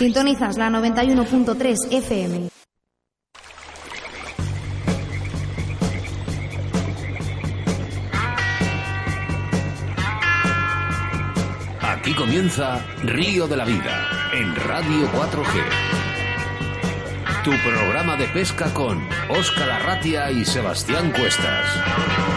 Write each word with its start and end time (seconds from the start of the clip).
Sintonizas 0.00 0.56
la 0.56 0.70
91.3 0.70 1.76
FM. 1.92 2.48
Aquí 11.82 12.14
comienza 12.14 12.82
Río 13.02 13.46
de 13.46 13.58
la 13.58 13.66
Vida 13.66 14.08
en 14.32 14.56
Radio 14.56 15.06
4G. 15.12 15.60
Tu 17.44 17.50
programa 17.50 18.16
de 18.16 18.26
pesca 18.28 18.72
con 18.72 19.06
Óscar 19.28 19.68
Arratia 19.68 20.30
y 20.30 20.46
Sebastián 20.46 21.12
Cuestas. 21.12 22.29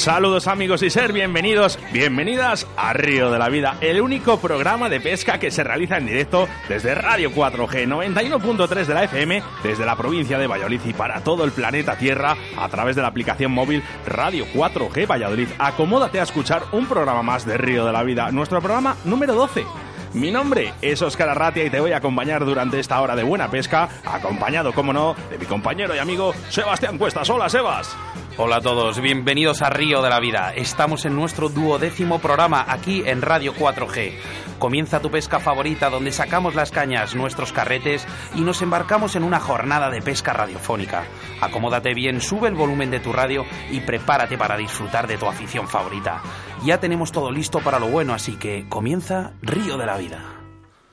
Saludos 0.00 0.48
amigos 0.48 0.82
y 0.82 0.88
ser 0.88 1.12
bienvenidos, 1.12 1.78
bienvenidas 1.92 2.66
a 2.78 2.94
Río 2.94 3.30
de 3.30 3.38
la 3.38 3.50
Vida, 3.50 3.76
el 3.82 4.00
único 4.00 4.40
programa 4.40 4.88
de 4.88 4.98
pesca 4.98 5.38
que 5.38 5.50
se 5.50 5.62
realiza 5.62 5.98
en 5.98 6.06
directo 6.06 6.48
desde 6.70 6.94
Radio 6.94 7.30
4G 7.30 7.86
91.3 7.86 8.86
de 8.86 8.94
la 8.94 9.04
FM, 9.04 9.42
desde 9.62 9.84
la 9.84 9.96
provincia 9.96 10.38
de 10.38 10.46
Valladolid 10.46 10.80
y 10.86 10.94
para 10.94 11.20
todo 11.20 11.44
el 11.44 11.52
planeta 11.52 11.98
Tierra 11.98 12.34
a 12.56 12.68
través 12.70 12.96
de 12.96 13.02
la 13.02 13.08
aplicación 13.08 13.52
móvil 13.52 13.82
Radio 14.06 14.46
4G 14.54 15.06
Valladolid. 15.06 15.48
Acomódate 15.58 16.18
a 16.18 16.22
escuchar 16.22 16.62
un 16.72 16.86
programa 16.86 17.22
más 17.22 17.44
de 17.44 17.58
Río 17.58 17.84
de 17.84 17.92
la 17.92 18.02
Vida, 18.02 18.32
nuestro 18.32 18.62
programa 18.62 18.96
número 19.04 19.34
12. 19.34 19.66
Mi 20.14 20.30
nombre 20.30 20.72
es 20.80 21.02
Óscar 21.02 21.28
Arratia 21.28 21.66
y 21.66 21.70
te 21.70 21.78
voy 21.78 21.92
a 21.92 21.98
acompañar 21.98 22.46
durante 22.46 22.80
esta 22.80 22.98
hora 23.02 23.14
de 23.14 23.22
buena 23.22 23.50
pesca, 23.50 23.90
acompañado, 24.06 24.72
como 24.72 24.94
no, 24.94 25.14
de 25.28 25.36
mi 25.36 25.44
compañero 25.44 25.94
y 25.94 25.98
amigo 25.98 26.32
Sebastián 26.48 26.96
Cuestas. 26.96 27.28
Hola, 27.28 27.50
Sebas. 27.50 27.94
Hola 28.42 28.56
a 28.56 28.60
todos, 28.62 29.02
bienvenidos 29.02 29.60
a 29.60 29.68
Río 29.68 30.00
de 30.00 30.08
la 30.08 30.18
Vida. 30.18 30.54
Estamos 30.56 31.04
en 31.04 31.14
nuestro 31.14 31.50
duodécimo 31.50 32.20
programa 32.20 32.64
aquí 32.66 33.02
en 33.04 33.20
Radio 33.20 33.52
4G. 33.52 34.14
Comienza 34.58 35.00
tu 35.00 35.10
pesca 35.10 35.40
favorita 35.40 35.90
donde 35.90 36.10
sacamos 36.10 36.54
las 36.54 36.70
cañas, 36.70 37.14
nuestros 37.14 37.52
carretes 37.52 38.08
y 38.34 38.40
nos 38.40 38.62
embarcamos 38.62 39.14
en 39.14 39.24
una 39.24 39.40
jornada 39.40 39.90
de 39.90 40.00
pesca 40.00 40.32
radiofónica. 40.32 41.04
Acomódate 41.42 41.92
bien, 41.92 42.22
sube 42.22 42.48
el 42.48 42.54
volumen 42.54 42.90
de 42.90 43.00
tu 43.00 43.12
radio 43.12 43.44
y 43.70 43.80
prepárate 43.80 44.38
para 44.38 44.56
disfrutar 44.56 45.06
de 45.06 45.18
tu 45.18 45.26
afición 45.26 45.68
favorita. 45.68 46.22
Ya 46.64 46.80
tenemos 46.80 47.12
todo 47.12 47.30
listo 47.30 47.58
para 47.58 47.78
lo 47.78 47.88
bueno, 47.88 48.14
así 48.14 48.36
que 48.36 48.64
comienza 48.70 49.34
Río 49.42 49.76
de 49.76 49.84
la 49.84 49.98
Vida. 49.98 50.40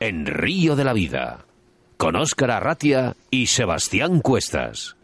En 0.01 0.25
Río 0.25 0.75
de 0.75 0.83
la 0.83 0.91
Vida, 0.91 1.45
con 1.95 2.17
Óscar 2.17 2.51
Arratia 2.51 3.15
y 3.31 3.47
Sebastián 3.47 4.19
Cuestas. 4.19 4.97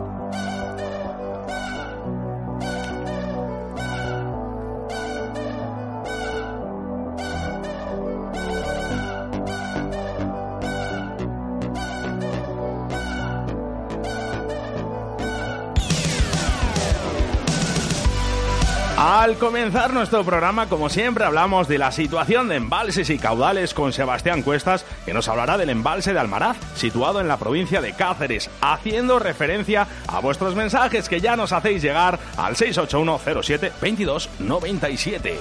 Al 19.23 19.37
comenzar 19.37 19.93
nuestro 19.93 20.25
programa, 20.25 20.67
como 20.67 20.89
siempre, 20.89 21.23
hablamos 21.23 21.69
de 21.69 21.77
la 21.77 21.93
situación 21.93 22.49
de 22.49 22.57
embalses 22.57 23.09
y 23.09 23.17
caudales 23.17 23.73
con 23.73 23.93
Sebastián 23.93 24.41
Cuestas, 24.41 24.83
que 25.05 25.13
nos 25.13 25.29
hablará 25.29 25.57
del 25.57 25.69
embalse 25.69 26.11
de 26.11 26.19
Almaraz, 26.19 26.57
situado 26.75 27.21
en 27.21 27.29
la 27.29 27.37
provincia 27.37 27.79
de 27.79 27.93
Cáceres, 27.93 28.49
haciendo 28.59 29.19
referencia 29.19 29.87
a 30.07 30.19
vuestros 30.19 30.55
mensajes 30.55 31.07
que 31.07 31.21
ya 31.21 31.37
nos 31.37 31.53
hacéis 31.53 31.81
llegar 31.81 32.19
al 32.35 32.57
681 32.57 33.41
07 33.41 33.71
22 33.81 34.29
97. 34.39 35.39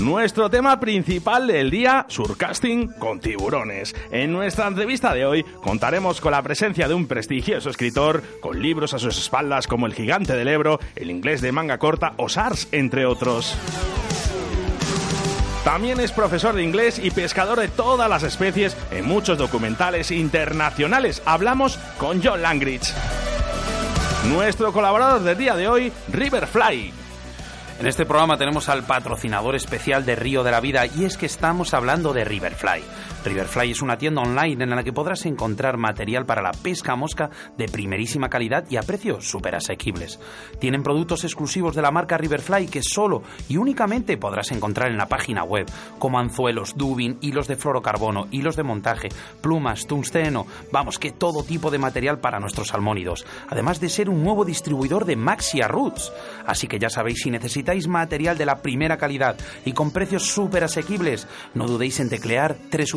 Nuestro 0.00 0.48
tema 0.48 0.80
principal 0.80 1.46
del 1.46 1.70
día, 1.70 2.06
surcasting 2.08 2.90
con 2.94 3.20
tiburones. 3.20 3.94
En 4.10 4.32
nuestra 4.32 4.66
entrevista 4.66 5.12
de 5.12 5.26
hoy 5.26 5.44
contaremos 5.62 6.22
con 6.22 6.32
la 6.32 6.42
presencia 6.42 6.88
de 6.88 6.94
un 6.94 7.06
prestigioso 7.06 7.68
escritor 7.68 8.22
con 8.40 8.62
libros 8.62 8.94
a 8.94 8.98
sus 8.98 9.18
espaldas 9.18 9.66
como 9.66 9.84
El 9.84 9.92
gigante 9.92 10.34
del 10.34 10.48
Ebro, 10.48 10.80
El 10.96 11.10
inglés 11.10 11.42
de 11.42 11.52
manga 11.52 11.76
corta 11.76 12.14
o 12.16 12.30
SARS, 12.30 12.68
entre 12.72 13.04
otros. 13.04 13.54
También 15.64 16.00
es 16.00 16.12
profesor 16.12 16.54
de 16.54 16.62
inglés 16.62 16.98
y 16.98 17.10
pescador 17.10 17.60
de 17.60 17.68
todas 17.68 18.08
las 18.08 18.22
especies 18.22 18.78
en 18.90 19.04
muchos 19.04 19.36
documentales 19.36 20.10
internacionales. 20.12 21.20
Hablamos 21.26 21.76
con 21.98 22.22
John 22.24 22.40
Langridge. 22.40 22.94
Nuestro 24.30 24.72
colaborador 24.72 25.20
del 25.20 25.36
día 25.36 25.56
de 25.56 25.68
hoy, 25.68 25.92
Riverfly. 26.10 26.99
En 27.80 27.86
este 27.86 28.04
programa 28.04 28.36
tenemos 28.36 28.68
al 28.68 28.82
patrocinador 28.82 29.56
especial 29.56 30.04
de 30.04 30.14
Río 30.14 30.44
de 30.44 30.50
la 30.50 30.60
Vida 30.60 30.84
y 30.84 31.06
es 31.06 31.16
que 31.16 31.24
estamos 31.24 31.72
hablando 31.72 32.12
de 32.12 32.26
Riverfly. 32.26 32.84
Riverfly 33.24 33.72
es 33.72 33.82
una 33.82 33.98
tienda 33.98 34.22
online 34.22 34.64
en 34.64 34.70
la 34.70 34.82
que 34.82 34.92
podrás 34.92 35.26
encontrar 35.26 35.76
material 35.76 36.24
para 36.24 36.42
la 36.42 36.52
pesca 36.52 36.96
mosca 36.96 37.30
de 37.56 37.68
primerísima 37.68 38.28
calidad 38.28 38.64
y 38.70 38.76
a 38.76 38.82
precios 38.82 39.28
súper 39.28 39.54
asequibles. 39.54 40.18
Tienen 40.58 40.82
productos 40.82 41.24
exclusivos 41.24 41.74
de 41.74 41.82
la 41.82 41.90
marca 41.90 42.16
Riverfly 42.16 42.68
que 42.68 42.82
solo 42.82 43.22
y 43.48 43.56
únicamente 43.56 44.16
podrás 44.16 44.50
encontrar 44.52 44.90
en 44.90 44.96
la 44.96 45.06
página 45.06 45.44
web, 45.44 45.66
como 45.98 46.18
anzuelos, 46.18 46.76
dubin, 46.76 47.18
hilos 47.20 47.46
de 47.48 47.56
fluorocarbono, 47.56 48.28
hilos 48.30 48.56
de 48.56 48.62
montaje, 48.62 49.08
plumas, 49.40 49.86
tungsteno, 49.86 50.46
vamos, 50.72 50.98
que 50.98 51.12
todo 51.12 51.42
tipo 51.42 51.70
de 51.70 51.78
material 51.78 52.20
para 52.20 52.40
nuestros 52.40 52.68
salmónidos, 52.68 53.26
además 53.48 53.80
de 53.80 53.88
ser 53.88 54.08
un 54.08 54.22
nuevo 54.22 54.44
distribuidor 54.44 55.04
de 55.04 55.16
Maxia 55.16 55.68
Roots. 55.68 56.12
Así 56.46 56.66
que 56.66 56.78
ya 56.78 56.88
sabéis, 56.88 57.20
si 57.22 57.30
necesitáis 57.30 57.88
material 57.88 58.38
de 58.38 58.46
la 58.46 58.62
primera 58.62 58.96
calidad 58.96 59.36
y 59.64 59.72
con 59.72 59.90
precios 59.90 60.24
súper 60.24 60.64
asequibles, 60.64 61.26
no 61.54 61.66
dudéis 61.66 62.00
en 62.00 62.08
teclear 62.08 62.56
3 62.70 62.94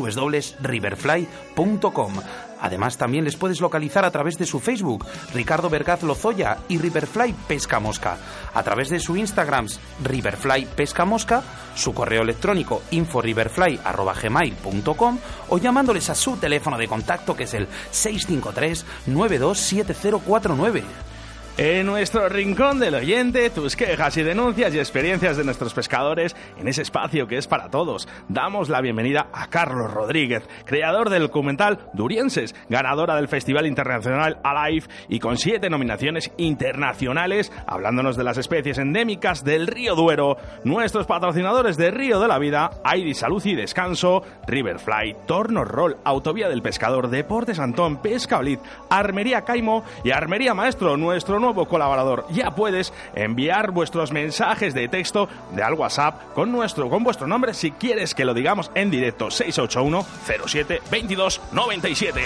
riverfly.com. 0.60 2.12
Además, 2.60 2.96
también 2.96 3.24
les 3.24 3.36
puedes 3.36 3.60
localizar 3.60 4.04
a 4.06 4.10
través 4.10 4.38
de 4.38 4.46
su 4.46 4.58
Facebook, 4.58 5.04
Ricardo 5.34 5.68
Vergaz 5.68 6.02
Lozoya 6.02 6.56
y 6.66 6.78
Riverfly 6.78 7.34
Pesca 7.46 7.78
Mosca, 7.78 8.16
a 8.54 8.62
través 8.62 8.88
de 8.88 9.00
su 9.00 9.16
Instagram, 9.16 9.66
Riverfly 10.02 10.66
Pesca 10.74 11.04
Mosca, 11.04 11.42
su 11.74 11.92
correo 11.92 12.22
electrónico 12.22 12.80
inforiverfly.gmail.com 12.90 15.18
o 15.50 15.58
llamándoles 15.58 16.08
a 16.08 16.14
su 16.14 16.38
teléfono 16.38 16.78
de 16.78 16.88
contacto 16.88 17.36
que 17.36 17.44
es 17.44 17.52
el 17.52 17.68
653 17.90 18.86
927049. 19.08 21.13
En 21.56 21.86
nuestro 21.86 22.28
rincón 22.28 22.80
del 22.80 22.96
oyente, 22.96 23.48
tus 23.48 23.76
quejas 23.76 24.16
y 24.16 24.24
denuncias 24.24 24.74
y 24.74 24.80
experiencias 24.80 25.36
de 25.36 25.44
nuestros 25.44 25.72
pescadores 25.72 26.34
en 26.58 26.66
ese 26.66 26.82
espacio 26.82 27.28
que 27.28 27.36
es 27.36 27.46
para 27.46 27.70
todos. 27.70 28.08
Damos 28.28 28.68
la 28.68 28.80
bienvenida 28.80 29.28
a 29.32 29.46
Carlos 29.46 29.94
Rodríguez, 29.94 30.42
creador 30.64 31.10
del 31.10 31.22
documental 31.22 31.78
Durienses, 31.92 32.56
ganadora 32.68 33.14
del 33.14 33.28
Festival 33.28 33.68
Internacional 33.68 34.40
Alive 34.42 34.88
y 35.08 35.20
con 35.20 35.38
siete 35.38 35.70
nominaciones 35.70 36.32
internacionales, 36.38 37.52
hablándonos 37.68 38.16
de 38.16 38.24
las 38.24 38.36
especies 38.36 38.78
endémicas 38.78 39.44
del 39.44 39.68
río 39.68 39.94
Duero. 39.94 40.36
Nuestros 40.64 41.06
patrocinadores 41.06 41.76
de 41.76 41.92
Río 41.92 42.18
de 42.18 42.26
la 42.26 42.40
Vida, 42.40 42.70
Aidi 42.82 43.14
Salud 43.14 43.44
y 43.46 43.54
Descanso, 43.54 44.24
Riverfly, 44.48 45.18
Torno 45.24 45.64
Roll, 45.64 45.98
Autovía 46.02 46.48
del 46.48 46.62
Pescador, 46.62 47.10
Deportes 47.10 47.60
Antón, 47.60 48.02
Pesca 48.02 48.38
Olid, 48.38 48.58
Armería 48.90 49.42
Caimo 49.42 49.84
y 50.02 50.10
Armería 50.10 50.52
Maestro, 50.52 50.96
nuestro 50.96 51.43
nuevo 51.44 51.66
colaborador. 51.66 52.26
Ya 52.30 52.54
puedes 52.54 52.92
enviar 53.14 53.70
vuestros 53.70 54.12
mensajes 54.12 54.74
de 54.74 54.88
texto 54.88 55.28
de 55.52 55.62
al 55.62 55.74
WhatsApp 55.74 56.32
con 56.34 56.50
nuestro 56.50 56.88
con 56.88 57.04
vuestro 57.04 57.26
nombre 57.26 57.54
si 57.54 57.70
quieres 57.70 58.14
que 58.14 58.24
lo 58.24 58.34
digamos 58.34 58.70
en 58.74 58.90
directo 58.90 59.30
681 59.30 60.06
07 60.46 60.82
22 60.90 61.40
97. 61.52 62.20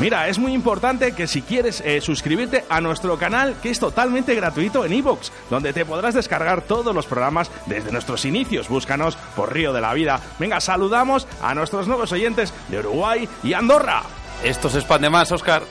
Mira, 0.00 0.28
es 0.28 0.38
muy 0.38 0.52
importante 0.52 1.10
que 1.10 1.26
si 1.26 1.42
quieres 1.42 1.80
eh, 1.80 2.00
suscribirte 2.00 2.64
a 2.68 2.80
nuestro 2.80 3.18
canal, 3.18 3.56
que 3.60 3.70
es 3.70 3.80
totalmente 3.80 4.32
gratuito 4.36 4.84
en 4.84 4.92
iVoox, 4.92 5.30
donde 5.50 5.72
te 5.72 5.84
podrás 5.84 6.14
descargar 6.14 6.62
todos 6.62 6.94
los 6.94 7.06
programas 7.06 7.50
desde 7.66 7.90
nuestros 7.90 8.24
inicios. 8.24 8.68
Búscanos 8.68 9.16
por 9.34 9.52
Río 9.52 9.72
de 9.72 9.80
la 9.80 9.92
Vida. 9.94 10.20
Venga, 10.38 10.60
saludamos 10.60 11.26
a 11.42 11.52
nuestros 11.56 11.88
nuevos 11.88 12.12
oyentes 12.12 12.54
de 12.68 12.78
Uruguay 12.78 13.28
y 13.42 13.54
Andorra. 13.54 14.04
Esto 14.42 14.68
se 14.70 14.78
expande 14.78 15.10
más, 15.10 15.32
Oscar. 15.32 15.62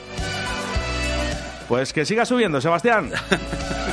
Pues 1.68 1.94
que 1.94 2.06
siga 2.06 2.26
subiendo, 2.26 2.62
Sebastián. 2.62 3.12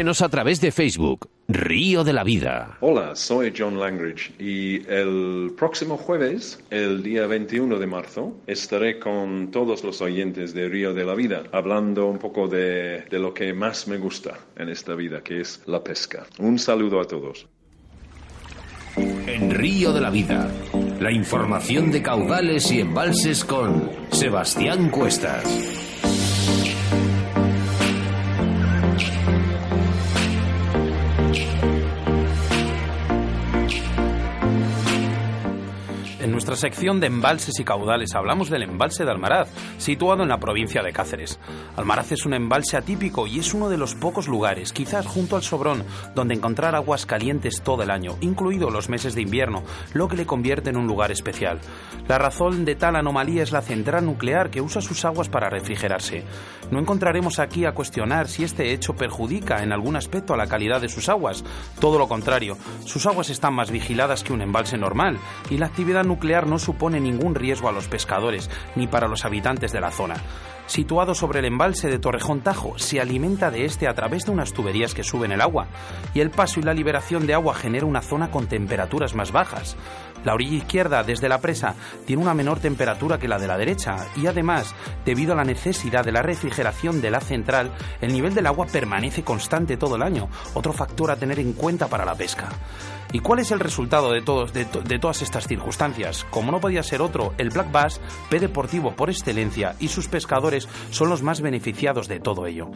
Síguenos 0.00 0.22
a 0.22 0.30
través 0.30 0.62
de 0.62 0.72
Facebook, 0.72 1.28
Río 1.46 2.04
de 2.04 2.14
la 2.14 2.24
Vida. 2.24 2.78
Hola, 2.80 3.14
soy 3.14 3.52
John 3.54 3.78
Langridge 3.78 4.32
y 4.38 4.76
el 4.90 5.52
próximo 5.54 5.98
jueves, 5.98 6.58
el 6.70 7.02
día 7.02 7.26
21 7.26 7.78
de 7.78 7.86
marzo, 7.86 8.34
estaré 8.46 8.98
con 8.98 9.50
todos 9.50 9.84
los 9.84 10.00
oyentes 10.00 10.54
de 10.54 10.70
Río 10.70 10.94
de 10.94 11.04
la 11.04 11.14
Vida 11.14 11.42
hablando 11.52 12.06
un 12.06 12.16
poco 12.16 12.48
de, 12.48 13.04
de 13.10 13.18
lo 13.18 13.34
que 13.34 13.52
más 13.52 13.88
me 13.88 13.98
gusta 13.98 14.38
en 14.56 14.70
esta 14.70 14.94
vida, 14.94 15.20
que 15.22 15.42
es 15.42 15.60
la 15.66 15.84
pesca. 15.84 16.24
Un 16.38 16.58
saludo 16.58 16.98
a 16.98 17.04
todos. 17.04 17.46
En 18.96 19.50
Río 19.50 19.92
de 19.92 20.00
la 20.00 20.08
Vida, 20.08 20.50
la 20.98 21.12
información 21.12 21.90
de 21.90 22.00
caudales 22.00 22.72
y 22.72 22.80
embalses 22.80 23.44
con 23.44 23.90
Sebastián 24.12 24.88
Cuestas. 24.88 25.44
Nuestra 36.50 36.68
sección 36.68 36.98
de 36.98 37.06
embalses 37.06 37.60
y 37.60 37.64
caudales 37.64 38.16
hablamos 38.16 38.50
del 38.50 38.64
embalse 38.64 39.04
de 39.04 39.12
Almaraz, 39.12 39.48
situado 39.78 40.24
en 40.24 40.30
la 40.30 40.40
provincia 40.40 40.82
de 40.82 40.92
Cáceres. 40.92 41.38
Almaraz 41.76 42.10
es 42.10 42.26
un 42.26 42.34
embalse 42.34 42.76
atípico 42.76 43.28
y 43.28 43.38
es 43.38 43.54
uno 43.54 43.68
de 43.68 43.78
los 43.78 43.94
pocos 43.94 44.26
lugares, 44.26 44.72
quizás 44.72 45.06
junto 45.06 45.36
al 45.36 45.44
Sobrón, 45.44 45.84
donde 46.16 46.34
encontrar 46.34 46.74
aguas 46.74 47.06
calientes 47.06 47.62
todo 47.62 47.84
el 47.84 47.90
año, 47.92 48.16
incluido 48.20 48.68
los 48.68 48.88
meses 48.88 49.14
de 49.14 49.22
invierno, 49.22 49.62
lo 49.94 50.08
que 50.08 50.16
le 50.16 50.26
convierte 50.26 50.70
en 50.70 50.76
un 50.76 50.88
lugar 50.88 51.12
especial. 51.12 51.60
La 52.08 52.18
razón 52.18 52.64
de 52.64 52.74
tal 52.74 52.96
anomalía 52.96 53.44
es 53.44 53.52
la 53.52 53.62
central 53.62 54.04
nuclear 54.04 54.50
que 54.50 54.60
usa 54.60 54.82
sus 54.82 55.04
aguas 55.04 55.28
para 55.28 55.50
refrigerarse. 55.50 56.24
No 56.72 56.80
encontraremos 56.80 57.38
aquí 57.38 57.64
a 57.64 57.74
cuestionar 57.74 58.26
si 58.26 58.42
este 58.42 58.72
hecho 58.72 58.94
perjudica 58.94 59.62
en 59.62 59.72
algún 59.72 59.94
aspecto 59.94 60.34
a 60.34 60.36
la 60.36 60.48
calidad 60.48 60.80
de 60.80 60.88
sus 60.88 61.08
aguas. 61.08 61.44
Todo 61.78 61.96
lo 61.96 62.08
contrario, 62.08 62.56
sus 62.84 63.06
aguas 63.06 63.30
están 63.30 63.54
más 63.54 63.70
vigiladas 63.70 64.24
que 64.24 64.32
un 64.32 64.42
embalse 64.42 64.76
normal 64.76 65.16
y 65.48 65.58
la 65.58 65.66
actividad 65.66 66.02
nuclear 66.02 66.39
no 66.46 66.58
supone 66.58 67.00
ningún 67.00 67.34
riesgo 67.34 67.68
a 67.68 67.72
los 67.72 67.88
pescadores 67.88 68.50
ni 68.76 68.86
para 68.86 69.08
los 69.08 69.24
habitantes 69.24 69.72
de 69.72 69.80
la 69.80 69.90
zona. 69.90 70.16
Situado 70.70 71.16
sobre 71.16 71.40
el 71.40 71.46
embalse 71.46 71.88
de 71.88 71.98
Torrejón 71.98 72.42
Tajo, 72.42 72.78
se 72.78 73.00
alimenta 73.00 73.50
de 73.50 73.64
este 73.64 73.88
a 73.88 73.94
través 73.94 74.24
de 74.24 74.30
unas 74.30 74.52
tuberías 74.52 74.94
que 74.94 75.02
suben 75.02 75.32
el 75.32 75.40
agua, 75.40 75.66
y 76.14 76.20
el 76.20 76.30
paso 76.30 76.60
y 76.60 76.62
la 76.62 76.74
liberación 76.74 77.26
de 77.26 77.34
agua 77.34 77.56
genera 77.56 77.86
una 77.86 78.02
zona 78.02 78.30
con 78.30 78.46
temperaturas 78.46 79.16
más 79.16 79.32
bajas. 79.32 79.76
La 80.22 80.32
orilla 80.32 80.58
izquierda, 80.58 81.02
desde 81.02 81.28
la 81.28 81.40
presa, 81.40 81.74
tiene 82.06 82.22
una 82.22 82.34
menor 82.34 82.60
temperatura 82.60 83.18
que 83.18 83.26
la 83.26 83.40
de 83.40 83.48
la 83.48 83.58
derecha 83.58 83.96
y 84.14 84.28
además, 84.28 84.72
debido 85.04 85.32
a 85.32 85.36
la 85.36 85.44
necesidad 85.44 86.04
de 86.04 86.12
la 86.12 86.22
refrigeración 86.22 87.00
de 87.00 87.10
la 87.10 87.20
central, 87.20 87.72
el 88.00 88.12
nivel 88.12 88.34
del 88.34 88.46
agua 88.46 88.66
permanece 88.66 89.24
constante 89.24 89.76
todo 89.76 89.96
el 89.96 90.02
año, 90.02 90.28
otro 90.54 90.72
factor 90.72 91.10
a 91.10 91.16
tener 91.16 91.40
en 91.40 91.54
cuenta 91.54 91.88
para 91.88 92.04
la 92.04 92.14
pesca. 92.14 92.48
¿Y 93.12 93.18
cuál 93.18 93.40
es 93.40 93.50
el 93.50 93.58
resultado 93.58 94.12
de, 94.12 94.20
todas 94.22 95.22
estas 95.22 95.48
circunstancias? 95.48 96.24
Como 96.30 96.52
no 96.52 96.60
podía 96.60 96.82
ser 96.84 97.02
otro, 97.02 97.34
el 97.38 97.50
Black 97.50 97.72
Bass, 97.72 98.00
pez 98.28 98.40
deportivo 98.40 98.94
por 98.94 99.10
excelencia, 99.10 99.74
y 99.80 99.88
sus 99.88 100.06
pescadores 100.06 100.59
son 100.90 101.08
los 101.08 101.22
más 101.22 101.40
beneficiados 101.40 102.08
de 102.08 102.20
todo 102.20 102.46
ello. 102.46 102.70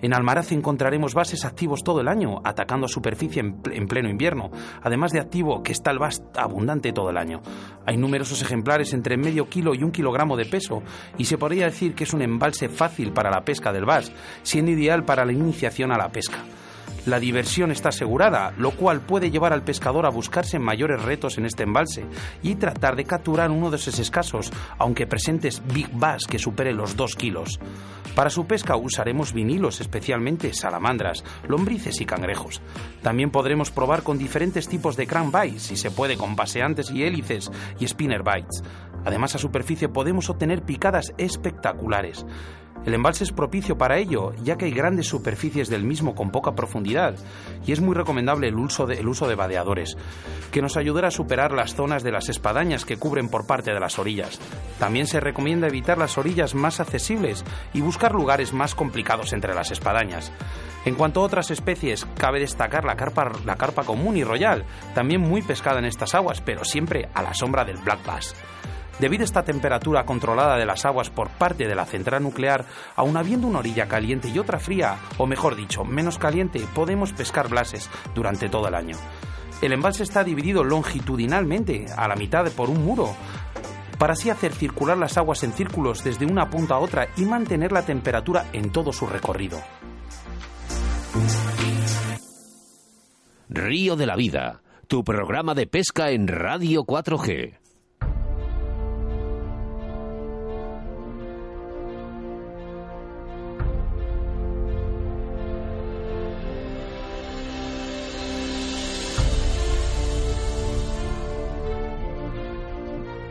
En 0.00 0.14
Almaraz 0.14 0.50
encontraremos 0.50 1.14
bases 1.14 1.44
activos 1.44 1.84
todo 1.84 2.00
el 2.00 2.08
año, 2.08 2.40
atacando 2.42 2.86
a 2.86 2.88
superficie 2.88 3.40
en, 3.40 3.62
ple- 3.62 3.76
en 3.76 3.86
pleno 3.86 4.08
invierno, 4.08 4.50
además 4.82 5.12
de 5.12 5.20
activo 5.20 5.62
que 5.62 5.70
está 5.70 5.92
el 5.92 6.00
bass 6.00 6.22
abundante 6.36 6.92
todo 6.92 7.10
el 7.10 7.16
año. 7.16 7.40
Hay 7.86 7.96
numerosos 7.96 8.42
ejemplares 8.42 8.92
entre 8.94 9.16
medio 9.16 9.48
kilo 9.48 9.74
y 9.74 9.84
un 9.84 9.92
kilogramo 9.92 10.36
de 10.36 10.46
peso, 10.46 10.82
y 11.18 11.26
se 11.26 11.38
podría 11.38 11.66
decir 11.66 11.94
que 11.94 12.02
es 12.02 12.12
un 12.12 12.22
embalse 12.22 12.68
fácil 12.68 13.12
para 13.12 13.30
la 13.30 13.44
pesca 13.44 13.72
del 13.72 13.84
bass, 13.84 14.10
siendo 14.42 14.72
ideal 14.72 15.04
para 15.04 15.24
la 15.24 15.32
iniciación 15.32 15.92
a 15.92 15.98
la 15.98 16.08
pesca. 16.10 16.38
La 17.04 17.18
diversión 17.18 17.72
está 17.72 17.88
asegurada, 17.88 18.52
lo 18.58 18.70
cual 18.70 19.00
puede 19.00 19.32
llevar 19.32 19.52
al 19.52 19.64
pescador 19.64 20.06
a 20.06 20.10
buscarse 20.10 20.60
mayores 20.60 21.02
retos 21.02 21.36
en 21.36 21.46
este 21.46 21.64
embalse 21.64 22.06
y 22.44 22.54
tratar 22.54 22.94
de 22.94 23.04
capturar 23.04 23.50
uno 23.50 23.70
de 23.70 23.76
esos 23.76 23.98
escasos, 23.98 24.52
aunque 24.78 25.08
presentes 25.08 25.62
big 25.74 25.90
bass 25.92 26.26
que 26.26 26.38
supere 26.38 26.72
los 26.72 26.94
2 26.94 27.16
kilos. 27.16 27.58
Para 28.14 28.30
su 28.30 28.46
pesca 28.46 28.76
usaremos 28.76 29.32
vinilos, 29.32 29.80
especialmente 29.80 30.54
salamandras, 30.54 31.24
lombrices 31.48 32.00
y 32.00 32.06
cangrejos. 32.06 32.60
También 33.02 33.30
podremos 33.30 33.72
probar 33.72 34.04
con 34.04 34.16
diferentes 34.16 34.68
tipos 34.68 34.96
de 34.96 35.08
crankbait, 35.08 35.58
si 35.58 35.76
se 35.76 35.90
puede 35.90 36.16
con 36.16 36.36
paseantes 36.36 36.92
y 36.92 37.02
hélices 37.02 37.50
y 37.80 37.88
spinner 37.88 38.22
bites. 38.22 38.62
Además, 39.04 39.34
a 39.34 39.38
superficie 39.38 39.88
podemos 39.88 40.30
obtener 40.30 40.62
picadas 40.62 41.12
espectaculares. 41.18 42.24
El 42.84 42.94
embalse 42.94 43.22
es 43.22 43.32
propicio 43.32 43.78
para 43.78 43.98
ello, 43.98 44.32
ya 44.42 44.56
que 44.56 44.64
hay 44.64 44.72
grandes 44.72 45.06
superficies 45.06 45.68
del 45.68 45.84
mismo 45.84 46.16
con 46.16 46.30
poca 46.30 46.52
profundidad, 46.52 47.14
y 47.64 47.70
es 47.70 47.80
muy 47.80 47.94
recomendable 47.94 48.48
el 48.48 48.56
uso 48.56 48.86
de, 48.86 48.96
el 48.96 49.06
uso 49.06 49.28
de 49.28 49.36
vadeadores, 49.36 49.96
que 50.50 50.62
nos 50.62 50.76
ayudará 50.76 51.08
a 51.08 51.12
superar 51.12 51.52
las 51.52 51.76
zonas 51.76 52.02
de 52.02 52.10
las 52.10 52.28
espadañas 52.28 52.84
que 52.84 52.96
cubren 52.96 53.28
por 53.28 53.46
parte 53.46 53.72
de 53.72 53.78
las 53.78 54.00
orillas. 54.00 54.40
También 54.80 55.06
se 55.06 55.20
recomienda 55.20 55.68
evitar 55.68 55.96
las 55.96 56.18
orillas 56.18 56.56
más 56.56 56.80
accesibles 56.80 57.44
y 57.72 57.80
buscar 57.80 58.14
lugares 58.14 58.52
más 58.52 58.74
complicados 58.74 59.32
entre 59.32 59.54
las 59.54 59.70
espadañas. 59.70 60.32
En 60.84 60.96
cuanto 60.96 61.20
a 61.20 61.24
otras 61.24 61.52
especies, 61.52 62.04
cabe 62.18 62.40
destacar 62.40 62.84
la 62.84 62.96
carpa, 62.96 63.30
la 63.44 63.54
carpa 63.54 63.84
común 63.84 64.16
y 64.16 64.24
royal, 64.24 64.64
también 64.92 65.20
muy 65.20 65.42
pescada 65.42 65.78
en 65.78 65.84
estas 65.84 66.16
aguas, 66.16 66.40
pero 66.40 66.64
siempre 66.64 67.08
a 67.14 67.22
la 67.22 67.34
sombra 67.34 67.64
del 67.64 67.76
black 67.76 68.04
bass. 68.04 68.34
Debido 69.02 69.22
a 69.22 69.24
esta 69.24 69.42
temperatura 69.42 70.06
controlada 70.06 70.56
de 70.56 70.64
las 70.64 70.84
aguas 70.84 71.10
por 71.10 71.28
parte 71.28 71.66
de 71.66 71.74
la 71.74 71.86
central 71.86 72.22
nuclear, 72.22 72.66
aun 72.94 73.16
habiendo 73.16 73.48
una 73.48 73.58
orilla 73.58 73.88
caliente 73.88 74.28
y 74.28 74.38
otra 74.38 74.60
fría, 74.60 74.96
o 75.18 75.26
mejor 75.26 75.56
dicho, 75.56 75.84
menos 75.84 76.18
caliente, 76.18 76.64
podemos 76.72 77.12
pescar 77.12 77.48
blases 77.48 77.90
durante 78.14 78.48
todo 78.48 78.68
el 78.68 78.76
año. 78.76 78.96
El 79.60 79.72
embalse 79.72 80.04
está 80.04 80.22
dividido 80.22 80.62
longitudinalmente, 80.62 81.86
a 81.96 82.06
la 82.06 82.14
mitad 82.14 82.48
por 82.52 82.70
un 82.70 82.84
muro, 82.84 83.12
para 83.98 84.12
así 84.12 84.30
hacer 84.30 84.52
circular 84.52 84.96
las 84.96 85.18
aguas 85.18 85.42
en 85.42 85.52
círculos 85.52 86.04
desde 86.04 86.24
una 86.24 86.48
punta 86.48 86.74
a 86.76 86.78
otra 86.78 87.08
y 87.16 87.24
mantener 87.24 87.72
la 87.72 87.84
temperatura 87.84 88.50
en 88.52 88.70
todo 88.70 88.92
su 88.92 89.08
recorrido. 89.08 89.60
Río 93.48 93.96
de 93.96 94.06
la 94.06 94.14
Vida, 94.14 94.62
tu 94.86 95.02
programa 95.02 95.54
de 95.54 95.66
pesca 95.66 96.10
en 96.10 96.28
Radio 96.28 96.84
4G. 96.84 97.61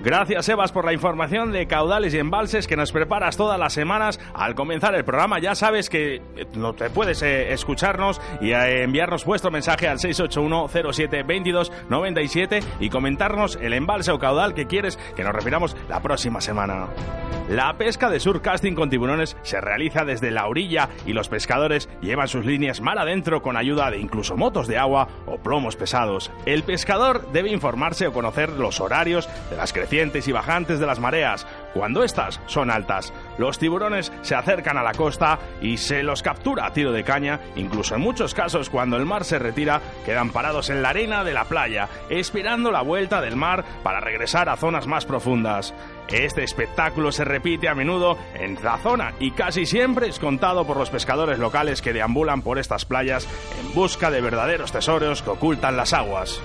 Gracias, 0.03 0.48
Sebas, 0.48 0.72
por 0.72 0.84
la 0.84 0.93
información 0.93 1.51
de 1.51 1.67
caudales 1.67 2.15
y 2.15 2.17
embalses 2.17 2.65
que 2.65 2.75
nos 2.75 2.91
preparas 2.91 3.38
todas 3.38 3.60
las 3.60 3.74
semanas 3.74 4.20
al 4.34 4.55
comenzar 4.55 4.96
el 4.96 5.05
programa. 5.05 5.38
Ya 5.38 5.53
sabes 5.53 5.91
que 5.91 6.15
eh, 6.15 6.22
no 6.55 6.74
te 6.74 6.89
puedes 6.89 7.22
eh, 7.22 7.53
escucharnos 7.53 8.20
y 8.41 8.50
eh, 8.51 8.81
enviarnos 8.81 9.25
vuestro 9.25 9.51
mensaje 9.51 9.88
al 9.88 10.00
681-07-2297 10.00 12.63
y 12.79 12.89
comentarnos 12.89 13.60
el 13.62 13.74
embalse 13.74 14.12
o 14.12 14.17
caudal 14.17 14.55
que 14.55 14.65
quieres 14.65 14.98
que 15.15 15.24
nos 15.24 15.34
refiramos 15.34 15.77
la 15.88 16.01
próxima 16.01 16.41
semana. 16.41 16.88
La 17.51 17.77
pesca 17.77 18.10
de 18.10 18.22
surcasting 18.22 18.75
con 18.75 18.89
tiburones 18.89 19.36
se 19.41 19.60
realiza 19.60 20.05
desde 20.05 20.31
la 20.31 20.48
orilla 20.48 20.88
y 21.05 21.12
los 21.12 21.27
pescadores 21.27 21.89
llevan 22.01 22.29
sus 22.29 22.46
líneas 22.46 22.79
mar 22.79 22.98
adentro 22.98 23.41
con 23.41 23.58
ayuda 23.58 23.91
de 23.91 24.00
incluso 24.00 24.38
motos 24.38 24.67
de 24.67 24.77
agua 24.77 25.10
o 25.25 25.38
plomos 25.38 25.75
pesados. 25.75 26.31
El 26.46 26.63
pescador 26.63 27.29
debe 27.34 27.51
informarse 27.51 28.08
o 28.08 28.13
conocer 28.13 28.51
los 28.51 28.79
horarios 28.79 29.27
de 29.50 29.58
las 29.58 29.74
crecientes 29.91 30.25
y 30.29 30.31
bajantes 30.31 30.79
de 30.79 30.86
las 30.86 31.01
mareas. 31.01 31.45
Cuando 31.74 32.05
estas 32.05 32.39
son 32.45 32.71
altas, 32.71 33.12
los 33.38 33.60
tiburones 33.60 34.10
se 34.21 34.36
acercan 34.36 34.77
a 34.77 34.83
la 34.83 34.93
costa 34.93 35.38
y 35.62 35.75
se 35.75 36.01
los 36.01 36.24
captura 36.24 36.65
a 36.65 36.71
tiro 36.71 36.93
de 36.93 37.03
caña. 37.03 37.41
Incluso 37.57 37.95
en 37.95 38.01
muchos 38.01 38.33
casos, 38.33 38.69
cuando 38.69 38.95
el 38.95 39.05
mar 39.05 39.25
se 39.25 39.38
retira, 39.38 39.81
quedan 40.05 40.29
parados 40.29 40.69
en 40.69 40.81
la 40.81 40.91
arena 40.91 41.25
de 41.25 41.33
la 41.33 41.43
playa, 41.43 41.89
esperando 42.10 42.71
la 42.71 42.83
vuelta 42.83 43.19
del 43.19 43.36
mar 43.36 43.65
para 43.83 44.00
regresar 44.00 44.48
a 44.48 44.55
zonas 44.55 44.88
más 44.88 45.05
profundas. 45.05 45.74
Este 46.07 46.43
espectáculo 46.43 47.12
se 47.12 47.25
repite 47.25 47.67
a 47.67 47.75
menudo 47.75 48.17
en 48.33 48.63
la 48.63 48.77
zona 48.77 49.13
y 49.19 49.31
casi 49.31 49.65
siempre 49.65 50.07
es 50.07 50.19
contado 50.19 50.65
por 50.65 50.77
los 50.77 50.89
pescadores 50.89 51.38
locales 51.38 51.81
que 51.81 51.91
deambulan 51.91 52.43
por 52.43 52.60
estas 52.60 52.86
playas 52.86 53.27
en 53.60 53.74
busca 53.74 54.10
de 54.10 54.21
verdaderos 54.21 54.71
tesoros 54.71 55.21
que 55.21 55.31
ocultan 55.31 55.75
las 55.75 55.91
aguas. 55.91 56.41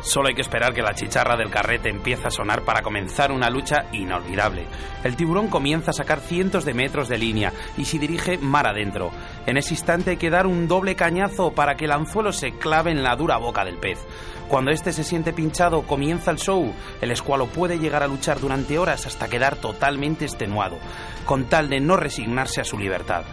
Solo 0.00 0.28
hay 0.28 0.34
que 0.34 0.42
esperar 0.42 0.72
que 0.72 0.82
la 0.82 0.94
chicharra 0.94 1.36
del 1.36 1.50
carrete 1.50 1.88
empiece 1.88 2.28
a 2.28 2.30
sonar 2.30 2.62
para 2.62 2.82
comenzar 2.82 3.32
una 3.32 3.50
lucha 3.50 3.86
inolvidable. 3.92 4.66
El 5.02 5.16
tiburón 5.16 5.48
comienza 5.48 5.90
a 5.90 5.94
sacar 5.94 6.20
cientos 6.20 6.64
de 6.64 6.74
metros 6.74 7.08
de 7.08 7.18
línea 7.18 7.52
y 7.76 7.84
se 7.84 7.98
dirige 7.98 8.38
mar 8.38 8.66
adentro. 8.66 9.10
En 9.46 9.56
ese 9.56 9.74
instante 9.74 10.10
hay 10.10 10.16
que 10.16 10.30
dar 10.30 10.46
un 10.46 10.68
doble 10.68 10.94
cañazo 10.94 11.52
para 11.52 11.74
que 11.74 11.86
el 11.86 11.92
anzuelo 11.92 12.32
se 12.32 12.52
clave 12.52 12.92
en 12.92 13.02
la 13.02 13.16
dura 13.16 13.38
boca 13.38 13.64
del 13.64 13.78
pez. 13.78 13.98
Cuando 14.48 14.70
este 14.70 14.92
se 14.92 15.04
siente 15.04 15.32
pinchado, 15.32 15.82
comienza 15.82 16.30
el 16.30 16.38
show. 16.38 16.72
El 17.00 17.10
escualo 17.10 17.46
puede 17.46 17.78
llegar 17.78 18.02
a 18.02 18.08
luchar 18.08 18.40
durante 18.40 18.78
horas 18.78 19.04
hasta 19.04 19.28
quedar 19.28 19.56
totalmente 19.56 20.24
extenuado, 20.24 20.78
con 21.26 21.44
tal 21.46 21.68
de 21.68 21.80
no 21.80 21.96
resignarse 21.96 22.60
a 22.60 22.64
su 22.64 22.78
libertad. 22.78 23.24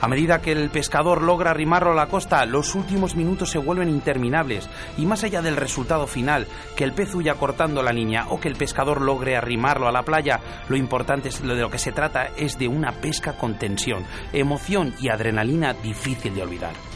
A 0.00 0.08
medida 0.08 0.40
que 0.40 0.52
el 0.52 0.70
pescador 0.70 1.22
logra 1.22 1.50
arrimarlo 1.50 1.92
a 1.92 1.94
la 1.94 2.06
costa, 2.06 2.46
los 2.46 2.74
últimos 2.74 3.16
minutos 3.16 3.50
se 3.50 3.58
vuelven 3.58 3.88
interminables 3.88 4.68
y 4.96 5.04
más 5.04 5.24
allá 5.24 5.42
del 5.42 5.56
resultado 5.56 6.06
final, 6.06 6.46
que 6.76 6.84
el 6.84 6.92
pez 6.92 7.14
huya 7.14 7.34
cortando 7.34 7.82
la 7.82 7.92
línea 7.92 8.26
o 8.30 8.40
que 8.40 8.48
el 8.48 8.56
pescador 8.56 9.02
logre 9.02 9.36
arrimarlo 9.36 9.88
a 9.88 9.92
la 9.92 10.02
playa, 10.02 10.40
lo 10.68 10.76
importante 10.76 11.28
es, 11.28 11.42
lo 11.42 11.54
de 11.54 11.60
lo 11.60 11.70
que 11.70 11.78
se 11.78 11.92
trata 11.92 12.30
es 12.36 12.58
de 12.58 12.68
una 12.68 12.92
pesca 12.92 13.34
con 13.34 13.58
tensión, 13.58 14.04
emoción 14.32 14.94
y 15.00 15.10
adrenalina 15.10 15.74
difícil 15.74 16.34
de 16.34 16.42
olvidar. 16.42 16.89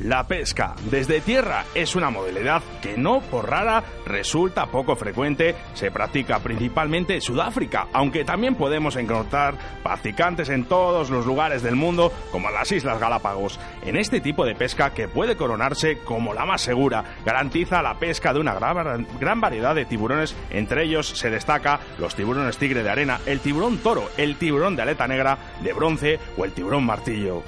La 0.00 0.24
pesca 0.24 0.74
desde 0.90 1.22
tierra 1.22 1.64
es 1.74 1.96
una 1.96 2.10
modalidad 2.10 2.62
que 2.82 2.98
no 2.98 3.22
por 3.22 3.48
rara 3.48 3.82
resulta 4.04 4.66
poco 4.66 4.94
frecuente, 4.94 5.54
se 5.72 5.90
practica 5.90 6.38
principalmente 6.40 7.14
en 7.14 7.22
Sudáfrica, 7.22 7.88
aunque 7.94 8.22
también 8.22 8.56
podemos 8.56 8.96
encontrar 8.96 9.54
practicantes 9.82 10.50
en 10.50 10.66
todos 10.66 11.08
los 11.08 11.24
lugares 11.24 11.62
del 11.62 11.76
mundo, 11.76 12.12
como 12.30 12.50
las 12.50 12.70
Islas 12.72 13.00
Galápagos. 13.00 13.58
En 13.86 13.96
este 13.96 14.20
tipo 14.20 14.44
de 14.44 14.54
pesca, 14.54 14.92
que 14.92 15.08
puede 15.08 15.34
coronarse 15.34 16.00
como 16.00 16.34
la 16.34 16.44
más 16.44 16.60
segura, 16.60 17.16
garantiza 17.24 17.80
la 17.80 17.98
pesca 17.98 18.34
de 18.34 18.40
una 18.40 18.52
gran, 18.54 19.06
gran 19.18 19.40
variedad 19.40 19.74
de 19.74 19.86
tiburones, 19.86 20.36
entre 20.50 20.84
ellos 20.84 21.08
se 21.08 21.30
destaca 21.30 21.80
los 21.98 22.14
tiburones 22.14 22.58
tigre 22.58 22.82
de 22.82 22.90
arena, 22.90 23.20
el 23.24 23.40
tiburón 23.40 23.78
toro, 23.78 24.10
el 24.18 24.36
tiburón 24.36 24.76
de 24.76 24.82
aleta 24.82 25.08
negra, 25.08 25.38
de 25.62 25.72
bronce 25.72 26.20
o 26.36 26.44
el 26.44 26.52
tiburón 26.52 26.84
martillo. 26.84 27.42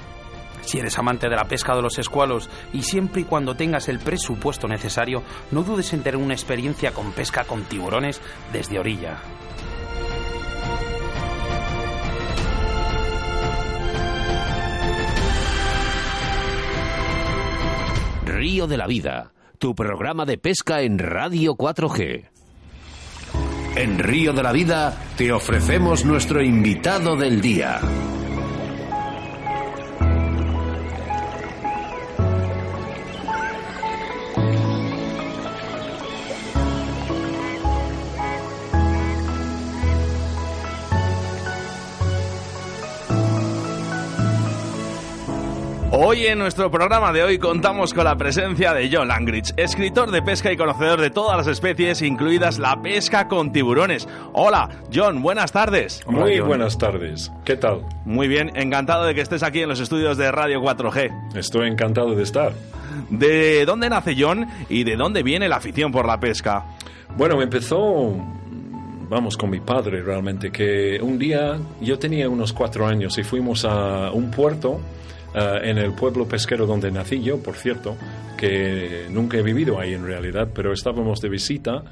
Si 0.61 0.79
eres 0.79 0.97
amante 0.97 1.29
de 1.29 1.35
la 1.35 1.45
pesca 1.45 1.75
de 1.75 1.81
los 1.81 1.97
escualos 1.97 2.49
y 2.73 2.83
siempre 2.83 3.21
y 3.21 3.25
cuando 3.25 3.55
tengas 3.55 3.89
el 3.89 3.99
presupuesto 3.99 4.67
necesario, 4.67 5.23
no 5.51 5.63
dudes 5.63 5.93
en 5.93 6.03
tener 6.03 6.17
una 6.17 6.33
experiencia 6.33 6.91
con 6.91 7.11
pesca 7.11 7.43
con 7.43 7.63
tiburones 7.63 8.21
desde 8.51 8.79
orilla. 8.79 9.17
Río 18.25 18.67
de 18.67 18.77
la 18.77 18.87
Vida, 18.87 19.33
tu 19.57 19.75
programa 19.75 20.25
de 20.25 20.37
pesca 20.37 20.81
en 20.81 20.97
Radio 20.97 21.55
4G. 21.55 22.29
En 23.75 23.99
Río 23.99 24.33
de 24.33 24.43
la 24.43 24.51
Vida 24.51 24.97
te 25.17 25.31
ofrecemos 25.31 26.05
nuestro 26.05 26.41
invitado 26.41 27.15
del 27.15 27.41
día. 27.41 27.81
Hoy 46.11 46.25
en 46.25 46.39
nuestro 46.39 46.71
programa 46.71 47.13
de 47.13 47.21
hoy 47.21 47.37
contamos 47.37 47.93
con 47.93 48.03
la 48.03 48.17
presencia 48.17 48.73
de 48.73 48.89
John 48.91 49.09
Langridge, 49.09 49.53
escritor 49.57 50.09
de 50.09 50.23
pesca 50.23 50.51
y 50.51 50.57
conocedor 50.57 50.99
de 50.99 51.11
todas 51.11 51.37
las 51.37 51.45
especies, 51.45 52.01
incluidas 52.01 52.57
la 52.57 52.81
pesca 52.81 53.27
con 53.27 53.51
tiburones. 53.51 54.07
Hola, 54.33 54.81
John, 54.91 55.21
buenas 55.21 55.51
tardes. 55.51 56.01
Muy 56.07 56.39
John. 56.39 56.47
buenas 56.47 56.79
tardes. 56.79 57.31
¿Qué 57.45 57.57
tal? 57.57 57.85
Muy 58.05 58.27
bien, 58.27 58.49
encantado 58.55 59.05
de 59.05 59.13
que 59.13 59.21
estés 59.21 59.43
aquí 59.43 59.59
en 59.61 59.69
los 59.69 59.79
estudios 59.79 60.17
de 60.17 60.31
Radio 60.31 60.63
4G. 60.63 61.35
Estoy 61.35 61.67
encantado 61.67 62.15
de 62.15 62.23
estar. 62.23 62.53
¿De 63.11 63.63
dónde 63.67 63.87
nace 63.87 64.15
John 64.17 64.47
y 64.67 64.85
de 64.85 64.95
dónde 64.95 65.21
viene 65.21 65.47
la 65.47 65.57
afición 65.57 65.91
por 65.91 66.07
la 66.07 66.19
pesca? 66.19 66.65
Bueno, 67.15 67.39
empezó, 67.39 68.15
vamos, 69.07 69.37
con 69.37 69.51
mi 69.51 69.59
padre 69.59 70.01
realmente, 70.01 70.51
que 70.51 70.99
un 70.99 71.19
día 71.19 71.59
yo 71.81 71.99
tenía 71.99 72.27
unos 72.27 72.51
cuatro 72.51 72.87
años 72.87 73.15
y 73.19 73.23
fuimos 73.23 73.63
a 73.63 74.09
un 74.09 74.31
puerto 74.31 74.79
eh, 75.33 75.59
en 75.63 75.77
el 75.77 75.93
pueblo 75.93 76.27
pesquero 76.27 76.65
donde 76.65 76.91
nací 76.91 77.21
yo, 77.21 77.41
por 77.41 77.55
cierto, 77.55 77.95
que 78.37 79.07
nunca 79.09 79.37
he 79.37 79.43
vivido 79.43 79.79
ahí 79.79 79.93
en 79.93 80.05
realidad, 80.05 80.49
pero 80.53 80.73
estábamos 80.73 81.21
de 81.21 81.29
visita 81.29 81.83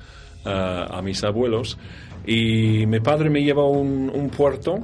eh, 0.45 0.85
a 0.89 1.01
mis 1.01 1.23
abuelos 1.23 1.77
y 2.25 2.85
mi 2.87 2.99
padre 2.99 3.29
me 3.29 3.43
llevó 3.43 3.63
a 3.63 3.69
un, 3.69 4.11
un 4.13 4.29
puerto 4.29 4.79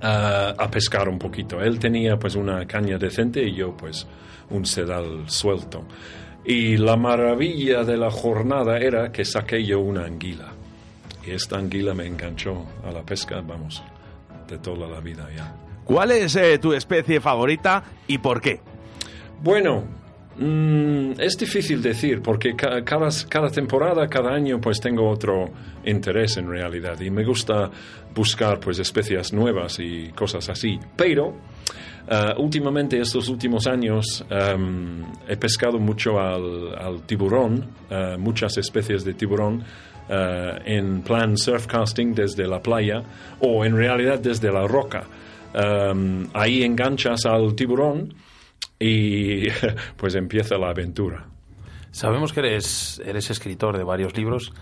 eh, 0.00 0.54
a 0.56 0.70
pescar 0.70 1.08
un 1.08 1.18
poquito. 1.18 1.60
Él 1.60 1.78
tenía 1.78 2.16
pues 2.16 2.36
una 2.36 2.64
caña 2.66 2.98
decente 2.98 3.42
y 3.42 3.54
yo 3.54 3.76
pues 3.76 4.06
un 4.50 4.64
sedal 4.64 5.28
suelto. 5.28 5.84
Y 6.44 6.76
la 6.76 6.96
maravilla 6.96 7.82
de 7.82 7.96
la 7.96 8.10
jornada 8.10 8.78
era 8.78 9.10
que 9.10 9.24
saqué 9.24 9.64
yo 9.64 9.80
una 9.80 10.04
anguila. 10.04 10.52
Y 11.26 11.32
esta 11.32 11.58
anguila 11.58 11.94
me 11.94 12.06
enganchó 12.06 12.64
a 12.84 12.92
la 12.92 13.02
pesca, 13.02 13.40
vamos, 13.40 13.82
de 14.48 14.58
toda 14.58 14.86
la 14.86 15.00
vida 15.00 15.28
ya. 15.36 15.67
¿Cuál 15.88 16.12
es 16.12 16.36
eh, 16.36 16.58
tu 16.58 16.72
especie 16.74 17.18
favorita 17.20 17.82
y 18.06 18.18
por 18.18 18.40
qué? 18.42 18.60
Bueno, 19.42 19.84
mm, 20.36 21.12
es 21.18 21.36
difícil 21.38 21.80
decir 21.82 22.20
porque 22.22 22.54
ca- 22.54 22.84
cada, 22.84 23.08
cada 23.28 23.48
temporada, 23.50 24.06
cada 24.06 24.32
año, 24.34 24.60
pues 24.60 24.80
tengo 24.80 25.08
otro 25.08 25.48
interés 25.84 26.36
en 26.36 26.48
realidad 26.48 27.00
y 27.00 27.10
me 27.10 27.24
gusta 27.24 27.70
buscar 28.14 28.60
pues 28.60 28.78
especies 28.78 29.32
nuevas 29.32 29.78
y 29.80 30.08
cosas 30.08 30.48
así. 30.50 30.78
Pero 30.94 31.34
eh, 32.10 32.34
últimamente, 32.36 33.00
estos 33.00 33.28
últimos 33.30 33.66
años, 33.66 34.24
em, 34.28 35.04
he 35.26 35.36
pescado 35.38 35.78
mucho 35.78 36.20
al, 36.20 36.74
al 36.78 37.02
tiburón, 37.06 37.64
eh, 37.90 38.16
muchas 38.18 38.58
especies 38.58 39.04
de 39.04 39.14
tiburón. 39.14 39.64
eh, 40.10 40.58
en 40.64 41.02
plan 41.02 41.36
surfcasting 41.36 42.14
desde 42.14 42.46
la 42.46 42.60
playa 42.62 43.02
o 43.40 43.62
en 43.64 43.76
realidad 43.76 44.18
desde 44.18 44.50
la 44.50 44.66
roca. 44.66 45.04
Em, 45.54 46.28
ahí 46.34 46.62
enganchas 46.62 47.26
al 47.26 47.54
tiburón 47.54 48.14
y 48.78 49.48
pues 49.96 50.14
empieza 50.14 50.56
la 50.58 50.70
aventura. 50.70 51.26
Sabemos 51.90 52.32
que 52.32 52.40
eres, 52.40 53.00
eres 53.04 53.30
escritor 53.30 53.76
de 53.76 53.84
varios 53.84 54.16
libros, 54.16 54.52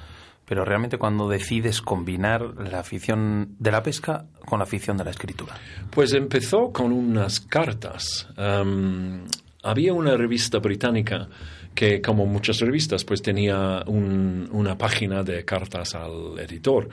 pero 0.47 0.65
realmente 0.65 0.97
cuando 0.97 1.29
decides 1.29 1.83
combinar 1.83 2.55
la 2.57 2.81
afición 2.81 3.57
de 3.59 3.73
la 3.73 3.83
pesca 3.83 4.27
con 4.47 4.61
la 4.61 4.65
afición 4.65 4.97
de 4.97 5.05
la 5.05 5.11
escritura. 5.11 5.55
Pues 5.91 6.13
empezó 6.15 6.73
con 6.73 6.93
unas 6.93 7.41
cartas. 7.41 8.29
Em, 8.37 9.25
había 9.63 9.93
una 9.93 10.17
revista 10.17 10.59
británica 10.59 11.29
que, 11.77 12.01
como 12.03 12.27
muchas 12.27 12.59
revistas, 12.59 13.05
pues 13.05 13.23
tenía 13.23 13.85
un- 13.87 14.49
una 14.51 14.77
página 14.77 15.23
de 15.23 15.45
cartas 15.45 15.95
al 15.95 16.37
editor. 16.41 16.89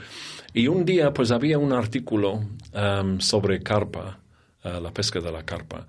Y 0.53 0.67
un 0.67 0.85
día, 0.85 1.11
pues 1.11 1.31
había 1.31 1.57
un 1.57 1.73
artículo 1.73 2.39
em, 2.73 3.19
sobre 3.19 3.61
carpa, 3.63 4.19
eh, 4.63 4.79
la 4.79 4.91
pesca 4.91 5.19
de 5.19 5.31
la 5.31 5.43
carpa. 5.43 5.87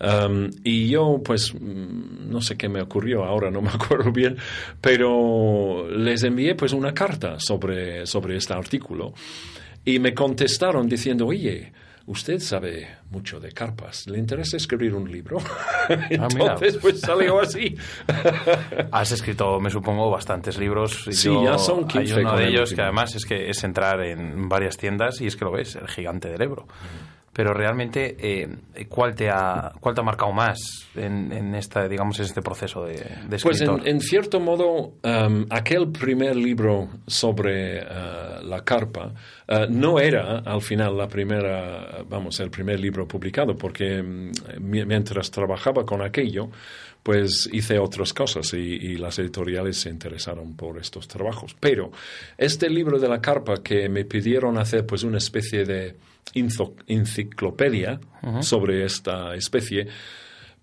Um, 0.00 0.48
y 0.62 0.88
yo, 0.88 1.20
pues, 1.24 1.52
mm, 1.52 2.30
no 2.30 2.40
sé 2.40 2.56
qué 2.56 2.68
me 2.68 2.80
ocurrió, 2.80 3.24
ahora 3.24 3.50
no 3.50 3.60
me 3.60 3.68
acuerdo 3.74 4.12
bien, 4.12 4.36
pero 4.80 5.88
les 5.90 6.22
envié 6.22 6.54
pues 6.54 6.72
una 6.72 6.94
carta 6.94 7.36
sobre, 7.40 8.06
sobre 8.06 8.36
este 8.36 8.52
artículo 8.54 9.12
y 9.84 9.98
me 9.98 10.14
contestaron 10.14 10.88
diciendo, 10.88 11.26
oye, 11.26 11.72
usted 12.08 12.40
sabe 12.40 12.88
mucho 13.10 13.38
de 13.38 13.52
carpas, 13.52 14.06
¿le 14.08 14.18
interesa 14.18 14.56
escribir 14.56 14.94
un 14.94 15.10
libro? 15.10 15.38
Entonces, 16.10 16.76
pues 16.78 17.00
salió 17.00 17.40
así. 17.40 17.76
Has 18.92 19.12
escrito, 19.12 19.60
me 19.60 19.70
supongo, 19.70 20.10
bastantes 20.10 20.58
libros. 20.58 21.04
Sí, 21.10 21.24
yo- 21.24 21.44
ya 21.44 21.58
son 21.58 21.86
15 21.86 22.14
Hay 22.14 22.20
uno 22.22 22.36
de 22.36 22.44
el 22.44 22.50
ellos 22.50 22.74
que 22.74 22.82
además 22.82 23.14
es 23.14 23.24
que 23.24 23.48
es 23.50 23.62
entrar 23.64 24.00
en 24.02 24.48
varias 24.48 24.76
tiendas 24.76 25.20
y 25.20 25.26
es 25.26 25.36
que 25.36 25.44
lo 25.44 25.52
ves, 25.52 25.76
el 25.76 25.88
gigante 25.88 26.28
del 26.28 26.42
Ebro. 26.42 26.66
Pero 27.38 27.54
realmente, 27.54 28.16
eh, 28.18 28.48
¿cuál, 28.88 29.14
te 29.14 29.30
ha, 29.30 29.70
¿cuál 29.78 29.94
te 29.94 30.00
ha 30.00 30.04
marcado 30.04 30.32
más 30.32 30.58
en, 30.96 31.30
en 31.30 31.54
esta, 31.54 31.86
digamos, 31.86 32.18
en 32.18 32.24
este 32.24 32.42
proceso 32.42 32.84
de, 32.84 32.94
de 32.94 33.38
Pues 33.40 33.60
escritor? 33.60 33.80
en, 33.82 33.94
en 33.94 34.00
cierto 34.00 34.40
modo, 34.40 34.94
um, 35.04 35.46
aquel 35.48 35.92
primer 35.92 36.34
libro 36.34 36.88
sobre 37.06 37.78
eh, 37.78 37.84
la 38.42 38.64
carpa 38.64 39.14
eh, 39.46 39.68
no 39.70 40.00
era 40.00 40.38
al 40.40 40.60
final 40.60 40.96
la 40.98 41.06
primera, 41.06 42.02
vamos, 42.08 42.40
el 42.40 42.50
primer 42.50 42.80
libro 42.80 43.06
publicado, 43.06 43.56
porque 43.56 44.02
mi- 44.02 44.84
mientras 44.84 45.30
trabajaba 45.30 45.84
con 45.86 46.02
aquello, 46.02 46.50
pues 47.04 47.48
hice 47.52 47.78
otras 47.78 48.12
cosas 48.12 48.52
y, 48.52 48.56
y 48.58 48.96
las 48.96 49.16
editoriales 49.20 49.76
se 49.80 49.90
interesaron 49.90 50.56
por 50.56 50.76
estos 50.76 51.06
trabajos. 51.06 51.54
Pero 51.60 51.92
este 52.36 52.68
libro 52.68 52.98
de 52.98 53.08
la 53.08 53.20
carpa 53.20 53.62
que 53.62 53.88
me 53.88 54.04
pidieron 54.04 54.58
hacer 54.58 54.84
pues 54.84 55.04
una 55.04 55.18
especie 55.18 55.64
de 55.64 55.94
enciclopedia 56.34 58.00
sobre 58.40 58.84
esta 58.84 59.34
especie, 59.34 59.86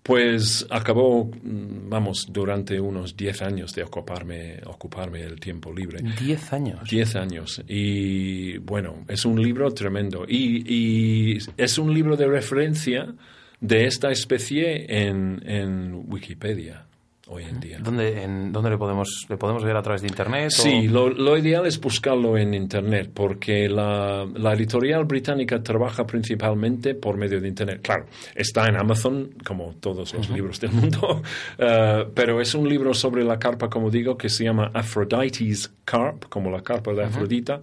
pues 0.02 0.66
acabó, 0.70 1.24
mm, 1.24 1.88
vamos, 1.88 2.28
durante 2.30 2.78
unos 2.78 3.16
10 3.16 3.42
años 3.42 3.74
de 3.74 3.82
ocuparme, 3.82 4.60
ocuparme 4.66 5.22
el 5.22 5.40
tiempo 5.40 5.72
libre. 5.72 6.00
Diez 6.20 6.52
años. 6.52 6.88
10 6.88 7.16
años. 7.16 7.62
Y 7.66 8.58
bueno, 8.58 9.04
es 9.08 9.24
un 9.24 9.42
libro 9.42 9.72
tremendo. 9.72 10.24
Y, 10.28 10.62
y 10.72 11.38
es 11.56 11.78
un 11.78 11.92
libro 11.92 12.16
de 12.16 12.28
referencia 12.28 13.12
de 13.60 13.86
esta 13.86 14.10
especie 14.12 14.86
en, 14.88 15.42
en 15.44 16.04
Wikipedia. 16.06 16.86
Hoy 17.28 17.44
en 17.44 17.58
día. 17.60 17.78
¿Dónde, 17.80 18.22
en, 18.22 18.52
¿Dónde 18.52 18.70
le 18.70 18.78
podemos 18.78 19.26
le 19.28 19.36
podemos 19.36 19.64
ver 19.64 19.76
a 19.76 19.82
través 19.82 20.02
de 20.02 20.08
internet? 20.08 20.46
o- 20.48 20.50
Sí, 20.62 20.88
lo, 20.88 21.08
lo 21.08 21.36
ideal 21.36 21.66
es 21.66 21.80
buscarlo 21.80 22.36
en 22.38 22.54
Internet, 22.54 23.10
porque 23.12 23.68
la, 23.68 24.26
la 24.34 24.52
editorial 24.54 25.04
británica 25.04 25.62
trabaja 25.62 26.06
principalmente 26.06 26.94
por 26.94 27.16
medio 27.16 27.40
de 27.40 27.48
Internet. 27.48 27.80
Claro, 27.82 28.06
está 28.34 28.66
en 28.68 28.76
Amazon, 28.76 29.30
como 29.44 29.74
todos 29.80 30.14
los 30.14 30.30
libros 30.30 30.60
del 30.60 30.72
mundo, 30.72 31.22
eh, 31.58 32.06
pero 32.14 32.40
es 32.40 32.54
un 32.54 32.68
libro 32.68 32.94
sobre 32.94 33.24
la 33.24 33.38
carpa, 33.38 33.68
como 33.68 33.90
digo, 33.90 34.16
que 34.16 34.28
se 34.28 34.44
llama 34.44 34.70
Aphrodite's 34.74 35.72
Carp, 35.84 36.24
como 36.28 36.50
la 36.50 36.62
carpa 36.62 36.92
de 36.92 37.04
Afrodita. 37.04 37.60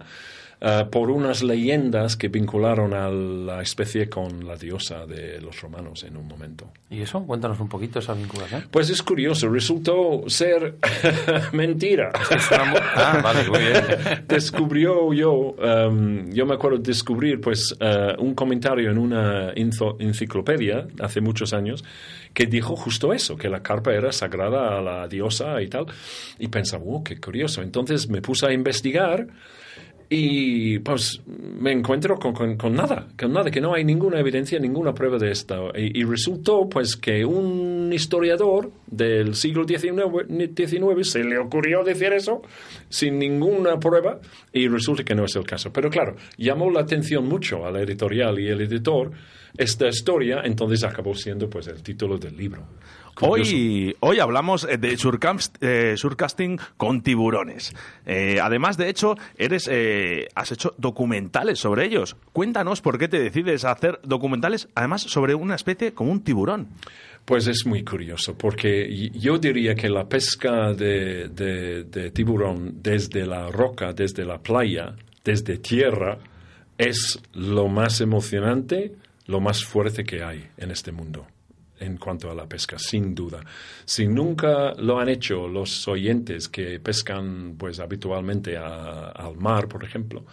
Eh, 0.60 0.84
por 0.90 1.10
unas 1.10 1.42
leyendas 1.42 2.16
que 2.16 2.28
vincularon 2.28 2.94
a 2.94 3.08
la 3.10 3.62
especie 3.62 4.08
con 4.08 4.46
la 4.46 4.56
diosa 4.56 5.06
de 5.06 5.40
los 5.40 5.60
romanos 5.60 6.04
en 6.04 6.16
un 6.16 6.26
momento. 6.26 6.70
¿Y 6.90 7.02
eso? 7.02 7.24
Cuéntanos 7.24 7.58
un 7.60 7.68
poquito 7.68 7.98
esa 7.98 8.14
vinculación. 8.14 8.64
Pues 8.70 8.88
es 8.90 9.02
curioso, 9.02 9.48
resultó 9.48 10.22
ser 10.28 10.76
mentira. 11.52 12.12
Ah, 12.96 13.20
vale, 13.22 13.48
muy 13.48 13.58
bien. 13.58 14.24
Descubrió 14.28 15.12
yo, 15.12 15.56
em, 15.60 16.32
yo 16.32 16.46
me 16.46 16.54
acuerdo 16.54 16.78
descubrir 16.78 17.40
pues 17.40 17.74
eh, 17.80 18.14
un 18.18 18.34
comentario 18.34 18.90
en 18.90 18.98
una 18.98 19.52
enciclopedia 19.54 20.86
hace 21.00 21.20
muchos 21.20 21.52
años 21.52 21.84
que 22.32 22.46
dijo 22.46 22.76
justo 22.76 23.12
eso, 23.12 23.36
que 23.36 23.48
la 23.48 23.62
carpa 23.62 23.92
era 23.92 24.12
sagrada 24.12 24.78
a 24.78 24.82
la 24.82 25.08
diosa 25.08 25.62
y 25.62 25.68
tal. 25.68 25.86
Y 26.38 26.48
pensaba, 26.48 26.84
oh, 26.86 27.02
qué 27.04 27.18
curioso. 27.20 27.62
Entonces 27.62 28.08
me 28.08 28.20
puse 28.20 28.46
a 28.46 28.52
investigar 28.52 29.26
y 30.16 30.78
pues 30.78 31.20
me 31.26 31.72
encuentro 31.72 32.16
con, 32.18 32.32
con- 32.34 32.56
con 32.56 32.74
nada, 32.74 33.08
con 33.18 33.32
nada, 33.32 33.50
que 33.50 33.60
no 33.60 33.74
hay 33.74 33.84
ninguna 33.84 34.20
evidencia, 34.20 34.58
ninguna 34.58 34.94
prueba 34.94 35.18
de 35.18 35.30
esto. 35.32 35.72
Y, 35.76 36.00
y 36.00 36.04
resultó 36.04 36.68
pues 36.68 36.96
que 36.96 37.24
un 37.24 37.90
historiador 37.92 38.70
del 38.86 39.34
siglo 39.34 39.66
XIX, 39.66 40.04
XIX 40.54 41.08
se 41.10 41.24
le 41.24 41.38
ocurrió 41.38 41.82
decir 41.82 42.12
eso 42.12 42.42
sin 42.88 43.18
ninguna 43.18 43.78
prueba 43.80 44.20
y 44.52 44.68
resulta 44.68 45.02
que 45.04 45.14
no 45.14 45.24
es 45.24 45.34
el 45.36 45.44
caso. 45.44 45.72
Pero 45.72 45.90
claro, 45.90 46.16
llamó 46.36 46.70
la 46.70 46.80
atención 46.80 47.26
mucho 47.26 47.66
a 47.66 47.70
la 47.72 47.80
editorial 47.82 48.38
y 48.38 48.48
el 48.48 48.60
editor 48.60 49.10
esta 49.56 49.86
historia, 49.88 50.42
entonces 50.44 50.82
acabó 50.84 51.14
siendo 51.14 51.48
pues 51.48 51.68
el 51.68 51.82
título 51.82 52.18
del 52.18 52.36
libro. 52.36 52.64
Hoy, 53.20 53.96
hoy 54.00 54.18
hablamos 54.18 54.64
eh, 54.68 54.76
de 54.76 54.96
surcast- 54.96 55.56
eh, 55.60 55.96
surcasting 55.96 56.58
con 56.76 57.02
tiburones. 57.02 57.74
Eh, 58.06 58.38
además, 58.42 58.76
de 58.76 58.88
hecho, 58.88 59.14
eres, 59.38 59.68
eh, 59.70 60.28
has 60.34 60.50
hecho 60.52 60.74
documentales 60.78 61.58
sobre 61.60 61.84
ellos. 61.86 62.16
Cuéntanos 62.32 62.80
por 62.80 62.98
qué 62.98 63.06
te 63.08 63.20
decides 63.20 63.64
a 63.64 63.70
hacer 63.72 64.00
documentales, 64.02 64.68
además, 64.74 65.02
sobre 65.02 65.34
una 65.34 65.54
especie 65.54 65.92
como 65.92 66.10
un 66.10 66.22
tiburón. 66.22 66.68
Pues 67.24 67.46
es 67.46 67.64
muy 67.64 67.84
curioso, 67.84 68.36
porque 68.36 69.10
yo 69.14 69.38
diría 69.38 69.74
que 69.74 69.88
la 69.88 70.06
pesca 70.08 70.72
de, 70.74 71.28
de- 71.28 71.84
de 71.84 72.10
tiburón 72.10 72.82
desde 72.82 73.24
la 73.26 73.48
roca, 73.50 73.92
desde 73.94 74.24
la 74.26 74.38
playa, 74.38 74.94
desde 75.24 75.56
tierra, 75.58 76.18
es 76.76 77.22
lo 77.32 77.68
más 77.68 78.00
emocionante, 78.02 78.92
lo 79.26 79.40
más 79.40 79.64
fuerte 79.64 80.04
que 80.04 80.22
hay 80.22 80.48
en 80.58 80.70
este 80.70 80.90
mundo 80.92 81.26
en 81.84 81.96
cuanto 81.98 82.30
a 82.30 82.34
la 82.34 82.46
pesca, 82.48 82.78
sin 82.78 83.14
duda. 83.14 83.40
Si 83.84 84.06
nunca 84.08 84.74
lo 84.74 84.98
han 84.98 85.08
hecho 85.08 85.46
los 85.48 85.86
oyentes 85.88 86.48
que 86.48 86.80
pescan 86.80 87.54
pues 87.58 87.78
habitualmente 87.80 88.56
a- 88.56 89.08
al 89.10 89.36
mar, 89.36 89.68
por 89.68 89.84
ejemplo, 89.84 90.24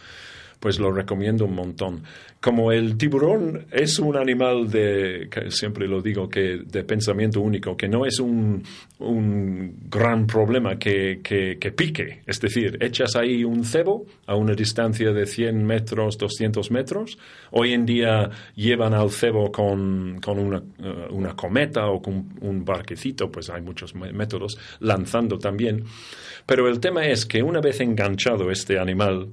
pues 0.61 0.79
lo 0.79 0.91
recomiendo 0.91 1.45
un 1.45 1.55
montón. 1.55 2.03
Como 2.39 2.71
el 2.71 2.95
tiburón 2.95 3.65
es 3.71 3.97
un 3.97 4.15
animal 4.15 4.69
de, 4.69 5.27
siempre 5.49 5.87
lo 5.87 6.03
digo, 6.03 6.29
que 6.29 6.59
de 6.63 6.83
pensamiento 6.83 7.41
único, 7.41 7.75
que 7.75 7.87
no 7.87 8.05
es 8.05 8.19
un, 8.19 8.63
un 8.99 9.75
gran 9.89 10.27
problema 10.27 10.77
que, 10.77 11.19
que, 11.23 11.57
que 11.59 11.71
pique. 11.71 12.21
Es 12.27 12.39
decir, 12.39 12.77
echas 12.79 13.15
ahí 13.15 13.43
un 13.43 13.65
cebo 13.65 14.05
a 14.27 14.35
una 14.35 14.53
distancia 14.53 15.11
de 15.11 15.25
100 15.25 15.65
metros, 15.65 16.19
200 16.19 16.69
metros. 16.69 17.17
Hoy 17.49 17.73
en 17.73 17.83
día 17.87 18.29
llevan 18.55 18.93
al 18.93 19.09
cebo 19.09 19.51
con, 19.51 20.19
con 20.21 20.37
una, 20.37 20.57
eh, 20.57 21.07
una 21.09 21.35
cometa 21.35 21.87
o 21.87 22.03
con 22.03 22.37
un 22.41 22.63
barquecito, 22.63 23.31
pues 23.31 23.49
hay 23.49 23.61
muchos 23.61 23.95
métodos, 23.95 24.59
lanzando 24.79 25.39
también. 25.39 25.85
Pero 26.45 26.67
el 26.67 26.79
tema 26.79 27.07
es 27.07 27.25
que 27.25 27.41
una 27.41 27.61
vez 27.61 27.79
enganchado 27.79 28.51
este 28.51 28.77
animal, 28.77 29.29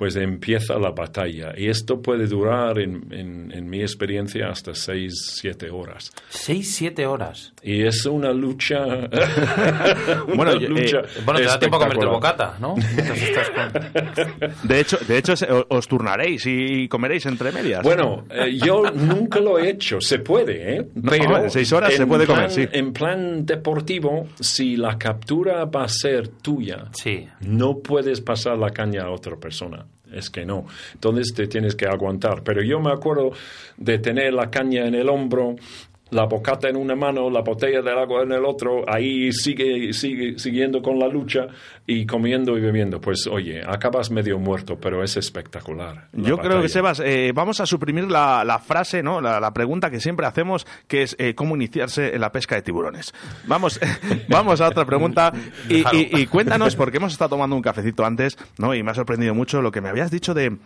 pues 0.00 0.16
empieza 0.16 0.78
la 0.78 0.92
batalla. 0.92 1.52
Y 1.54 1.68
esto 1.68 2.00
puede 2.00 2.26
durar, 2.26 2.78
en, 2.78 3.04
en- 3.12 3.52
en 3.52 3.68
mi 3.68 3.82
experiencia, 3.82 4.48
hasta 4.48 4.74
seis, 4.74 5.12
siete 5.38 5.68
horas. 5.70 6.10
Seis, 6.30 6.74
siete 6.74 7.04
horas. 7.04 7.52
Y 7.62 7.82
es 7.82 8.06
una 8.06 8.32
lucha. 8.32 8.78
Bueno, 10.34 10.52
una 10.52 10.68
lucha 10.68 10.98
eh, 11.00 11.20
Bueno, 11.24 11.40
te 11.40 11.46
da 11.46 11.58
tiempo 11.58 11.76
a 11.76 11.80
comerte 11.80 12.04
el 12.04 12.10
bocata, 12.10 12.56
¿no? 12.60 12.76
Estás 12.78 13.50
con- 13.50 14.52
De 14.68 14.80
hecho, 14.80 14.96
de 15.06 15.18
hecho 15.18 15.34
os 15.68 15.86
turnaréis 15.88 16.46
y 16.46 16.88
comeréis 16.88 17.26
entre 17.26 17.52
medias. 17.52 17.82
Bueno, 17.82 18.24
eh, 18.30 18.56
yo 18.64 18.84
nunca 18.90 19.38
lo 19.40 19.58
he 19.58 19.68
hecho. 19.70 20.00
Se 20.00 20.20
puede, 20.20 20.76
¿eh? 20.76 20.86
No, 20.94 21.12
en 21.42 21.50
seis 21.50 21.70
horas 21.74 21.92
se 21.92 22.06
puede 22.06 22.24
comer, 22.26 22.50
sí. 22.50 22.66
En 22.72 22.92
plan 22.94 23.44
deportivo, 23.44 24.28
si 24.40 24.76
la 24.76 24.96
captura 24.96 25.66
va 25.66 25.84
a 25.84 25.88
ser 25.88 26.28
tuya, 26.28 26.86
Sí. 26.92 27.28
no 27.40 27.78
puedes 27.80 28.22
pasar 28.22 28.56
la 28.56 28.70
caña 28.70 29.02
a 29.04 29.10
otra 29.10 29.36
persona. 29.36 29.84
Es 30.12 30.30
que 30.30 30.44
no. 30.44 30.66
Entonces 30.94 31.32
te 31.34 31.46
tienes 31.46 31.74
que 31.74 31.86
aguantar. 31.86 32.42
Pero 32.42 32.62
yo 32.62 32.80
me 32.80 32.90
acuerdo 32.90 33.32
de 33.76 33.98
tener 33.98 34.32
la 34.32 34.50
caña 34.50 34.86
en 34.86 34.94
el 34.94 35.08
hombro, 35.08 35.56
la 36.10 36.24
bocata 36.26 36.68
en 36.68 36.76
una 36.76 36.94
mano, 36.96 37.30
la 37.30 37.40
botella 37.42 37.82
del 37.82 37.96
agua 37.98 38.22
en 38.22 38.32
el 38.32 38.44
otro, 38.44 38.84
ahí 38.88 39.32
sigue, 39.32 39.92
sigue 39.92 40.38
siguiendo 40.38 40.82
con 40.82 40.98
la 40.98 41.08
lucha 41.08 41.46
y 41.86 42.06
comiendo 42.06 42.56
y 42.58 42.60
bebiendo. 42.60 43.00
Pues 43.00 43.26
oye, 43.26 43.60
acabas 43.66 44.10
medio 44.10 44.38
muerto, 44.38 44.78
pero 44.80 45.02
es 45.02 45.16
espectacular. 45.16 46.08
la 46.12 46.28
Yo 46.28 46.38
creo 46.38 46.60
que, 46.62 46.68
Sebas, 46.68 47.00
eh, 47.04 47.32
vamos 47.34 47.60
a 47.60 47.66
suprimir 47.66 48.10
la, 48.10 48.44
la 48.44 48.58
frase, 48.58 49.02
¿no? 49.02 49.20
La, 49.20 49.40
la 49.40 49.52
pregunta 49.52 49.90
que 49.90 50.00
siempre 50.00 50.26
hacemos, 50.26 50.66
que 50.88 51.02
es 51.02 51.16
eh, 51.18 51.34
cómo 51.34 51.54
iniciarse 51.56 52.14
en 52.14 52.20
la 52.20 52.32
pesca 52.32 52.54
de 52.56 52.62
tiburones. 52.62 53.12
Vamos, 53.46 53.78
vamos 54.28 54.60
a 54.60 54.68
otra 54.68 54.84
pregunta 54.84 55.32
y, 55.68 55.78
y- 55.96 56.10
y 56.22 56.26
cuéntanos, 56.26 56.76
porque 56.76 56.96
hemos 56.96 57.12
estado 57.12 57.30
tomando 57.30 57.56
un 57.56 57.62
cafecito 57.62 58.04
antes, 58.04 58.36
¿no? 58.58 58.74
Y 58.74 58.82
me 58.82 58.90
ha 58.90 58.94
sorprendido 58.94 59.34
mucho 59.34 59.62
lo 59.62 59.70
que 59.70 59.80
me 59.80 59.88
habías 59.88 60.10
dicho 60.10 60.34
de 60.34 60.56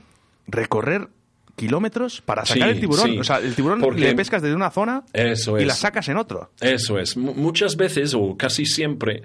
recorrer 0.46 1.08
kilómetros 1.56 2.20
para 2.20 2.44
sacar 2.44 2.68
Sí, 2.68 2.74
el 2.74 2.80
tiburón. 2.80 3.10
sí. 3.10 3.18
O 3.18 3.24
sea, 3.24 3.38
el 3.38 3.54
tiburón 3.54 3.80
Porque- 3.80 4.00
le 4.00 4.14
pescas 4.14 4.42
desde 4.42 4.54
una 4.56 4.70
zona 4.70 5.04
Eso 5.12 5.58
y 5.58 5.64
la 5.64 5.74
sacas 5.74 6.08
en 6.08 6.16
otro. 6.16 6.50
Eso 6.60 6.98
es. 6.98 7.16
Mu- 7.16 7.34
muchas 7.34 7.76
veces, 7.76 8.14
o 8.14 8.36
casi 8.36 8.66
siempre, 8.66 9.22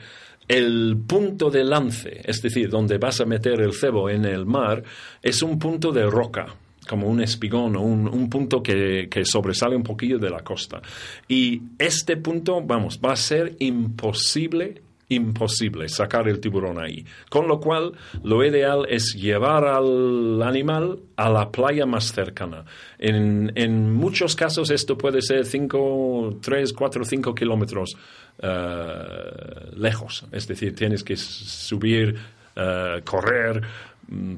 el 0.47 0.97
punto 1.07 1.49
de 1.51 1.63
lance, 1.63 2.21
es 2.25 2.41
decir, 2.41 2.69
donde 2.69 2.97
vas 2.97 3.21
a 3.21 3.25
meter 3.25 3.61
el 3.61 3.73
cebo 3.73 4.09
en 4.09 4.25
el 4.25 4.45
mar, 4.45 4.83
es 5.21 5.41
un 5.43 5.59
punto 5.59 5.91
de 5.91 6.05
roca 6.05 6.47
como 6.87 7.07
un 7.07 7.21
espigón 7.21 7.75
o 7.75 7.81
un, 7.81 8.07
un 8.07 8.29
punto 8.31 8.63
que, 8.63 9.07
que 9.11 9.23
sobresale 9.23 9.75
un 9.75 9.83
poquillo 9.83 10.17
de 10.17 10.31
la 10.31 10.39
costa. 10.39 10.81
Y 11.27 11.61
este 11.77 12.17
punto, 12.17 12.61
vamos, 12.63 12.99
va 13.03 13.11
a 13.11 13.15
ser 13.15 13.55
imposible 13.59 14.81
imposible 15.09 15.89
sacar 15.89 16.27
el 16.27 16.39
tiburón 16.39 16.79
ahí. 16.79 17.05
Con 17.29 17.47
lo 17.47 17.59
cual, 17.59 17.93
lo 18.23 18.45
ideal 18.45 18.85
es 18.87 19.15
llevar 19.15 19.65
al 19.65 20.41
animal 20.43 20.99
a 21.15 21.29
la 21.29 21.51
playa 21.51 21.85
más 21.85 22.11
cercana. 22.13 22.63
En, 22.97 23.51
en 23.55 23.91
muchos 23.91 24.35
casos 24.35 24.69
esto 24.71 24.97
puede 24.97 25.21
ser 25.21 25.45
5, 25.45 26.37
3, 26.41 26.73
4, 26.73 27.05
5 27.05 27.35
kilómetros 27.35 27.95
eh, 28.41 29.71
lejos. 29.75 30.25
Es 30.31 30.47
decir, 30.47 30.75
tienes 30.75 31.03
que 31.03 31.17
subir, 31.17 32.15
eh, 32.55 33.01
correr, 33.03 33.61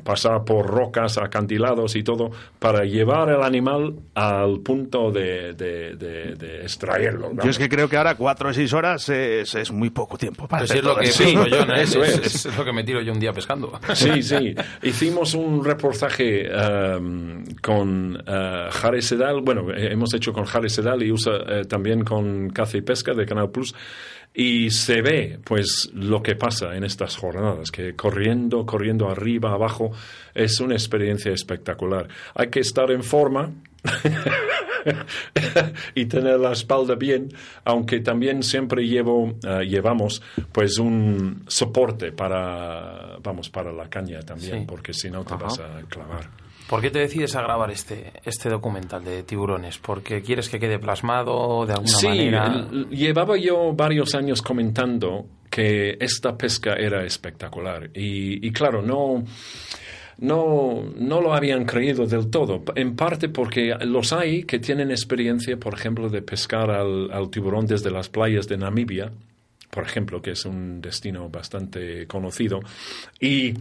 pasar 0.03 0.43
por 0.43 0.67
rocas, 0.67 1.17
acantilados 1.17 1.95
y 1.95 2.03
todo, 2.03 2.31
para 2.59 2.83
llevar 2.83 3.29
el 3.29 3.41
animal 3.43 3.95
al 4.15 4.59
punto 4.59 5.11
de, 5.11 5.53
de- 5.53 5.95
de- 5.95 6.35
de 6.35 6.61
extraerlo. 6.63 7.31
Yo 7.43 7.49
es 7.49 7.57
que 7.57 7.69
creo 7.69 7.87
que 7.87 7.97
ahora 7.97 8.15
cuatro 8.15 8.49
o 8.49 8.53
seis 8.53 8.73
horas 8.73 9.07
es, 9.09 9.55
es 9.55 9.71
muy 9.71 9.89
poco 9.89 10.17
tiempo 10.17 10.47
para 10.47 10.61
Pues 10.61 10.71
hacer 10.71 10.83
es 10.83 10.87
lo 10.89 10.95
que 10.97 11.05
eso. 11.05 11.23
pesco 11.23 11.47
yo, 11.47 11.65
¿no? 11.65 11.73
eso 11.75 12.03
es, 12.03 12.17
es. 12.19 12.45
es 12.47 12.57
lo 12.57 12.65
que 12.65 12.73
me 12.73 12.83
tiro 12.83 13.01
yo 13.01 13.13
un 13.13 13.19
día 13.19 13.33
pescando. 13.33 13.71
Sí, 13.95 14.21
sí. 14.23 14.55
Hicimos 14.83 15.33
un 15.35 15.63
reportaje 15.63 16.47
em, 16.47 17.45
con 17.61 18.21
eh, 18.25 18.67
Jare 18.71 19.01
Sedal. 19.01 19.41
Bueno, 19.41 19.67
hemos 19.75 20.13
hecho 20.13 20.33
con 20.33 20.45
Jare 20.45 20.69
Sedal 20.69 21.03
y 21.03 21.11
usa 21.11 21.31
eh, 21.47 21.65
también 21.65 22.03
con 22.03 22.49
Caza 22.49 22.77
y 22.77 22.81
Pesca 22.81 23.13
de 23.13 23.25
Canal 23.25 23.49
Plus. 23.51 23.73
Y 24.33 24.71
se 24.71 25.01
ve, 25.01 25.39
pues, 25.43 25.89
lo 25.93 26.23
que 26.23 26.35
pasa 26.35 26.75
en 26.77 26.85
estas 26.85 27.17
jornadas, 27.17 27.69
que 27.69 27.95
corriendo, 27.95 28.65
corriendo 28.65 29.09
arriba, 29.09 29.51
abajo, 29.51 29.91
es 30.33 30.59
una 30.61 30.75
experiencia 30.75 31.33
espectacular. 31.33 32.07
Hay 32.35 32.49
que 32.49 32.61
estar 32.61 32.89
en 32.91 33.03
forma 33.03 33.51
y 35.95 36.05
tener 36.05 36.39
la 36.39 36.53
espalda 36.53 36.95
bien, 36.95 37.29
aunque 37.65 37.99
también 37.99 38.41
siempre 38.43 38.87
llevo, 38.87 39.33
eh, 39.45 39.65
llevamos, 39.67 40.21
pues, 40.51 40.77
un 40.79 41.43
soporte 41.47 42.11
para, 42.13 43.17
vamos, 43.21 43.49
para 43.49 43.71
la 43.73 43.89
caña 43.89 44.21
también, 44.21 44.59
Sí. 44.59 44.65
porque 44.67 44.93
si 44.93 45.09
no 45.09 45.25
te 45.25 45.35
vas 45.35 45.59
a 45.59 45.81
clavar. 45.89 46.29
¿Por 46.71 46.81
qué 46.81 46.89
te 46.89 46.99
decides 46.99 47.35
a 47.35 47.41
grabar 47.41 47.69
este, 47.69 48.13
este 48.23 48.47
documental 48.49 49.03
de 49.03 49.23
tiburones? 49.23 49.77
¿Porque 49.77 50.21
quieres 50.21 50.47
que 50.49 50.57
quede 50.57 50.79
plasmado 50.79 51.65
de 51.65 51.73
alguna 51.73 51.89
sí, 51.89 52.07
manera? 52.07 52.67
l- 52.71 52.87
llevaba 52.95 53.37
yo 53.37 53.73
varios 53.73 54.15
años 54.15 54.41
comentando 54.41 55.25
que 55.49 55.97
esta 55.99 56.37
pesca 56.37 56.73
era 56.75 57.03
espectacular. 57.03 57.89
Y, 57.93 58.47
y 58.47 58.51
claro, 58.51 58.81
no, 58.81 59.21
no, 60.19 60.83
no 60.97 61.19
lo 61.21 61.33
habían 61.33 61.65
creído 61.65 62.05
del 62.05 62.29
todo. 62.29 62.63
En 62.75 62.95
parte 62.95 63.27
porque 63.27 63.75
los 63.85 64.13
hay 64.13 64.43
que 64.43 64.59
tienen 64.59 64.91
experiencia, 64.91 65.57
por 65.57 65.73
ejemplo, 65.73 66.07
de 66.09 66.21
pescar 66.21 66.71
al, 66.71 67.11
al 67.11 67.29
tiburón 67.29 67.65
desde 67.67 67.91
las 67.91 68.07
playas 68.07 68.47
de 68.47 68.57
Namibia, 68.57 69.11
por 69.69 69.83
ejemplo, 69.83 70.21
que 70.21 70.31
es 70.31 70.45
un 70.45 70.79
destino 70.81 71.27
bastante 71.29 72.07
conocido. 72.07 72.59
Y 73.19 73.53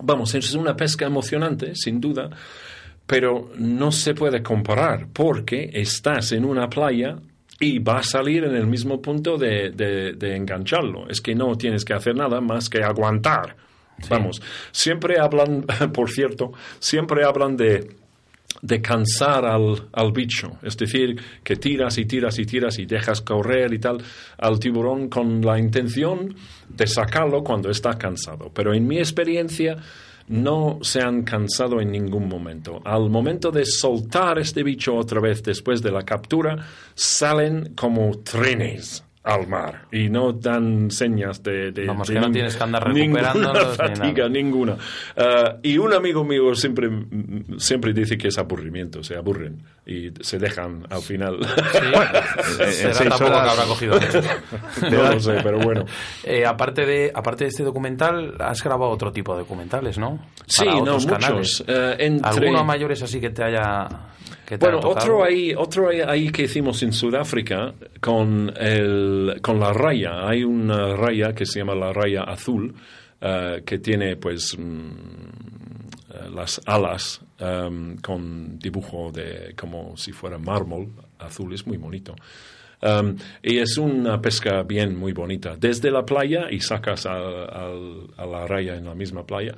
vamos, 0.00 0.34
es 0.34 0.54
una 0.54 0.76
pesca 0.76 1.06
emocionante, 1.06 1.74
sin 1.74 2.00
duda, 2.00 2.30
pero 3.06 3.50
no 3.58 3.92
se 3.92 4.14
puede 4.14 4.42
comparar 4.42 5.06
porque 5.12 5.70
estás 5.72 6.32
en 6.32 6.44
una 6.44 6.68
playa 6.68 7.16
y 7.60 7.78
va 7.78 7.98
a 7.98 8.02
salir 8.02 8.44
en 8.44 8.54
el 8.54 8.66
mismo 8.66 9.00
punto 9.00 9.38
de, 9.38 9.70
de- 9.70 10.12
de 10.14 10.36
engancharlo. 10.36 11.08
Es 11.08 11.20
que 11.20 11.34
no 11.34 11.56
tienes 11.56 11.84
que 11.84 11.94
hacer 11.94 12.14
nada 12.16 12.40
más 12.40 12.68
que 12.68 12.82
aguantar. 12.82 13.56
Vamos, 14.10 14.42
siempre 14.72 15.18
hablan, 15.18 15.62
por 15.94 16.10
cierto, 16.10 16.52
siempre 16.78 17.24
hablan 17.24 17.56
de 17.56 17.96
de 18.62 18.80
cansar 18.80 19.44
al, 19.44 19.88
al 19.92 20.12
bicho, 20.12 20.58
es 20.62 20.76
decir, 20.76 21.20
que 21.42 21.56
tiras 21.56 21.98
y 21.98 22.06
tiras 22.06 22.38
y 22.38 22.46
tiras 22.46 22.78
y 22.78 22.86
dejas 22.86 23.20
correr 23.20 23.72
y 23.74 23.78
tal 23.78 23.98
al 24.38 24.58
tiburón 24.58 25.08
con 25.08 25.40
la 25.42 25.58
intención 25.58 26.34
de 26.68 26.86
sacarlo 26.86 27.42
cuando 27.44 27.70
está 27.70 27.96
cansado. 27.98 28.50
Pero 28.54 28.74
en 28.74 28.86
mi 28.86 28.98
experiencia 28.98 29.76
no 30.28 30.78
se 30.82 31.00
han 31.00 31.22
cansado 31.22 31.80
en 31.80 31.92
ningún 31.92 32.28
momento. 32.28 32.80
Al 32.84 33.08
momento 33.10 33.50
de 33.50 33.64
soltar 33.64 34.38
este 34.38 34.62
bicho 34.62 34.96
otra 34.96 35.20
vez 35.20 35.42
después 35.42 35.82
de 35.82 35.92
la 35.92 36.02
captura, 36.02 36.56
salen 36.94 37.74
como 37.74 38.18
trenes 38.18 39.05
al 39.26 39.46
mar 39.48 39.82
y 39.92 40.08
no 40.08 40.32
dan 40.32 40.90
señas 40.90 41.42
de, 41.42 41.72
de- 41.72 41.84
Vamos, 41.86 42.06
de 42.08 42.14
que 42.14 42.20
no 42.20 42.30
tienes 42.30 42.56
que 42.56 42.62
andar 42.62 42.88
ninguna 42.94 43.32
recuperándolos 43.32 43.70
ni 43.70 43.76
fatiga, 43.76 44.16
nada. 44.18 44.28
ninguna. 44.28 44.76
Ah, 45.16 45.56
y 45.62 45.76
un 45.78 45.92
amigo 45.92 46.24
mío 46.24 46.54
siempre, 46.54 46.88
siempre 47.58 47.92
dice 47.92 48.16
que 48.16 48.28
es 48.28 48.38
aburrimiento, 48.38 49.02
se 49.02 49.16
aburren 49.16 49.62
y 49.84 50.10
se 50.20 50.38
dejan 50.38 50.86
al 50.90 51.02
final. 51.02 51.38
eh, 52.60 52.72
Será 52.72 52.94
seis 52.94 53.08
tampoco 53.10 53.24
horas- 53.32 53.42
que 53.44 53.50
habrá 53.50 53.64
cogido 53.66 53.98
no 54.90 55.12
lo 55.14 55.20
sé, 55.20 55.40
pero 55.42 55.58
bueno. 55.58 55.84
Eh, 56.24 56.44
aparte, 56.46 56.86
de, 56.86 57.10
aparte 57.14 57.44
de 57.44 57.48
este 57.50 57.62
documental, 57.64 58.34
has 58.38 58.62
grabado 58.62 58.90
otro 58.92 59.10
tipo 59.12 59.32
de 59.34 59.40
documentales, 59.40 59.98
¿no? 59.98 60.20
Sí, 60.46 60.64
Para 60.64 60.76
no, 60.76 60.82
otros 60.96 61.06
muchos. 61.06 61.64
Eh, 61.66 61.96
entre- 61.98 62.46
¿Alguno 62.46 62.64
mayores 62.64 63.02
así 63.02 63.20
que 63.20 63.30
te 63.30 63.42
haya... 63.42 63.88
Que 64.44 64.58
te 64.58 64.64
Bueno, 64.64 64.78
haya 64.78 64.88
otro 64.88 65.24
ahí, 65.24 65.52
otro 65.56 65.88
ahí, 65.88 66.00
ahí 66.00 66.30
que 66.30 66.42
hicimos 66.44 66.80
en 66.84 66.92
Sudáfrica 66.92 67.74
con, 68.00 68.52
el, 68.56 69.15
con 69.42 69.60
la 69.60 69.72
raya. 69.72 70.28
Hay 70.28 70.44
una 70.44 70.94
raya 70.94 71.34
que 71.34 71.46
se 71.46 71.60
llama 71.60 71.74
la 71.74 71.92
raya 71.92 72.22
azul, 72.22 72.74
eh, 73.20 73.62
que 73.64 73.78
tiene 73.78 74.16
pues 74.16 74.56
mm, 74.58 74.90
eh, 76.10 76.30
las 76.34 76.60
alas 76.66 77.20
em, 77.38 77.96
con 77.98 78.58
dibujo 78.58 79.10
de 79.12 79.54
como 79.58 79.96
si 79.96 80.12
fuera 80.12 80.38
mármol 80.38 80.88
azul, 81.18 81.52
es 81.54 81.66
muy 81.66 81.76
bonito. 81.76 82.14
Um, 82.82 83.16
y 83.42 83.56
es 83.58 83.78
una 83.78 84.20
pesca 84.20 84.62
bien 84.62 84.96
muy 84.96 85.12
bonita. 85.12 85.56
Desde 85.58 85.90
la 85.90 86.04
playa 86.04 86.48
y 86.50 86.60
sacas 86.60 87.06
a 87.06 87.16
la 87.16 88.46
raya 88.46 88.76
en 88.76 88.84
la 88.84 88.94
misma 88.94 89.24
playa. 89.24 89.54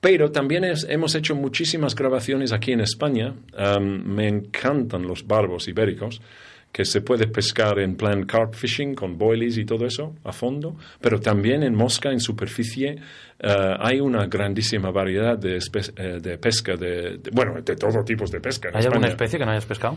Pero 0.00 0.30
también 0.30 0.64
hemos 0.88 1.14
hecho 1.16 1.34
muchísimas 1.34 1.94
grabaciones 1.94 2.52
aquí 2.52 2.72
en 2.72 2.80
España. 2.80 3.34
Um, 3.58 4.04
me 4.04 4.28
encantan 4.28 5.02
los 5.02 5.26
barbos 5.26 5.66
ibéricos, 5.66 6.22
que 6.72 6.84
se 6.84 7.00
puede 7.00 7.26
pescar 7.26 7.78
en 7.80 7.96
plan 7.96 8.24
carp 8.24 8.54
fishing 8.54 8.94
con 8.94 9.18
boilies 9.18 9.56
y 9.58 9.64
todo 9.64 9.86
eso 9.86 10.14
a 10.24 10.32
fondo, 10.32 10.76
pero 11.00 11.18
también 11.20 11.62
en 11.62 11.74
mosca, 11.74 12.10
en 12.10 12.20
superficie. 12.20 12.96
eh, 13.40 13.76
hay 13.80 14.00
una 14.00 14.26
grandísima 14.26 14.90
variedad 14.90 15.38
de, 15.38 15.58
eh, 15.96 16.18
de 16.20 16.38
pesca, 16.38 16.76
de, 16.76 17.18
de- 17.18 17.30
bueno, 17.32 17.60
de 17.62 17.76
todo 17.76 18.04
tipo 18.04 18.24
de 18.26 18.40
pesca. 18.40 18.70
¿Hay 18.74 18.84
alguna 18.84 19.08
especie 19.08 19.38
que 19.38 19.44
no 19.44 19.52
hayas 19.52 19.64
pescado? 19.66 19.96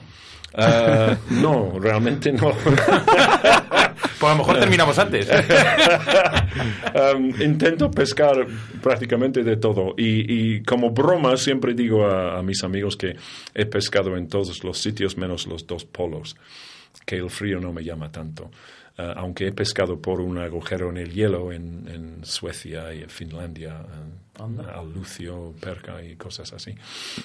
Eh, 0.58 1.16
no, 1.42 1.80
realmente 1.80 2.32
no. 2.32 2.52
Pues 4.22 4.32
a 4.32 4.36
lo 4.36 4.44
mejor 4.44 4.60
terminamos 4.60 5.00
antes. 5.00 5.28
Um, 6.94 7.34
intento 7.42 7.90
pescar 7.90 8.46
prácticamente 8.80 9.44
de 9.44 9.58
todo 9.58 9.96
y, 9.98 10.62
como 10.62 10.92
broma 10.92 11.36
siempre 11.38 11.74
digo 11.74 12.06
a 12.06 12.44
mis 12.44 12.64
amigos 12.64 12.96
que 12.96 13.16
he 13.56 13.66
pescado 13.66 14.16
en 14.16 14.28
todos 14.28 14.64
los 14.64 14.78
sitios 14.78 15.18
menos 15.18 15.48
los 15.48 15.66
dos 15.66 15.86
polos, 15.86 16.36
que 17.04 17.16
el 17.16 17.32
frío 17.32 17.60
no 17.60 17.74
me 17.74 17.84
llama 17.84 18.12
tanto. 18.12 18.52
Uh, 18.98 19.14
aunque 19.16 19.48
he 19.48 19.52
pescado 19.54 20.02
por 20.02 20.20
un 20.20 20.38
agujero 20.38 20.90
en 20.90 20.98
el 20.98 21.14
hielo 21.14 21.54
en, 21.54 21.88
en 21.88 22.26
Suecia 22.26 22.94
y 22.94 23.02
en 23.02 23.10
Finlandia, 23.10 23.80
uh, 23.80 24.42
al 24.44 24.94
lucio, 24.94 25.54
perca 25.62 26.04
y 26.04 26.18
cosas 26.18 26.52
así, 26.52 26.76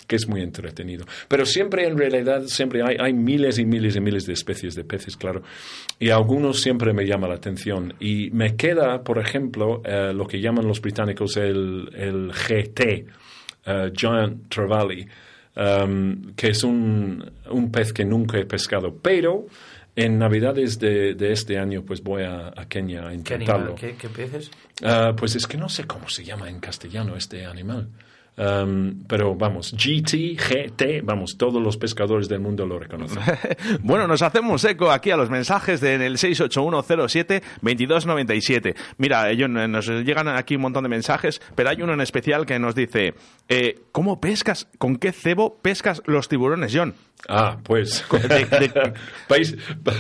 que 0.07 0.15
es 0.15 0.29
muy 0.29 0.43
entretenido. 0.43 1.05
Pero 1.27 1.45
siempre, 1.45 1.85
en 1.87 1.99
realidad, 1.99 2.45
siempre 2.47 2.83
hay, 2.83 2.97
hay 3.01 3.13
miles 3.13 3.59
y 3.59 3.65
miles 3.65 3.97
y 3.97 4.01
miles 4.01 4.27
de 4.27 4.35
especies 4.35 4.77
de 4.77 4.85
peces, 4.85 5.17
claro, 5.17 5.43
y 5.99 6.11
algunos 6.11 6.61
siempre 6.61 6.93
me 6.93 7.05
llama 7.05 7.27
la 7.27 7.35
atención. 7.35 7.95
Y 7.99 8.31
me 8.31 8.55
queda, 8.55 9.03
por 9.03 9.19
ejemplo, 9.19 9.83
eh, 9.85 10.13
lo 10.15 10.27
que 10.29 10.41
llaman 10.41 10.69
los 10.69 10.81
británicos 10.81 11.37
el, 11.37 11.91
el 11.95 12.33
GT, 12.33 13.07
Giant 13.93 14.49
Trevally, 14.49 15.09
um, 15.57 16.35
que 16.37 16.51
es 16.51 16.63
un, 16.63 17.29
un 17.51 17.73
pez 17.73 17.93
que 17.93 18.05
nunca 18.05 18.39
he 18.39 18.45
pescado, 18.45 18.95
pero 19.03 19.47
en 19.97 20.19
Navidades 20.19 20.79
de, 20.79 21.15
de 21.15 21.33
este 21.33 21.59
año 21.59 21.83
pues 21.83 22.03
voy 22.03 22.23
a, 22.23 22.53
a 22.55 22.69
Kenia 22.69 23.07
a 23.07 23.09
¿Qué 23.09 23.15
intentarlo. 23.15 23.55
animal? 23.73 23.75
¿Qué, 23.81 23.97
qué 23.97 24.09
peces? 24.09 24.51
Ah, 24.85 25.15
pues 25.17 25.35
es 25.35 25.47
que 25.47 25.57
no 25.57 25.69
sé 25.69 25.85
cómo 25.85 26.09
se 26.09 26.23
llama 26.23 26.49
en 26.49 26.61
castellano 26.61 27.17
este 27.17 27.47
animal. 27.47 27.89
Um, 28.39 29.03
pero 29.09 29.35
vamos, 29.35 29.73
GT, 29.73 30.37
GT, 30.37 31.01
vamos, 31.03 31.39
todos 31.39 31.63
los 31.63 31.79
pescadores 31.79 32.29
del 32.29 32.41
mundo 32.41 32.67
lo 32.67 32.79
reconocen. 32.79 33.23
Bueno, 33.81 34.07
nos 34.07 34.21
hacemos 34.21 34.63
eco 34.65 34.91
aquí 34.91 35.11
a 35.11 35.17
los 35.17 35.31
mensajes 35.31 35.81
de, 35.81 35.95
en 35.95 36.03
el 36.03 36.19
68107-2297. 36.19 38.75
Mira, 38.99 39.29
John, 39.39 39.57
eh, 39.57 39.69
nos 39.69 39.87
llegan 39.89 40.29
aquí 40.29 40.57
un 40.57 40.63
montón 40.63 40.83
de 40.83 40.89
mensajes, 40.91 41.41
pero 41.55 41.71
hay 41.71 41.81
uno 41.83 41.95
en 41.95 42.01
especial 42.01 42.45
que 42.47 42.59
nos 42.59 42.75
dice, 42.75 43.15
eh, 43.49 43.81
¿cómo 43.93 44.21
pescas, 44.21 44.69
con 44.79 44.97
qué 44.97 45.13
cebo 45.13 45.59
pescas 45.59 46.03
los 46.07 46.29
tiburones, 46.29 46.73
John? 46.75 46.95
Ah, 47.29 47.57
pues. 47.63 48.05
de- 48.11 48.45
de- 48.45 48.95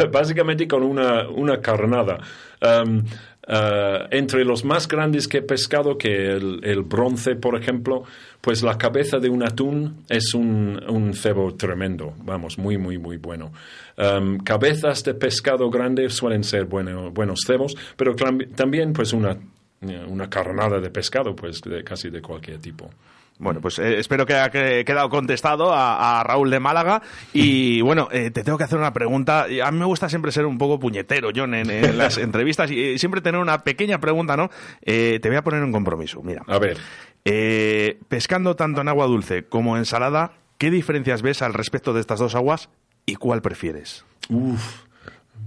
Básicamente 0.12 0.66
con 0.68 0.82
una, 0.82 1.28
una 1.28 1.60
carnada. 1.60 2.18
Um, 2.60 3.04
uh, 3.48 4.06
entre 4.10 4.44
los 4.44 4.64
más 4.64 4.88
grandes 4.88 5.28
que 5.28 5.38
he 5.38 5.42
pescado, 5.42 5.96
que 5.96 6.32
el, 6.32 6.82
bronce, 6.82 7.36
por 7.36 7.60
ejemplo, 7.60 8.04
pues 8.40 8.62
la 8.62 8.78
cabeza 8.78 9.18
de 9.18 9.28
un 9.28 9.42
atún 9.42 10.04
es 10.08 10.34
un, 10.34 11.12
cebo 11.14 11.54
tremendo. 11.54 12.14
Vamos, 12.22 12.58
muy, 12.58 12.78
muy, 12.78 12.98
muy 12.98 13.16
bueno. 13.16 13.52
Um, 13.96 14.38
cabezas 14.38 15.02
de 15.04 15.14
pescado 15.14 15.70
grande 15.70 16.08
suelen 16.10 16.44
ser 16.44 16.66
bueno- 16.66 17.10
buenos 17.10 17.40
cebos, 17.46 17.74
pero 17.96 18.14
también 18.14 18.92
pues 18.92 19.12
una, 19.12 19.36
una 20.08 20.28
carnada 20.28 20.80
de 20.80 20.90
pescado, 20.90 21.34
pues 21.34 21.60
de, 21.62 21.82
casi 21.82 22.10
de 22.10 22.20
cualquier 22.20 22.58
tipo. 22.58 22.90
Bueno, 23.38 23.60
pues 23.60 23.78
eh, 23.78 23.98
espero 23.98 24.24
que 24.24 24.34
haya 24.34 24.50
que- 24.50 24.84
quedado 24.84 25.08
contestado 25.10 25.72
a, 25.72 26.20
a 26.20 26.24
Raúl 26.24 26.50
de 26.50 26.58
Málaga. 26.60 27.02
Y 27.34 27.80
bueno, 27.82 28.08
eh, 28.10 28.30
te 28.30 28.42
tengo 28.42 28.56
que 28.58 28.64
hacer 28.64 28.78
una 28.78 28.92
pregunta. 28.92 29.46
A 29.62 29.70
mí 29.70 29.78
me 29.78 29.84
gusta 29.84 30.08
siempre 30.08 30.32
ser 30.32 30.46
un 30.46 30.56
poco 30.58 30.78
puñetero, 30.80 31.30
John, 31.34 31.54
en, 31.54 31.68
en 31.70 31.98
las 31.98 32.16
entrevistas 32.18 32.70
y 32.70 32.80
eh, 32.82 32.98
siempre 32.98 33.20
tener 33.20 33.40
una 33.40 33.58
pequeña 33.64 33.98
pregunta, 34.00 34.36
¿no? 34.36 34.50
Eh, 34.82 35.18
te 35.20 35.28
voy 35.28 35.36
a 35.36 35.44
poner 35.44 35.62
un 35.62 35.72
compromiso. 35.72 36.22
Mira, 36.22 36.42
A 36.46 36.58
ver. 36.58 36.78
Pescando 38.08 38.56
tanto 38.56 38.80
en 38.80 38.88
agua 38.88 39.06
dulce 39.06 39.44
como 39.44 39.76
en 39.76 39.84
salada, 39.84 40.32
¿qué 40.58 40.70
diferencias 40.70 41.22
ves 41.22 41.42
al 41.42 41.54
respecto 41.54 41.92
de 41.92 42.00
estas 42.00 42.18
dos 42.20 42.34
aguas 42.34 42.68
y 43.04 43.16
cuál 43.16 43.42
prefieres? 43.42 44.04
Uf, 44.28 44.84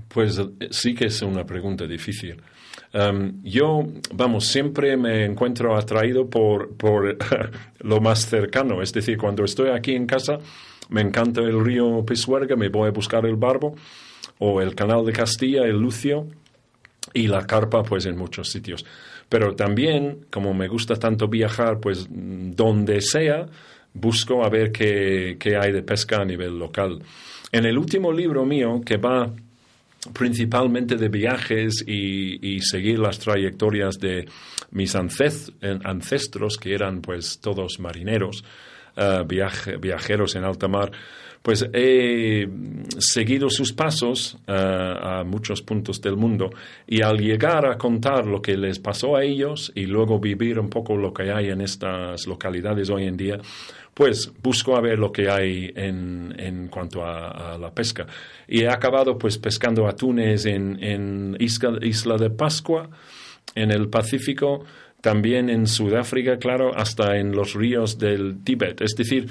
pues 0.10 0.38
eh, 0.38 0.68
sí 0.72 0.94
que 0.94 1.06
es 1.06 1.22
una 1.22 1.46
pregunta 1.46 1.88
difícil. 1.88 2.42
Um, 2.94 3.42
yo, 3.44 3.86
vamos, 4.14 4.48
siempre 4.48 4.98
me 4.98 5.26
encuentro 5.26 5.76
atraído 5.76 6.30
por, 6.30 6.76
por 6.76 7.18
lo 7.80 8.02
más 8.02 8.26
cercano. 8.26 8.82
Es 8.82 8.92
decir, 8.92 9.18
cuando 9.18 9.44
estoy 9.46 9.70
aquí 9.70 9.94
en 9.94 10.06
casa, 10.06 10.40
me 10.90 11.02
encanta 11.02 11.42
el 11.42 11.64
río 11.64 12.04
Pisuerga, 12.06 12.56
me 12.56 12.70
voy 12.70 12.88
a 12.88 12.92
buscar 12.92 13.26
el 13.26 13.36
Barbo, 13.36 13.76
o 14.40 14.62
el 14.62 14.74
canal 14.74 15.06
de 15.06 15.14
Castilla, 15.14 15.64
el 15.64 15.80
Lucio, 15.80 16.28
y 17.14 17.28
la 17.28 17.46
carpa, 17.46 17.84
pues 17.84 18.06
en 18.06 18.18
muchos 18.18 18.50
sitios. 18.50 18.86
Pero 19.30 19.56
también, 19.56 20.26
como 20.32 20.54
me 20.54 20.68
gusta 20.68 20.96
tanto 20.96 21.28
viajar, 21.28 21.80
pues 21.80 22.08
donde 22.10 23.02
sea, 23.02 23.46
busco 23.94 24.44
a 24.44 24.50
ver 24.50 24.72
qué, 24.72 25.38
qué 25.40 25.56
hay 25.58 25.72
de 25.72 25.84
pesca 25.84 26.22
a 26.22 26.26
nivel 26.26 26.58
local. 26.58 27.04
En 27.52 27.66
el 27.66 27.78
último 27.78 28.12
libro 28.12 28.46
mío, 28.46 28.82
que 28.84 28.98
va 28.98 29.32
principalmente 30.14 30.96
de 30.96 31.10
viajes 31.10 31.84
y, 31.86 32.60
seguir 32.62 33.00
las 33.00 33.20
trayectorias 33.20 34.00
de 34.00 34.28
mis 34.72 34.96
ancestros, 34.96 36.58
que 36.58 36.74
eran 36.74 37.02
pues 37.02 37.40
todos 37.40 37.80
marineros, 37.80 38.44
eh, 38.96 39.24
viaje- 39.28 39.78
viajeros 39.78 40.36
en 40.36 40.44
alta 40.44 40.68
mar, 40.68 40.92
pues 41.42 41.68
he 41.74 42.48
seguido 42.98 43.50
sus 43.50 43.72
pasos 43.74 44.38
eh, 44.48 44.52
a 44.54 45.24
muchos 45.24 45.62
puntos 45.62 46.02
del 46.02 46.18
mundo 46.18 46.50
y 46.86 47.02
al 47.02 47.18
llegar 47.18 47.66
a 47.66 47.78
contar 47.78 48.26
lo 48.26 48.42
que 48.42 48.58
les 48.58 48.80
pasó 48.80 49.16
a 49.16 49.24
ellos 49.24 49.72
y 49.76 49.86
luego 49.86 50.20
vivir 50.20 50.60
un 50.60 50.70
poco 50.70 50.98
lo 50.98 51.14
que 51.14 51.32
hay 51.32 51.50
en 51.50 51.62
estas 51.62 52.28
localidades 52.28 52.90
hoy 52.90 53.06
en 53.06 53.16
día, 53.16 53.38
pues 53.94 54.32
busco 54.42 54.76
a 54.76 54.82
ver 54.82 55.00
lo 55.00 55.12
que 55.12 55.30
hay 55.30 55.72
en, 55.76 56.36
en 56.38 56.68
cuanto 56.68 57.04
a, 57.04 57.54
a 57.54 57.58
la 57.58 57.72
pesca. 57.74 58.06
Y 58.48 58.64
he 58.64 58.70
acabado 58.70 59.18
pues 59.18 59.38
pescando 59.38 59.88
atunes 59.88 60.46
en, 60.46 60.82
en 60.84 61.38
Isla, 61.40 61.80
Isla 61.82 62.18
de 62.18 62.30
Pascua, 62.30 62.90
en 63.56 63.72
el 63.72 63.90
Pacífico, 63.90 64.64
también 65.02 65.50
en 65.50 65.66
Sudáfrica, 65.68 66.38
claro, 66.40 66.72
hasta 66.78 67.18
en 67.18 67.32
los 67.32 67.54
ríos 67.54 67.98
del 67.98 68.44
Tíbet. 68.44 68.82
Es 68.82 68.96
decir, 68.98 69.28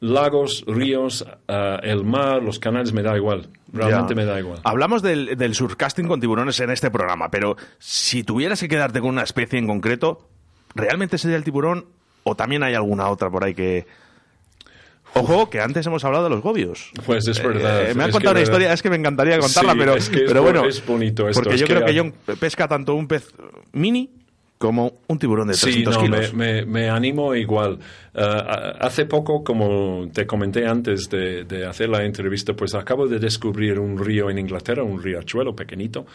lagos, 0.00 0.64
ríos, 0.66 1.24
ah, 1.48 1.78
el 1.82 2.04
mar, 2.04 2.42
los 2.42 2.58
canales, 2.58 2.92
me 2.92 3.02
da 3.02 3.16
igual. 3.16 3.48
Realmente 3.72 4.14
Ya. 4.14 4.16
me 4.16 4.24
da 4.24 4.38
igual. 4.38 4.60
Hablamos 4.64 5.02
del, 5.02 5.36
del 5.36 5.54
surcasting 5.54 6.06
con 6.06 6.20
tiburones 6.20 6.60
en 6.60 6.70
este 6.70 6.90
programa, 6.90 7.30
pero 7.30 7.56
si 7.78 8.24
tuvieras 8.24 8.60
que 8.60 8.68
quedarte 8.68 9.00
con 9.00 9.10
una 9.10 9.22
especie 9.22 9.58
en 9.58 9.66
concreto, 9.66 10.28
¿realmente 10.74 11.18
sería 11.18 11.36
el 11.36 11.44
tiburón 11.44 11.86
o 12.24 12.34
también 12.34 12.62
hay 12.62 12.74
alguna 12.74 13.08
otra 13.08 13.30
por 13.30 13.44
ahí 13.44 13.54
que... 13.54 13.86
Ojo, 15.14 15.48
que 15.48 15.60
antes 15.62 15.86
hemos 15.86 16.04
hablado 16.04 16.24
de 16.24 16.30
los 16.30 16.42
gobios. 16.42 16.90
Pues 17.06 17.26
es 17.26 17.42
verdad. 17.42 17.90
Eh, 17.90 17.94
me 17.94 18.04
han 18.04 18.10
contado 18.10 18.32
una 18.32 18.42
historia, 18.42 18.70
es 18.74 18.82
que 18.82 18.90
me 18.90 18.96
encantaría 18.96 19.38
contarla, 19.38 19.72
Sí, 19.72 19.78
pero, 19.78 19.94
es 19.94 20.10
que 20.10 20.18
pero 20.26 20.42
bueno, 20.42 20.66
es 20.66 20.84
bonito 20.84 21.26
esto, 21.26 21.42
porque 21.42 21.56
yo 21.56 21.66
que 21.66 21.72
creo 21.74 21.86
que 21.86 21.98
John 21.98 22.12
pesca 22.38 22.68
tanto 22.68 22.94
un 22.94 23.08
pez 23.08 23.32
mini 23.72 24.10
como 24.58 25.00
un 25.08 25.18
tiburón 25.18 25.48
de 25.48 25.54
Sí, 25.54 25.84
300 25.84 25.94
no, 25.96 26.00
me, 26.02 26.06
kilos. 26.08 26.34
me- 26.34 26.64
me 26.64 26.88
animo 26.88 27.34
igual. 27.34 27.78
Uh, 28.14 28.18
hace 28.80 29.04
poco, 29.04 29.44
como 29.44 30.08
te 30.12 30.26
comenté 30.26 30.66
antes 30.66 31.08
de, 31.10 31.44
de 31.44 31.66
hacer 31.66 31.88
la 31.90 32.04
entrevista, 32.04 32.54
pues 32.54 32.74
acabo 32.74 33.06
de 33.06 33.18
descubrir 33.18 33.78
un 33.78 33.98
río 33.98 34.30
en 34.30 34.38
Inglaterra, 34.38 34.82
un 34.82 35.02
riachuelo 35.02 35.54
pequeñito, 35.54 36.06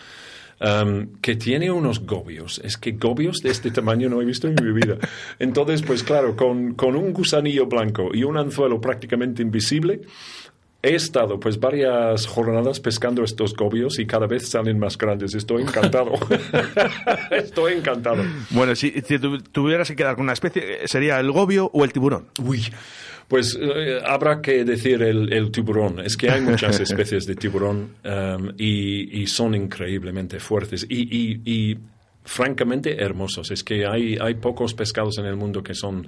um, 0.59 1.19
que 1.21 1.35
tiene 1.35 1.69
unos 1.69 1.99
gobios. 2.05 2.59
Es 2.63 2.77
que 2.77 2.93
gobios 2.93 3.37
de 3.43 3.51
este 3.51 3.69
tamaño 3.69 4.09
no 4.09 4.21
he 4.21 4.25
visto 4.25 4.47
en 4.47 4.55
mi 4.55 4.71
vida. 4.71 4.97
Entonces, 5.37 5.83
pues 5.83 6.01
claro, 6.03 6.35
con, 6.35 6.73
con 6.73 6.95
un 6.95 7.13
gusanillo 7.13 7.67
blanco 7.67 8.09
y 8.13 8.23
un 8.23 8.37
anzuelo 8.37 8.81
prácticamente 8.81 9.43
invisible, 9.43 10.01
He 10.83 10.95
estado 10.95 11.39
pues 11.39 11.59
varias 11.59 12.25
jornadas 12.25 12.79
pescando 12.79 13.23
estos 13.23 13.55
gobios 13.55 13.99
y 13.99 14.05
cada 14.07 14.25
vez 14.25 14.49
salen 14.49 14.79
más 14.79 14.97
grandes. 14.97 15.35
Estoy 15.35 15.61
encantado. 15.61 16.13
Estoy 17.31 17.73
encantado. 17.73 18.23
Bueno, 18.49 18.75
si, 18.75 18.91
si 19.05 19.19
tu- 19.19 19.37
tuvieras 19.39 19.87
que 19.89 19.95
quedar 19.95 20.15
con 20.15 20.23
una 20.23 20.33
especie, 20.33 20.87
¿sería 20.87 21.19
el 21.19 21.31
gobio 21.31 21.69
o 21.73 21.83
el 21.83 21.93
tiburón? 21.93 22.27
Uy, 22.43 22.63
pues 23.27 23.57
eh, 23.61 23.99
habrá 24.05 24.41
que 24.41 24.63
decir 24.65 25.01
el, 25.03 25.31
el 25.31 25.51
tiburón. 25.51 25.99
Es 25.99 26.17
que 26.17 26.29
hay 26.31 26.41
muchas 26.41 26.79
especies 26.81 27.25
de 27.25 27.35
tiburón 27.35 27.91
um, 28.03 28.49
y, 28.57 29.21
y 29.21 29.27
son 29.27 29.53
increíblemente 29.55 30.39
fuertes 30.39 30.85
y, 30.89 31.01
y- 31.15 31.41
y 31.45 31.77
francamente 32.23 33.01
hermosos. 33.03 33.51
Es 33.51 33.63
que 33.63 33.85
hay, 33.85 34.17
hay 34.19 34.35
pocos 34.35 34.73
pescados 34.73 35.17
en 35.19 35.25
el 35.25 35.35
mundo 35.35 35.63
que 35.63 35.73
son 35.75 36.07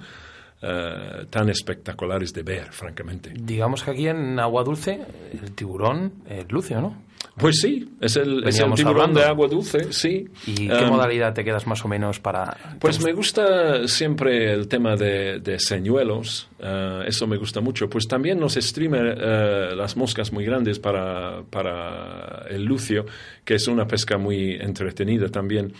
eh, 0.66 1.26
tan 1.28 1.48
espectaculares 1.50 2.32
de 2.32 2.42
ver, 2.42 2.72
francamente. 2.72 3.32
Digamos 3.34 3.82
que 3.82 3.90
aquí 3.90 4.08
en 4.08 4.38
agua 4.38 4.64
dulce 4.64 4.98
el 5.32 5.52
tiburón 5.52 6.12
es 6.28 6.50
lucio, 6.50 6.80
¿no? 6.80 7.04
Pues 7.36 7.58
sí, 7.60 7.88
es 8.00 8.16
el, 8.16 8.46
es 8.46 8.60
el 8.60 8.72
tiburón 8.74 9.00
hablando. 9.00 9.20
de 9.20 9.26
agua 9.26 9.48
dulce, 9.48 9.92
sí. 9.92 10.28
¿Y 10.46 10.68
qué 10.68 10.84
Um, 10.84 10.90
modalidad 10.90 11.34
te 11.34 11.42
quedas 11.42 11.66
más 11.66 11.84
o 11.84 11.88
menos 11.88 12.20
para...? 12.20 12.56
Pues 12.78 13.02
me 13.02 13.12
gusta 13.12 13.88
siempre 13.88 14.52
el 14.52 14.68
tema 14.68 14.94
de, 14.94 15.40
de 15.40 15.58
señuelos, 15.58 16.48
eh, 16.60 17.00
eso 17.06 17.26
me 17.26 17.36
gusta 17.36 17.60
mucho. 17.60 17.88
Pues 17.88 18.06
también 18.06 18.38
nos 18.38 18.54
streamer 18.54 19.18
eh, 19.20 19.74
las 19.74 19.96
moscas 19.96 20.32
muy 20.32 20.44
grandes 20.44 20.78
para, 20.78 21.42
para 21.50 22.44
el 22.50 22.64
lucio, 22.64 23.04
que 23.44 23.54
es 23.54 23.66
una 23.66 23.86
pesca 23.86 24.16
muy 24.16 24.52
entretenida 24.52 25.28
también. 25.28 25.72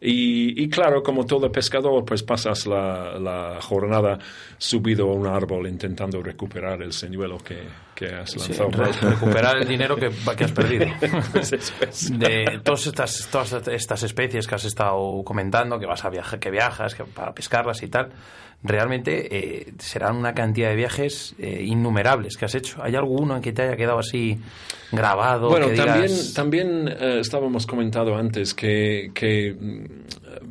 Y, 0.00 0.62
y 0.62 0.68
claro, 0.68 1.02
como 1.02 1.24
todo 1.24 1.50
pescador, 1.50 2.04
pues 2.04 2.22
pasas 2.22 2.66
la, 2.66 3.18
la 3.18 3.58
jornada 3.62 4.18
subido 4.58 5.10
a 5.10 5.14
un 5.14 5.26
árbol 5.26 5.66
intentando 5.66 6.22
recuperar 6.22 6.82
el 6.82 6.92
señuelo 6.92 7.38
que, 7.38 7.62
que 7.96 8.14
has 8.14 8.30
Sí, 8.30 8.38
lanzado. 8.38 8.70
re- 8.70 8.92
recuperar 9.10 9.56
el 9.56 9.66
dinero 9.66 9.96
que, 9.96 10.10
que 10.36 10.44
has 10.44 10.52
perdido. 10.52 10.86
Pues 11.32 11.50
de 12.18 12.60
todas 12.62 12.86
estas, 12.86 13.28
todas 13.32 13.52
estas 13.68 14.02
especies 14.04 14.46
que 14.46 14.54
has 14.54 14.64
estado 14.64 15.22
comentando, 15.24 15.78
que 15.80 15.86
vas 15.86 16.04
a 16.04 16.10
viajar, 16.10 16.38
que 16.38 16.50
viajas, 16.50 16.94
que 16.94 17.02
para 17.04 17.34
pescarlas 17.34 17.82
y 17.82 17.88
tal, 17.88 18.10
realmente 18.62 19.36
eh, 19.36 19.72
serán 19.78 20.16
una 20.16 20.34
cantidad 20.34 20.68
de 20.70 20.76
viajes 20.76 21.34
eh, 21.38 21.62
innumerables 21.64 22.36
que 22.36 22.44
has 22.44 22.54
hecho. 22.54 22.82
¿Hay 22.82 22.94
alguno 22.94 23.34
en 23.36 23.42
que 23.42 23.52
te 23.52 23.62
haya 23.62 23.76
quedado 23.76 23.98
así 23.98 24.38
grabado? 24.92 25.48
Bueno, 25.48 25.68
que 25.68 25.74
también, 25.76 26.06
digas- 26.06 26.34
también 26.34 26.88
eh, 26.88 27.18
estábamos 27.20 27.66
comentando 27.66 28.14
antes 28.16 28.54
que, 28.54 29.10
que, 29.14 29.54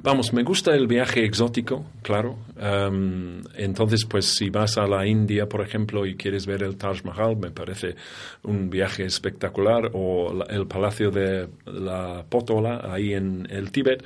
vamos, 0.06 0.32
me 0.32 0.44
gusta 0.44 0.74
el 0.76 0.88
viaje 0.88 1.26
exótico, 1.26 1.86
claro. 2.02 2.38
Am, 2.60 3.44
entonces, 3.56 4.06
pues 4.06 4.26
si 4.36 4.50
vas 4.50 4.78
a 4.78 4.88
la 4.88 5.06
India, 5.06 5.50
por 5.50 5.62
ejemplo, 5.62 6.06
y 6.06 6.16
quieres 6.16 6.46
ver 6.46 6.64
el 6.64 6.78
Taj 6.78 7.04
Mahal, 7.04 7.36
me 7.38 7.52
parece 7.52 7.96
un 8.44 8.70
viaje 8.70 9.04
espectacular, 9.06 9.90
o 9.94 10.34
la- 10.34 10.46
el 10.46 10.68
Palacio 10.68 11.12
de 11.12 11.50
la 11.66 12.24
Pótola, 12.30 12.82
ahí 12.94 13.14
en 13.14 13.48
el 13.50 13.72
Tíbet. 13.72 14.04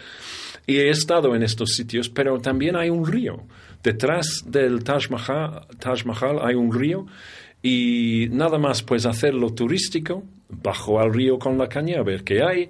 Y 0.65 0.77
he 0.77 0.89
estado 0.89 1.35
en 1.35 1.43
estos 1.43 1.69
sitios, 1.75 2.09
pero 2.09 2.39
también 2.39 2.75
hay 2.75 2.89
un 2.89 3.05
río. 3.05 3.43
Detrás 3.83 4.43
del 4.45 4.83
Taj 4.83 5.09
Mahal, 5.09 5.67
Taj 5.79 6.05
Mahal 6.05 6.39
hay 6.41 6.55
un 6.55 6.73
río 6.73 7.05
y 7.61 8.27
nada 8.31 8.57
más 8.57 8.81
pues 8.83 9.05
hacerlo 9.05 9.53
turístico, 9.53 10.23
bajo 10.49 10.99
al 10.99 11.13
río 11.13 11.37
con 11.37 11.57
la 11.57 11.67
caña 11.69 11.99
a 11.99 12.03
ver 12.03 12.23
qué 12.23 12.41
hay 12.41 12.69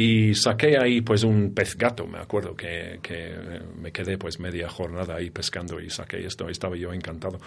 y 0.00 0.34
saqué 0.34 0.76
ahí 0.78 1.00
pues 1.00 1.24
un 1.24 1.52
pez 1.54 1.76
gato, 1.76 2.06
me 2.06 2.18
acuerdo 2.18 2.54
que, 2.54 3.00
que 3.02 3.34
me 3.80 3.90
quedé 3.90 4.16
pues 4.16 4.38
media 4.38 4.68
jornada 4.68 5.16
ahí 5.16 5.30
pescando 5.30 5.80
y 5.80 5.90
saqué 5.90 6.24
esto, 6.24 6.48
estaba 6.48 6.76
yo 6.76 6.92
encantado. 6.92 7.38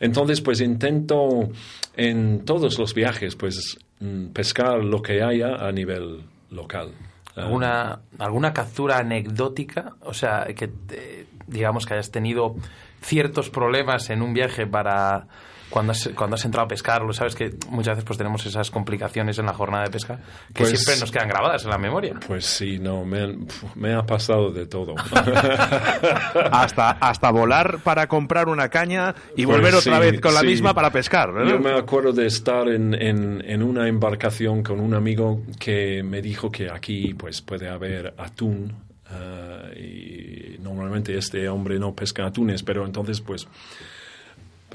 Entonces 0.00 0.40
pues 0.42 0.60
intento 0.60 1.48
en 1.96 2.44
todos 2.44 2.78
los 2.78 2.92
viajes 2.92 3.36
pues 3.36 3.78
mm, 4.00 4.26
pescar 4.28 4.84
lo 4.84 5.00
que 5.00 5.22
haya 5.22 5.54
a 5.66 5.72
nivel 5.72 6.20
local. 6.50 6.90
Ah, 7.36 7.42
¿Alguna, 7.42 8.00
alguna 8.18 8.52
captura 8.52 8.98
anecdótica? 8.98 9.94
O 10.02 10.12
sea, 10.12 10.44
que 10.54 10.68
te- 10.68 11.26
digamos 11.46 11.86
que 11.86 11.94
hayas 11.94 12.10
tenido 12.10 12.54
ciertos 13.00 13.48
problemas 13.50 14.10
en 14.10 14.20
un 14.22 14.34
viaje 14.34 14.66
para 14.66 15.26
cuando 15.74 15.90
has, 15.90 16.08
cuando 16.14 16.34
has 16.36 16.44
entrado 16.44 16.66
a 16.66 16.68
pescar, 16.68 17.02
lo 17.02 17.12
sabes 17.12 17.34
que 17.34 17.50
muchas 17.68 17.96
veces 17.96 18.04
pues 18.04 18.16
tenemos 18.16 18.46
esas 18.46 18.70
complicaciones 18.70 19.40
en 19.40 19.46
la 19.46 19.54
jornada 19.54 19.82
de 19.82 19.90
pesca 19.90 20.20
que 20.54 20.62
Pues- 20.62 20.68
siempre 20.70 21.00
nos 21.00 21.10
quedan 21.10 21.26
grabadas 21.28 21.64
en 21.64 21.70
la 21.70 21.78
memoria. 21.78 22.14
Pues 22.28 22.46
sí, 22.46 22.78
no, 22.78 23.04
me, 23.04 23.20
han- 23.22 23.48
me 23.74 23.92
ha 23.92 24.06
pasado 24.06 24.52
de 24.52 24.66
todo. 24.66 24.94
hasta, 26.52 26.90
hasta 26.92 27.30
volar 27.30 27.78
para 27.82 28.06
comprar 28.06 28.48
una 28.48 28.68
caña 28.68 29.14
y 29.36 29.44
Pues 29.46 29.56
volver 29.56 29.74
otra 29.74 29.96
sí, 29.96 30.00
vez 30.12 30.20
con 30.20 30.34
la 30.34 30.40
sí. 30.40 30.46
misma 30.46 30.74
para 30.74 30.90
pescar. 30.90 31.32
¿no? 31.32 31.44
Yo 31.44 31.58
me 31.58 31.72
acuerdo 31.76 32.12
de 32.12 32.26
estar 32.26 32.68
en, 32.68 32.94
en, 32.94 33.42
en 33.44 33.62
una 33.62 33.88
embarcación 33.88 34.62
con 34.62 34.80
un 34.80 34.94
amigo 34.94 35.42
que 35.58 36.02
me 36.04 36.22
dijo 36.22 36.50
que 36.50 36.70
aquí 36.70 37.14
pues 37.14 37.42
puede 37.42 37.68
haber 37.68 38.14
atún 38.18 38.72
ah, 39.10 39.70
y 39.76 40.56
normalmente 40.60 41.16
este 41.16 41.48
hombre 41.48 41.78
no 41.78 41.94
pesca 41.94 42.26
atunes, 42.26 42.62
pero 42.62 42.84
entonces 42.86 43.20
pues 43.20 43.46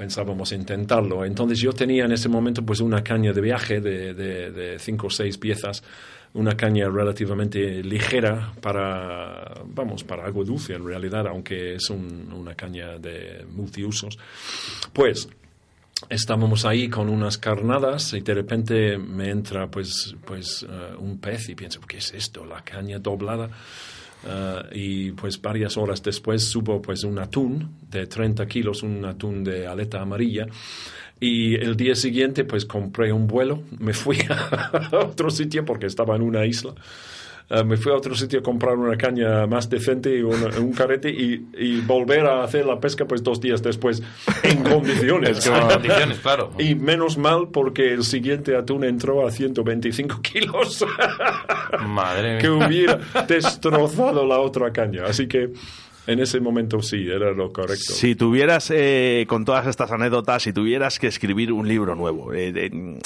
pensábamos 0.04 0.50
intentarlo. 0.52 1.26
Entonces 1.26 1.58
yo 1.60 1.74
tenía 1.74 2.06
en 2.06 2.12
ese 2.12 2.30
momento 2.30 2.64
pues 2.64 2.80
una 2.80 3.02
caña 3.04 3.34
de 3.34 3.40
viaje 3.42 3.82
de, 3.82 4.14
de, 4.14 4.50
de 4.50 4.78
cinco 4.78 5.08
o 5.08 5.10
seis 5.10 5.36
piezas, 5.36 5.82
una 6.32 6.56
caña 6.56 6.88
relativamente 6.88 7.82
ligera 7.82 8.50
para, 8.62 9.52
vamos, 9.66 10.02
para 10.02 10.24
agua 10.24 10.42
dulce 10.42 10.72
en 10.72 10.86
realidad, 10.86 11.26
aunque 11.26 11.74
es 11.74 11.90
un- 11.90 12.32
una 12.32 12.54
caña 12.54 12.96
de 12.98 13.44
multiusos. 13.50 14.18
Pues 14.94 15.28
estábamos 16.08 16.64
ahí 16.64 16.88
con 16.88 17.10
unas 17.10 17.36
carnadas 17.36 18.14
y 18.14 18.20
de 18.20 18.32
repente 18.32 18.96
me 18.96 19.28
entra 19.28 19.66
pues, 19.70 20.14
pues 20.24 20.64
eh, 20.66 20.94
un 20.98 21.18
pez 21.18 21.50
y 21.50 21.54
pienso, 21.54 21.78
¿qué 21.86 21.98
es 21.98 22.14
esto? 22.14 22.46
La 22.46 22.62
caña 22.62 22.98
doblada. 22.98 23.50
Eh, 24.26 24.62
y 24.72 25.12
pues 25.12 25.40
varias 25.40 25.76
horas 25.76 26.02
después 26.02 26.44
subo 26.44 26.80
pues 26.82 27.04
un 27.04 27.18
atún 27.18 27.76
de 27.88 28.06
30 28.06 28.46
kilos, 28.46 28.82
un 28.82 29.04
atún 29.04 29.44
de 29.44 29.66
aleta 29.66 30.00
amarilla. 30.00 30.46
Y 31.18 31.54
el 31.54 31.76
día 31.76 31.94
siguiente 31.94 32.44
pues 32.44 32.64
compré 32.64 33.12
un 33.12 33.26
vuelo, 33.26 33.62
me 33.78 33.92
fui 33.92 34.18
a 34.28 34.90
otro 34.92 35.30
sitio 35.30 35.64
porque 35.64 35.86
estaba 35.86 36.16
en 36.16 36.22
una 36.22 36.46
isla. 36.46 36.74
Eh, 37.52 37.64
me 37.64 37.76
fui 37.76 37.90
a 37.90 37.96
otro 37.96 38.14
sitio 38.14 38.38
a 38.38 38.42
comprar 38.44 38.76
una 38.76 38.96
caña 38.96 39.44
más 39.48 39.68
decente 39.68 40.16
y 40.16 40.22
una- 40.22 40.56
un 40.58 40.72
carrete 40.72 41.10
y, 41.10 41.48
y 41.58 41.80
volver 41.80 42.24
a 42.26 42.44
hacer 42.44 42.64
la 42.64 42.78
pesca 42.78 43.06
pues 43.06 43.24
dos 43.24 43.40
días 43.40 43.60
después 43.60 44.00
en 44.44 44.62
condiciones. 44.62 45.44
En 45.46 45.52
condiciones, 45.68 46.18
claro. 46.20 46.52
Y 46.60 46.76
menos 46.76 47.18
mal 47.18 47.48
porque 47.52 47.92
el 47.92 48.04
siguiente 48.04 48.54
atún 48.54 48.84
entró 48.84 49.26
a 49.26 49.32
125 49.32 50.20
kilos 50.22 50.84
Madre 51.86 52.32
mía. 52.34 52.38
que 52.38 52.50
hubiera 52.50 53.00
destrozado 53.26 54.24
la 54.26 54.38
otra 54.38 54.72
caña. 54.72 55.06
Así 55.06 55.26
que 55.26 55.50
en 56.06 56.18
ese 56.20 56.40
momento 56.40 56.80
sí, 56.82 57.08
era 57.08 57.32
lo 57.32 57.52
correcto. 57.52 57.92
Si 57.92 58.14
tuvieras, 58.14 58.70
eh, 58.74 59.24
con 59.28 59.44
todas 59.44 59.66
estas 59.66 59.90
anécdotas, 59.92 60.42
si 60.42 60.52
tuvieras 60.52 60.98
que 60.98 61.06
escribir 61.08 61.52
un 61.52 61.66
libro 61.68 61.94
nuevo, 61.94 62.32
eh, 62.32 62.52
de- 62.52 62.98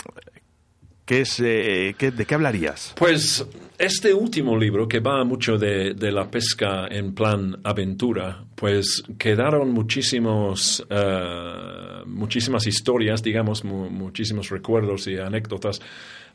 ¿qué 1.05 1.21
es, 1.23 1.41
eh, 1.41 1.95
qué- 1.99 2.11
¿de 2.11 2.25
qué 2.27 2.35
hablarías? 2.35 2.95
Pues 2.97 3.47
este 3.79 4.15
último 4.15 4.57
libro, 4.57 4.87
que 4.89 5.01
va 5.01 5.25
mucho 5.25 5.59
de, 5.59 5.95
de 5.95 6.13
la 6.13 6.31
pesca 6.31 6.87
en 6.89 7.15
plan 7.15 7.59
aventura, 7.65 8.45
pues 8.55 9.03
quedaron 9.19 9.71
muchísimos, 9.73 10.85
eh, 10.89 12.03
muchísimas 12.07 12.67
historias, 12.67 13.23
digamos, 13.23 13.65
mu- 13.65 13.91
muchísimos 13.91 14.49
recuerdos 14.51 15.07
y 15.09 15.17
anécdotas 15.19 15.81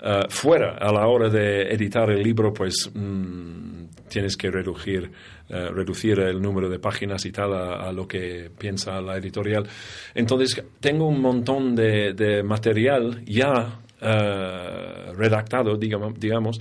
eh, 0.01 0.23
fuera. 0.29 0.77
A 0.77 0.91
la 0.91 1.07
hora 1.07 1.29
de 1.29 1.63
editar 1.73 2.09
el 2.09 2.21
libro, 2.23 2.53
pues 2.53 2.89
mm, 2.93 3.85
tienes 4.09 4.35
que 4.37 4.49
reducir, 4.51 5.11
reducir 5.49 6.19
el 6.19 6.39
número 6.41 6.69
de 6.69 6.77
páginas 6.79 7.25
y 7.25 7.31
tal 7.31 7.53
a, 7.53 7.87
a 7.87 7.91
lo 7.91 8.07
que 8.07 8.51
piensa 8.57 9.01
la 9.01 9.17
editorial. 9.17 9.67
Entonces, 10.13 10.63
tengo 10.79 11.07
un 11.07 11.19
montón 11.21 11.75
de, 11.75 12.13
de 12.13 12.43
material 12.43 13.23
ya 13.25 13.79
eh, 14.01 15.13
redactado, 15.15 15.77
digamos, 15.77 16.59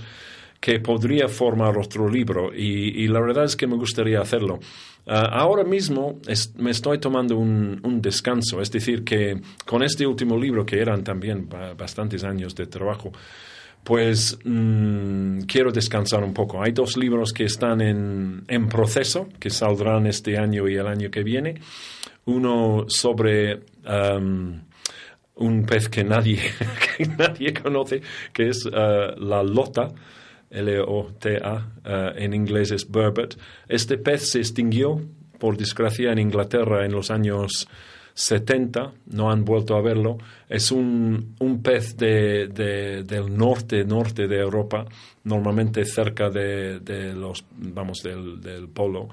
que 0.59 0.79
podría 0.79 1.27
formar 1.27 1.77
otro 1.77 2.09
libro 2.09 2.53
y, 2.53 3.07
la 3.07 3.21
verdad 3.21 3.45
es 3.45 3.55
que 3.55 3.65
me 3.65 3.77
gustaría 3.77 4.19
hacerlo. 4.19 4.59
Ah, 5.07 5.29
ahora 5.31 5.63
mismo 5.63 6.19
me 6.57 6.71
estoy 6.71 6.99
tomando 6.99 7.37
un, 7.37 8.01
descanso, 8.01 8.61
es 8.61 8.69
decir, 8.71 9.03
que 9.03 9.39
con 9.65 9.83
este 9.83 10.05
último 10.05 10.37
libro, 10.37 10.65
que 10.65 10.79
eran 10.79 11.03
también 11.03 11.47
ba- 11.47 11.73
bastantes 11.73 12.23
años 12.23 12.53
de 12.55 12.67
trabajo, 12.67 13.11
pues 13.83 14.37
mm, 14.43 15.41
quiero 15.47 15.71
descansar 15.71 16.23
un 16.23 16.33
poco. 16.33 16.61
Hay 16.61 16.73
dos 16.73 16.97
libros 16.97 17.31
que 17.31 17.45
están 17.45 17.81
en, 17.81 18.67
proceso, 18.69 19.29
que 19.39 19.49
saldrán 19.49 20.07
este 20.07 20.37
año 20.37 20.67
y 20.67 20.75
el 20.75 20.87
año 20.87 21.09
que 21.09 21.23
viene. 21.23 21.55
Uno 22.25 22.85
sobre 22.87 23.61
am, 23.85 24.61
un 25.39 25.65
pez 25.65 25.89
que 25.89 26.03
nadie, 26.03 26.39
que 26.97 27.05
nadie 27.07 27.53
conoce, 27.53 28.01
que 28.33 28.49
es 28.49 28.65
eh, 28.71 29.07
la 29.17 29.41
lota, 29.43 29.89
L-O-T-A, 30.51 31.67
eh, 31.85 32.11
en 32.17 32.33
inglés 32.33 32.71
es 32.71 32.87
burbot. 32.87 33.37
Este 33.67 33.97
pez 33.97 34.31
se 34.31 34.39
extinguió, 34.39 35.01
por 35.37 35.57
desgracia, 35.57 36.11
en 36.11 36.19
Inglaterra 36.19 36.85
en 36.85 36.91
los 36.91 37.11
años 37.11 37.67
70, 38.13 38.91
no 39.11 39.31
han 39.31 39.45
vuelto 39.45 39.75
a 39.75 39.81
verlo. 39.81 40.17
Es 40.49 40.71
un, 40.71 41.35
un 41.39 41.61
pez 41.61 41.95
de, 41.97 42.47
de- 42.47 43.03
del 43.03 43.35
norte, 43.35 43.85
norte 43.85 44.27
de 44.27 44.39
Europa, 44.39 44.85
normalmente 45.23 45.85
cerca 45.85 46.29
de, 46.29 46.79
de 46.79 47.13
los, 47.13 47.45
vamos, 47.57 47.99
del 48.03 48.67
polo 48.69 49.09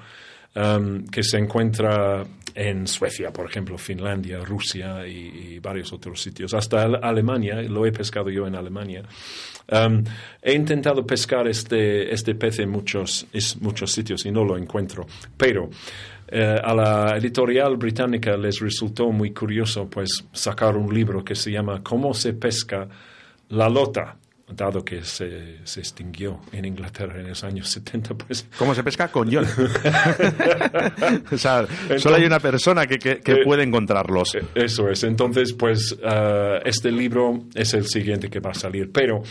um, 0.56 1.04
que 1.06 1.22
se 1.22 1.38
encuentra 1.38 2.24
en 2.54 2.86
Suecia, 2.86 3.30
por 3.32 3.46
ejemplo, 3.46 3.76
Finlandia, 3.76 4.38
Rusia 4.40 5.06
y, 5.06 5.58
varios 5.58 5.92
otros 5.92 6.22
sitios. 6.22 6.54
Hasta 6.54 6.82
Ale- 6.82 6.98
Alemania, 7.02 7.60
lo 7.62 7.84
he 7.84 7.92
pescado 7.92 8.30
yo 8.30 8.46
en 8.46 8.54
Alemania. 8.54 9.02
Um, 9.70 10.02
he 10.40 10.54
intentado 10.54 11.04
pescar 11.04 11.48
este, 11.48 12.12
este 12.12 12.34
pez 12.34 12.60
en 12.60 12.70
muchos, 12.70 13.26
muchos 13.60 13.92
sitios 13.92 14.24
y 14.24 14.30
no 14.30 14.44
lo 14.44 14.56
encuentro. 14.56 15.06
Pero 15.36 15.68
eh, 16.28 16.60
a 16.62 16.74
la 16.74 17.16
editorial 17.16 17.76
británica 17.76 18.36
les 18.36 18.60
resultó 18.60 19.10
muy 19.10 19.32
curioso 19.32 19.88
pues 19.90 20.24
sacar 20.32 20.76
un 20.76 20.92
libro 20.92 21.24
que 21.24 21.34
se 21.34 21.50
llama 21.50 21.82
¿Cómo 21.82 22.14
se 22.14 22.32
pesca 22.32 22.88
la 23.50 23.68
lota? 23.68 24.16
Dado 24.48 24.84
que 24.84 25.02
se, 25.02 25.56
se 25.64 25.80
extinguió 25.80 26.40
en 26.52 26.66
Inglaterra 26.66 27.18
en 27.20 27.28
los 27.28 27.42
años 27.42 27.68
70, 27.68 28.14
pues 28.14 28.46
¿Cómo 28.56 28.76
se 28.76 28.84
pesca? 28.84 29.08
Con 29.08 29.28
o 31.32 31.38
sea, 31.38 31.66
solo 31.98 32.16
hay 32.16 32.24
una 32.24 32.40
persona 32.40 32.86
que, 32.86 32.98
que- 32.98 33.20
que 33.20 33.32
Eh, 33.32 33.44
puede 33.44 33.64
encontrarlos. 33.64 34.34
Eh, 34.36 34.44
Eso 34.54 34.88
es. 34.88 35.02
Entonces, 35.02 35.52
pues 35.52 35.96
eh, 36.02 36.60
este 36.64 36.90
libro 36.92 37.44
es 37.54 37.74
el 37.74 37.86
siguiente 37.86 38.30
que 38.30 38.38
va 38.40 38.52
a 38.52 38.54
salir. 38.54 38.90
Pero 38.92 39.22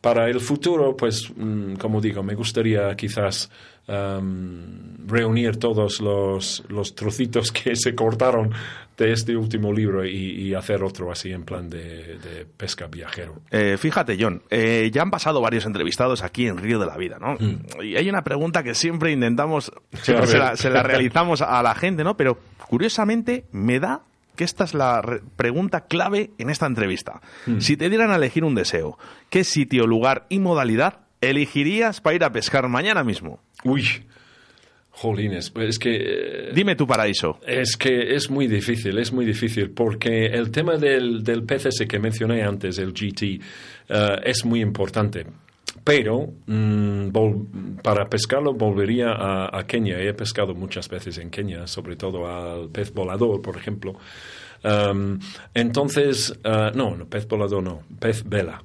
para 0.00 0.28
el 0.28 0.40
futuro, 0.40 0.96
pues, 0.96 1.32
mm, 1.34 1.74
como 1.74 2.00
digo, 2.00 2.22
me 2.22 2.34
gustaría 2.34 2.94
quizás 2.96 3.50
em, 3.86 5.06
reunir 5.06 5.56
todos 5.56 6.00
los, 6.00 6.62
los 6.68 6.94
trocitos 6.94 7.50
que 7.52 7.74
se 7.74 7.94
cortaron 7.94 8.52
de 8.98 9.12
este 9.12 9.36
último 9.36 9.72
libro 9.72 10.04
y, 10.04 10.48
y 10.48 10.54
hacer 10.54 10.82
otro 10.82 11.10
así 11.10 11.30
en 11.30 11.44
plan 11.44 11.70
de, 11.70 12.18
de 12.18 12.44
pesca 12.44 12.86
viajero. 12.88 13.40
Eh, 13.50 13.76
fíjate, 13.78 14.16
John, 14.20 14.42
eh, 14.50 14.90
ya 14.92 15.02
han 15.02 15.10
pasado 15.10 15.40
varios 15.40 15.64
entrevistados 15.64 16.22
aquí 16.22 16.48
en 16.48 16.58
Río 16.58 16.80
de 16.80 16.86
la 16.86 16.96
Vida, 16.96 17.18
¿no? 17.18 17.36
Y 17.82 17.96
hay 17.96 18.08
una 18.08 18.22
pregunta 18.24 18.62
que 18.62 18.74
siempre 18.74 19.12
intentamos, 19.12 19.72
siempre 20.02 20.24
A 20.24 20.26
se 20.26 20.38
la, 20.38 20.56
se 20.56 20.68
la 20.68 20.82
realizamos 20.82 21.42
a 21.42 21.62
la 21.62 21.74
gente, 21.74 22.02
¿no? 22.02 22.16
Pero 22.16 22.38
curiosamente 22.66 23.46
me 23.52 23.78
da 23.78 24.02
que 24.38 24.44
esta 24.44 24.64
es 24.64 24.72
la 24.72 25.02
re- 25.02 25.20
pregunta 25.36 25.82
clave 25.86 26.30
en 26.38 26.48
esta 26.48 26.64
entrevista. 26.64 27.20
Si 27.58 27.76
te 27.76 27.90
dieran 27.90 28.10
a 28.10 28.16
elegir 28.16 28.44
un 28.44 28.54
deseo, 28.54 28.96
¿qué 29.28 29.44
sitio, 29.44 29.86
lugar 29.86 30.24
y 30.30 30.38
modalidad 30.38 31.00
elegirías 31.20 32.00
para 32.00 32.16
ir 32.16 32.24
a 32.24 32.32
pescar 32.32 32.66
mañana 32.68 33.04
mismo? 33.04 33.42
Uy, 33.64 33.82
jolines, 34.90 35.52
es 35.56 35.78
que... 35.78 35.96
eh, 35.96 36.52
Dime 36.54 36.74
tu 36.76 36.86
paraíso. 36.86 37.38
Es 37.46 37.76
que 37.76 38.14
es 38.14 38.30
muy 38.30 38.46
difícil, 38.46 38.98
es 38.98 39.12
muy 39.12 39.24
difícil, 39.26 39.70
porque 39.70 40.26
el 40.26 40.50
tema 40.50 40.76
del, 40.76 41.22
del 41.22 41.42
pez 41.44 41.66
ese 41.66 41.86
que 41.86 41.98
mencioné 41.98 42.42
antes, 42.42 42.78
el 42.78 42.92
GT, 42.92 43.22
eh, 43.22 43.40
es 44.24 44.44
muy 44.44 44.60
importante. 44.60 45.26
Pero 45.84 46.28
mm, 46.46 47.08
para 47.82 48.08
pescarlo 48.08 48.54
volvería 48.54 49.12
a, 49.12 49.64
Kenia. 49.66 50.00
He 50.00 50.14
pescado 50.14 50.54
muchas 50.54 50.88
veces 50.88 51.18
en 51.18 51.30
Kenia, 51.30 51.66
sobre 51.66 51.96
todo 51.96 52.26
al 52.26 52.68
pez 52.70 52.92
volador, 52.92 53.40
por 53.42 53.56
ejemplo. 53.56 53.96
Um, 54.64 55.20
entonces, 55.54 56.30
uh, 56.44 56.76
no, 56.76 56.96
no, 56.96 57.06
pez 57.06 57.28
volador 57.28 57.62
no, 57.62 57.82
pez 57.98 58.24
vela. 58.28 58.62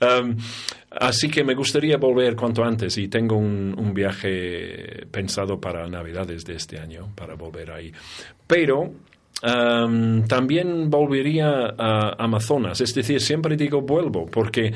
Um, 0.00 0.36
así 0.90 1.28
que 1.28 1.42
me 1.42 1.54
gustaría 1.54 1.96
volver 1.96 2.36
cuanto 2.36 2.62
antes 2.62 2.96
y 2.98 3.08
tengo 3.08 3.36
un, 3.36 3.92
viaje 3.94 5.06
pensado 5.10 5.60
para 5.60 5.88
Navidades 5.88 6.44
de 6.44 6.54
este 6.54 6.78
año, 6.78 7.08
para 7.14 7.34
volver 7.34 7.70
ahí. 7.72 7.92
Pero 8.46 8.92
um, 9.42 10.26
también 10.26 10.88
volvería 10.88 11.74
a 11.76 12.14
Amazonas, 12.22 12.80
es 12.80 12.94
decir, 12.94 13.20
siempre 13.20 13.56
digo 13.56 13.82
vuelvo, 13.82 14.26
porque 14.26 14.72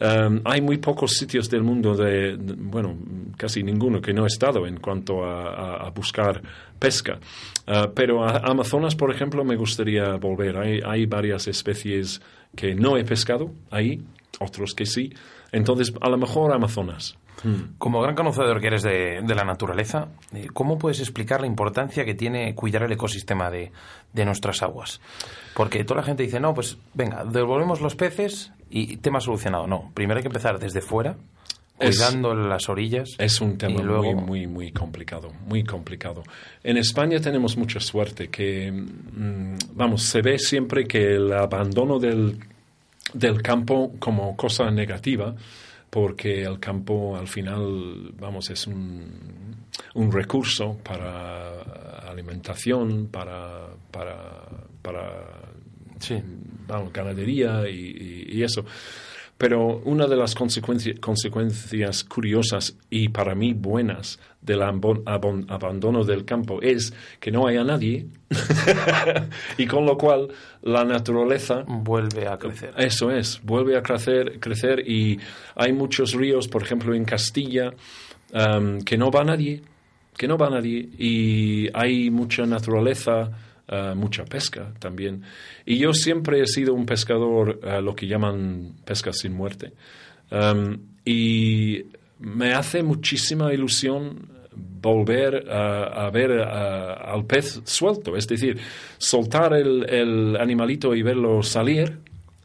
um, 0.00 0.40
hay 0.44 0.60
muy 0.60 0.78
pocos 0.78 1.12
sitios 1.12 1.48
del 1.50 1.62
mundo, 1.62 1.94
de, 1.94 2.36
bueno, 2.38 2.96
casi 3.36 3.62
ninguno 3.62 4.00
que 4.00 4.12
no 4.12 4.24
he 4.24 4.28
estado 4.28 4.66
en 4.66 4.78
cuanto 4.78 5.24
a, 5.24 5.90
buscar 5.90 6.42
pesca. 6.78 7.18
Uh, 7.66 7.92
pero 7.94 8.24
a 8.24 8.38
Amazonas, 8.38 8.94
por 8.96 9.14
ejemplo, 9.14 9.44
me 9.44 9.56
gustaría 9.56 10.16
volver. 10.16 10.56
Hay, 10.56 11.06
varias 11.06 11.46
especies 11.48 12.20
que 12.56 12.74
no 12.74 12.96
he 12.96 13.04
pescado 13.04 13.52
ahí, 13.70 14.02
otros 14.40 14.74
que 14.74 14.86
sí. 14.86 15.12
Entonces, 15.50 15.92
a 16.00 16.08
lo 16.08 16.18
mejor 16.18 16.52
Amazonas. 16.52 17.16
Como 17.76 18.00
gran 18.00 18.14
conocedor 18.14 18.60
que 18.60 18.68
eres 18.68 18.84
de, 18.84 19.20
de 19.20 19.34
la 19.34 19.42
naturaleza, 19.42 20.10
eh, 20.32 20.46
¿cómo 20.52 20.78
puedes 20.78 21.00
explicar 21.00 21.40
la 21.40 21.48
importancia 21.48 22.04
que 22.04 22.14
tiene 22.14 22.54
cuidar 22.54 22.84
el 22.84 22.92
ecosistema 22.92 23.50
de, 23.50 23.72
de 24.12 24.24
nuestras 24.24 24.62
aguas? 24.62 25.00
Porque 25.56 25.82
toda 25.82 26.02
la 26.02 26.06
gente 26.06 26.22
dice, 26.22 26.38
no, 26.38 26.54
pues 26.54 26.78
venga, 26.94 27.24
devolvemos 27.24 27.80
los 27.80 27.96
peces 27.96 28.52
y 28.72 28.96
tema 28.96 29.20
solucionado. 29.20 29.66
No, 29.66 29.90
primero 29.94 30.18
hay 30.18 30.22
que 30.22 30.28
empezar 30.28 30.58
desde 30.58 30.80
fuera, 30.80 31.16
Es- 31.78 31.96
cuidando 31.98 32.34
las 32.34 32.68
orillas. 32.68 33.10
Es 33.18 33.40
un 33.40 33.58
tema 33.58 33.82
luego, 33.82 34.12
muy, 34.14 34.14
muy, 34.14 34.46
muy 34.46 34.72
complicado, 34.72 35.30
muy 35.46 35.64
complicado. 35.64 36.22
En 36.64 36.76
España 36.76 37.20
tenemos 37.20 37.56
mucha 37.56 37.80
suerte 37.80 38.28
que, 38.28 38.70
mm, 38.72 39.56
vamos, 39.74 40.02
se 40.02 40.22
ve 40.22 40.38
siempre 40.38 40.84
que 40.86 41.14
el 41.16 41.32
abandono 41.32 41.98
del, 41.98 42.38
del 43.12 43.42
campo 43.42 43.92
como 43.98 44.36
cosa 44.36 44.70
negativa, 44.70 45.34
porque 45.90 46.42
el 46.42 46.58
campo 46.58 47.16
al 47.16 47.28
final, 47.28 48.12
vamos, 48.18 48.48
es 48.48 48.66
un, 48.66 49.56
un 49.94 50.10
recurso 50.12 50.78
para 50.82 51.60
alimentación, 52.10 53.08
para, 53.08 53.66
para, 53.90 54.44
para 54.82 55.51
Sí. 56.02 56.20
vamos, 56.66 56.92
ganadería 56.92 57.68
y, 57.68 57.72
y- 58.28 58.38
y 58.38 58.42
eso. 58.42 58.64
Pero 59.38 59.78
una 59.84 60.06
de 60.06 60.14
las 60.16 60.34
consecuencia- 60.36 60.94
consecuencias 61.00 62.04
curiosas 62.04 62.76
y 62.90 63.08
para 63.08 63.34
mí 63.34 63.54
buenas 63.54 64.20
del 64.40 64.60
abon- 64.62 65.02
abon- 65.04 65.46
abandono 65.48 66.04
del 66.04 66.24
campo 66.24 66.60
es 66.62 66.92
que 67.18 67.32
no 67.32 67.46
haya 67.48 67.64
nadie 67.64 68.06
y 69.58 69.66
con 69.66 69.84
lo 69.86 69.96
cual 69.96 70.28
la 70.62 70.84
naturaleza 70.84 71.64
vuelve 71.66 72.28
a 72.28 72.38
crecer. 72.38 72.72
eso 72.76 73.10
es, 73.10 73.40
vuelve 73.42 73.76
a 73.76 73.82
crecer, 73.82 74.38
crecer 74.40 74.88
y 74.88 75.18
hay 75.56 75.72
muchos 75.72 76.12
ríos, 76.14 76.46
por 76.48 76.62
ejemplo 76.62 76.94
en 76.94 77.04
Castilla, 77.04 77.72
am, 78.32 78.80
que 78.82 78.96
no 78.96 79.10
va 79.10 79.24
nadie, 79.24 79.62
que 80.16 80.28
no 80.28 80.36
va 80.36 80.50
nadie 80.50 80.88
y 80.98 81.68
hay 81.74 82.10
mucha 82.10 82.44
naturaleza, 82.46 83.30
ah, 83.72 83.94
mucha 83.96 84.24
pesca 84.24 84.72
también. 84.78 85.22
Y 85.66 85.78
yo 85.78 85.92
siempre 85.94 86.40
he 86.40 86.46
sido 86.46 86.74
un 86.74 86.86
pescador, 86.86 87.58
ah, 87.64 87.80
lo 87.80 87.94
que 87.96 88.06
llaman 88.06 88.74
pesca 88.84 89.12
sin 89.12 89.32
muerte. 89.32 89.72
Am, 90.30 90.78
y 91.04 91.84
me 92.20 92.52
hace 92.54 92.82
muchísima 92.82 93.52
ilusión 93.52 94.28
volver 94.54 95.50
a, 95.50 96.10
ver 96.10 96.40
a- 96.42 96.92
al 97.12 97.24
pez 97.26 97.60
suelto, 97.64 98.16
es 98.16 98.26
decir, 98.26 98.58
soltar 98.98 99.54
el 99.54 100.36
animalito 100.36 100.94
y 100.94 101.02
verlo 101.02 101.42
salir. 101.42 101.98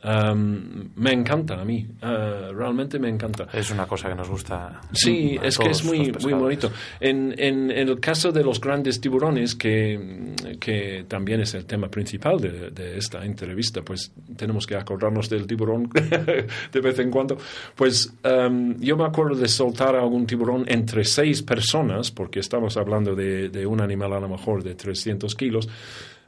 Am, 0.03 0.91
me 0.95 1.11
encanta 1.11 1.59
a 1.59 1.65
mí, 1.65 1.87
ah, 2.01 2.49
realmente 2.53 2.99
me 2.99 3.09
encanta. 3.09 3.47
Es 3.53 3.71
una 3.71 3.85
cosa 3.85 4.09
que 4.09 4.15
nos 4.15 4.29
gusta. 4.29 4.81
Sí, 4.93 5.37
es 5.41 5.57
que 5.57 5.69
es 5.69 5.83
muy, 5.83 6.11
muy 6.21 6.33
bonito. 6.33 6.71
En, 6.99 7.33
en, 7.37 7.71
en 7.71 7.89
el 7.89 7.99
caso 7.99 8.31
de 8.31 8.43
los 8.43 8.59
grandes 8.59 9.01
tiburones, 9.01 9.55
que, 9.55 10.33
que 10.59 11.05
también 11.07 11.41
es 11.41 11.53
el 11.53 11.65
tema 11.65 11.89
principal 11.89 12.39
de, 12.39 12.71
de 12.71 12.97
esta 12.97 13.25
entrevista, 13.25 13.81
pues 13.81 14.11
tenemos 14.35 14.65
que 14.65 14.75
acordarnos 14.75 15.29
del 15.29 15.47
tiburón 15.47 15.89
de 16.71 16.81
vez 16.81 16.99
en 16.99 17.11
cuando. 17.11 17.37
Pues 17.75 18.13
em, 18.23 18.79
yo 18.79 18.97
me 18.97 19.05
acuerdo 19.05 19.35
de 19.35 19.47
soltar 19.47 19.95
a 19.95 20.01
algún 20.01 20.25
tiburón 20.25 20.65
entre 20.67 21.03
seis 21.05 21.41
personas, 21.41 22.11
porque 22.11 22.39
estamos 22.39 22.77
hablando 22.77 23.15
de, 23.15 23.49
de 23.49 23.65
un 23.65 23.81
animal 23.81 24.13
a 24.13 24.19
lo 24.19 24.29
mejor 24.29 24.63
de 24.63 24.75
300 24.75 25.33
kilos. 25.35 25.67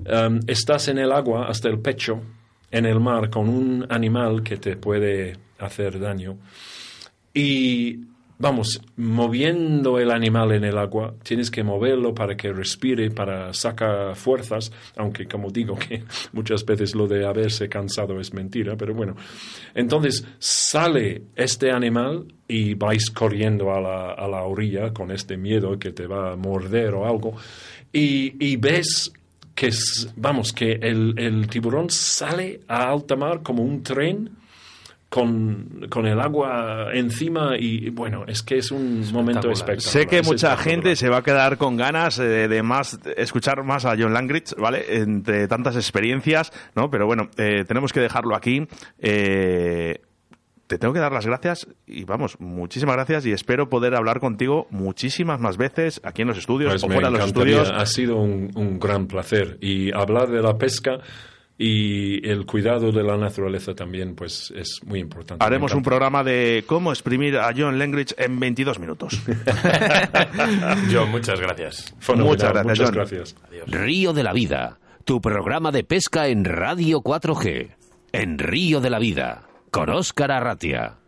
Em, 0.05 0.39
estás 0.47 0.87
en 0.87 0.97
el 0.97 1.11
agua 1.11 1.47
hasta 1.47 1.69
el 1.69 1.79
pecho, 1.79 2.21
en 2.71 2.85
el 2.85 2.99
mar, 2.99 3.29
con 3.29 3.49
un 3.49 3.85
animal 3.89 4.43
que 4.43 4.57
te 4.57 4.75
puede 4.75 5.37
hacer 5.59 5.99
daño. 5.99 6.37
Y 7.33 7.99
vamos, 8.39 8.81
moviendo 8.95 9.99
el 9.99 10.11
animal 10.11 10.53
en 10.53 10.63
el 10.63 10.77
agua, 10.77 11.13
tienes 11.23 11.51
que 11.51 11.61
moverlo 11.61 12.13
para 12.15 12.35
que 12.35 12.51
respire, 12.51 13.11
para 13.11 13.53
sacar 13.53 14.15
fuerzas, 14.15 14.71
aunque 14.95 15.27
como 15.27 15.51
digo 15.51 15.77
que 15.77 16.03
muchas 16.33 16.65
veces 16.65 16.95
lo 16.95 17.07
de 17.07 17.27
haberse 17.27 17.67
cansado 17.69 18.19
es 18.19 18.33
mentira, 18.33 18.75
pero 18.77 18.93
bueno. 18.93 19.15
Entonces 19.75 20.25
sale 20.39 21.23
este 21.35 21.71
animal 21.71 22.33
y 22.47 22.73
vais 22.73 23.09
corriendo 23.11 23.71
a 23.73 23.81
la, 23.81 24.11
a 24.13 24.27
la 24.27 24.43
orilla 24.43 24.91
con 24.93 25.11
este 25.11 25.37
miedo 25.37 25.77
que 25.77 25.91
te 25.91 26.07
va 26.07 26.31
a 26.31 26.35
morder 26.35 26.95
o 26.95 27.05
algo, 27.05 27.35
y, 27.91 28.33
y 28.43 28.55
ves 28.55 29.11
que, 29.59 29.67
es- 29.67 30.11
vamos, 30.15 30.53
que 30.53 30.71
el, 30.81 31.13
el 31.17 31.47
tiburón 31.49 31.89
sale 31.89 32.61
a 32.67 32.89
alta 32.89 33.15
mar 33.15 33.41
como 33.43 33.61
un 33.63 33.83
tren 33.83 34.29
con, 35.09 35.87
con 35.89 36.05
el 36.05 36.19
agua 36.19 36.89
encima 36.93 37.57
y 37.57 37.89
bueno, 37.89 38.25
es 38.27 38.43
que 38.43 38.59
es 38.59 38.69
un 38.71 39.03
momento 39.11 39.49
espectacular. 39.49 39.91
Sé 39.91 40.05
que 40.05 40.19
es 40.19 40.27
mucha 40.27 40.55
gente 40.55 40.95
se 40.95 41.09
va 41.09 41.17
a 41.17 41.23
quedar 41.23 41.57
con 41.57 41.75
ganas 41.77 42.19
eh, 42.19 42.47
de 42.47 42.61
más 42.61 42.99
escuchar 43.17 43.63
más 43.63 43.85
a 43.85 43.95
John 43.97 44.13
Langridge, 44.13 44.53
¿vale? 44.55 44.85
Entre 44.87 45.47
tantas 45.47 45.75
experiencias, 45.75 46.51
¿no? 46.75 46.91
Pero 46.91 47.07
bueno, 47.07 47.29
eh, 47.37 47.65
tenemos 47.67 47.91
que 47.91 48.01
dejarlo 48.01 48.35
aquí. 48.35 48.67
Eh, 48.99 49.99
te 50.69 50.77
tengo 50.77 50.93
que 50.93 50.99
dar 50.99 51.11
las 51.11 51.25
gracias 51.25 51.67
y 51.87 52.03
vamos, 52.03 52.39
muchísimas 52.39 52.95
gracias 52.95 53.25
y 53.25 53.31
espero 53.31 53.69
poder 53.69 53.95
hablar 53.95 54.19
contigo 54.19 54.67
muchísimas 54.69 55.39
más 55.39 55.57
veces 55.57 55.99
aquí 56.03 56.21
en 56.21 56.27
los 56.27 56.37
estudios 56.37 56.71
Pues 56.73 56.83
o 56.83 56.87
fuera 56.87 57.09
de 57.09 57.17
los 57.17 57.25
estudios. 57.25 57.71
Ha 57.71 57.87
sido 57.87 58.17
un, 58.17 58.51
un 58.53 58.77
gran 58.79 59.07
placer 59.07 59.57
y 59.61 59.91
hablar 59.91 60.29
de 60.29 60.43
la 60.43 60.59
pesca 60.59 60.99
y 61.57 62.23
el 62.29 62.45
cuidado 62.45 62.91
de 62.91 63.01
la 63.01 63.17
naturaleza 63.17 63.73
también 63.73 64.13
pues 64.13 64.53
es 64.55 64.79
muy 64.85 64.99
importante. 64.99 65.43
Haremos 65.43 65.73
un 65.73 65.81
programa 65.81 66.23
de 66.23 66.63
cómo 66.67 66.91
exprimir 66.91 67.37
a 67.37 67.51
John 67.57 67.79
Langridge 67.79 68.13
en 68.19 68.39
22 68.39 68.77
minutos. 68.77 69.19
John, 70.93 71.09
muchas 71.09 71.39
gracias. 71.39 71.95
Fenomenal. 71.97 72.29
Muchas 72.29 72.53
gracias, 72.53 72.65
Muchas 72.65 72.85
John. 72.85 72.95
gracias. 72.95 73.35
Río 73.65 74.13
de 74.13 74.21
la 74.21 74.33
Vida, 74.33 74.77
tu 75.03 75.19
programa 75.19 75.71
de 75.71 75.83
pesca 75.83 76.27
en 76.27 76.45
Radio 76.45 76.99
4G. 76.99 77.71
En 78.11 78.37
Río 78.37 78.81
de 78.81 78.89
la 78.89 78.99
Vida, 78.99 79.48
con 79.71 79.89
Óscar 79.89 80.31
Arratia. 80.31 80.98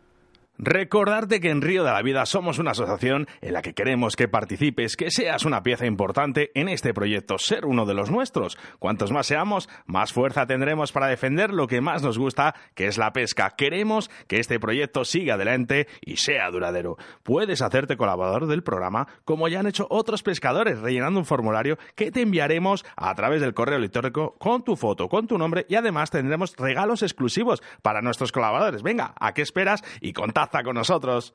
Recordarte 0.64 1.40
que 1.40 1.50
en 1.50 1.64
Río 1.64 1.84
de 1.84 1.90
la 1.90 2.04
Vida 2.04 2.24
somos 2.28 2.60
una 2.60 2.70
asociación 2.70 3.26
en 3.42 3.54
la 3.54 3.64
que 3.64 3.74
queremos 3.74 4.16
que 4.16 4.28
participes, 4.28 4.96
que 4.96 5.10
seas 5.10 5.44
una 5.44 5.64
pieza 5.64 5.88
importante 5.88 6.52
en 6.54 6.70
este 6.70 6.94
proyecto, 6.94 7.40
ser 7.40 7.66
uno 7.66 7.88
de 7.88 7.96
los 7.96 8.12
nuestros. 8.12 8.60
Cuantos 8.78 9.12
más 9.12 9.26
seamos, 9.26 9.70
más 9.88 10.14
fuerza 10.14 10.46
tendremos 10.46 10.92
para 10.92 11.08
defender 11.08 11.52
lo 11.52 11.66
que 11.66 11.82
más 11.82 12.04
nos 12.04 12.20
gusta, 12.20 12.54
que 12.76 12.86
es 12.86 13.00
la 13.00 13.12
pesca. 13.12 13.56
Queremos 13.58 14.12
que 14.28 14.38
este 14.38 14.60
proyecto 14.60 15.04
siga 15.04 15.34
adelante 15.34 15.88
y 16.00 16.18
sea 16.18 16.52
duradero. 16.52 16.96
Puedes 17.24 17.64
hacerte 17.64 17.98
colaborador 17.98 18.46
del 18.46 18.62
programa, 18.62 19.08
como 19.26 19.48
ya 19.48 19.62
han 19.62 19.68
hecho 19.68 19.88
otros 19.90 20.22
pescadores, 20.22 20.78
rellenando 20.78 21.20
un 21.20 21.26
formulario 21.26 21.80
que 21.96 22.12
te 22.12 22.22
enviaremos 22.22 22.86
a 22.96 23.16
través 23.16 23.42
del 23.42 23.56
correo 23.56 23.80
electrónico 23.80 24.36
con 24.38 24.64
tu 24.64 24.76
foto, 24.76 25.10
con 25.10 25.26
tu 25.26 25.40
nombre 25.40 25.66
y 25.70 25.74
además 25.74 26.12
tendremos 26.12 26.56
regalos 26.56 27.02
exclusivos 27.02 27.64
para 27.82 28.04
nuestros 28.04 28.32
colaboradores. 28.32 28.84
Venga, 28.84 29.16
¿a 29.20 29.34
qué 29.34 29.42
esperas? 29.42 29.84
Y 30.02 30.14
contacta 30.14 30.51
con 30.64 30.76
nosotros. 30.76 31.34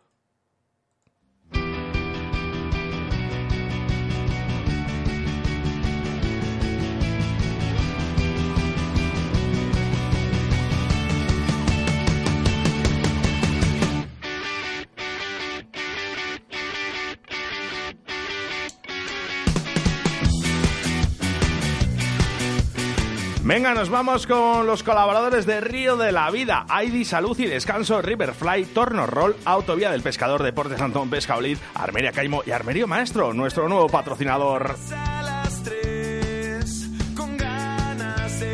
Venga, 23.57 23.73
nos 23.73 23.89
vamos 23.89 24.27
con 24.27 24.67
los 24.67 24.83
colaboradores 24.83 25.47
de 25.47 25.63
Río 25.63 25.97
de 25.97 26.13
la 26.13 26.31
Vida, 26.31 26.67
ID 26.85 27.07
Salud 27.07 27.41
y 27.41 27.47
Descanso, 27.47 28.03
Riverfly, 28.03 28.67
Torno 28.67 29.07
Roll, 29.07 29.35
Autovía 29.47 29.91
del 29.91 30.03
Pescador, 30.03 30.43
Deportes 30.43 30.79
Antón 30.79 31.09
Pesca 31.09 31.39
Olid, 31.39 31.57
Armeria 31.75 32.13
Caimo 32.13 32.43
y 32.45 32.51
Armerio 32.51 32.87
Maestro, 32.87 33.33
nuestro 33.33 33.67
nuevo 33.67 33.87
patrocinador. 33.87 34.77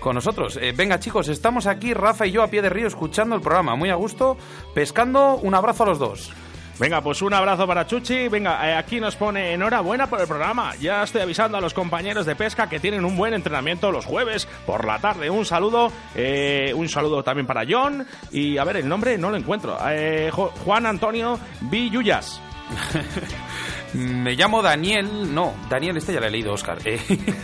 con 0.00 0.14
nosotros. 0.14 0.58
Eh, 0.62 0.72
venga, 0.74 0.98
chicos, 0.98 1.28
estamos 1.28 1.66
aquí, 1.66 1.92
Rafa 1.92 2.26
y 2.26 2.30
yo, 2.30 2.42
a 2.42 2.48
pie 2.48 2.62
de 2.62 2.70
río, 2.70 2.86
escuchando 2.86 3.36
el 3.36 3.42
programa. 3.42 3.76
Muy 3.76 3.90
a 3.90 3.94
gusto, 3.96 4.38
pescando. 4.74 5.36
Un 5.36 5.54
abrazo 5.54 5.82
a 5.82 5.86
los 5.88 5.98
dos. 5.98 6.32
Venga, 6.78 7.00
pues 7.00 7.22
un 7.22 7.34
abrazo 7.34 7.66
para 7.66 7.86
Chuchi. 7.86 8.28
Venga, 8.28 8.68
eh, 8.68 8.74
aquí 8.74 8.98
nos 8.98 9.14
pone 9.14 9.52
enhorabuena 9.52 10.08
por 10.08 10.20
el 10.20 10.26
programa. 10.26 10.74
Ya 10.80 11.02
estoy 11.02 11.22
avisando 11.22 11.58
a 11.58 11.60
los 11.60 11.74
compañeros 11.74 12.26
de 12.26 12.34
pesca 12.34 12.68
que 12.68 12.80
tienen 12.80 13.04
un 13.04 13.16
buen 13.16 13.34
entrenamiento 13.34 13.92
los 13.92 14.06
jueves 14.06 14.48
por 14.66 14.84
la 14.86 14.98
tarde. 14.98 15.30
Un 15.30 15.44
saludo, 15.44 15.92
eh, 16.14 16.72
un 16.74 16.88
saludo 16.88 17.22
también 17.22 17.46
para 17.46 17.64
John. 17.68 18.06
Y 18.30 18.58
a 18.58 18.64
ver, 18.64 18.78
el 18.78 18.88
nombre 18.88 19.18
no 19.18 19.30
lo 19.30 19.36
encuentro. 19.36 19.76
Eh, 19.88 20.30
Juan 20.30 20.86
Antonio 20.86 21.38
Villullas. 21.60 22.40
Me 23.94 24.34
llamo 24.34 24.62
Daniel, 24.62 25.34
no, 25.34 25.54
Daniel, 25.68 25.96
este 25.96 26.12
ya 26.12 26.20
lo 26.20 26.26
he 26.26 26.30
leído, 26.30 26.52
Oscar. 26.52 26.78
Eh, 26.84 27.00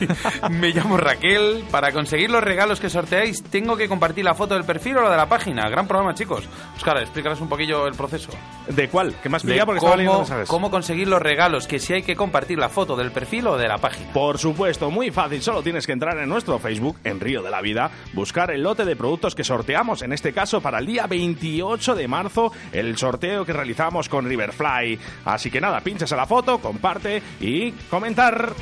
me 0.51 0.71
llamo 0.71 0.97
Raquel. 0.97 1.65
Para 1.71 1.93
conseguir 1.93 2.31
los 2.31 2.43
regalos 2.43 2.81
que 2.81 2.89
sorteáis, 2.89 3.43
tengo 3.43 3.77
que 3.77 3.89
compartir 3.89 4.25
la 4.25 4.35
foto 4.35 4.55
del 4.55 4.65
perfil 4.65 4.99
o 4.99 5.03
la 5.03 5.11
de 5.11 5.17
la 5.17 5.29
página. 5.29 5.69
Gran 5.69 5.87
programa, 5.87 6.15
chicos. 6.15 6.49
Oscar, 6.77 6.99
explícanos 6.99 7.41
un 7.41 7.49
poquillo 7.49 7.87
el 7.87 7.95
proceso. 7.95 8.31
¿De 8.69 8.89
cuál? 8.89 9.15
¿Qué 9.23 9.29
más 9.29 9.43
explica? 9.43 9.67
Porque 9.67 9.85
leyendo 9.85 10.13
cómo, 10.13 10.19
mensajes. 10.21 10.49
cómo 10.49 10.71
conseguir 10.71 11.09
los 11.09 11.21
regalos, 11.21 11.67
que 11.67 11.79
si 11.79 11.93
hay 11.93 12.03
que 12.03 12.17
compartir 12.17 12.59
la 12.59 12.69
foto 12.69 12.97
del 12.97 13.11
perfil 13.11 13.49
o 13.49 13.57
de 13.59 13.69
la 13.69 13.79
página. 13.79 14.13
Por 14.13 14.39
supuesto, 14.39 14.91
muy 14.91 15.11
fácil, 15.11 15.43
solo 15.43 15.63
tienes 15.63 15.87
que 15.87 15.93
entrar 15.93 16.19
en 16.19 16.29
nuestro 16.29 16.59
Facebook, 16.59 16.99
en 17.05 17.21
Río 17.21 17.43
de 17.43 17.51
la 17.51 17.61
Vida, 17.61 17.91
buscar 18.15 18.51
el 18.51 18.63
lote 18.63 18.85
de 18.85 18.97
productos 18.97 19.35
que 19.35 19.45
sorteamos, 19.45 20.03
en 20.03 20.13
este 20.13 20.33
caso 20.33 20.61
para 20.61 20.79
el 20.79 20.87
día 20.87 21.07
28 21.07 21.95
de 21.95 22.09
marzo, 22.09 22.53
el 22.73 22.97
sorteo 22.97 23.45
que 23.45 23.53
realizamos 23.53 24.09
con 24.09 24.27
Riverfly. 24.27 24.99
Así 25.25 25.51
que 25.51 25.61
nada, 25.61 25.81
pinchas 25.81 26.13
a 26.13 26.17
la 26.17 26.27
foto, 26.27 26.38
comparte 26.43 27.23
y 27.41 27.73
comentar. 27.91 28.53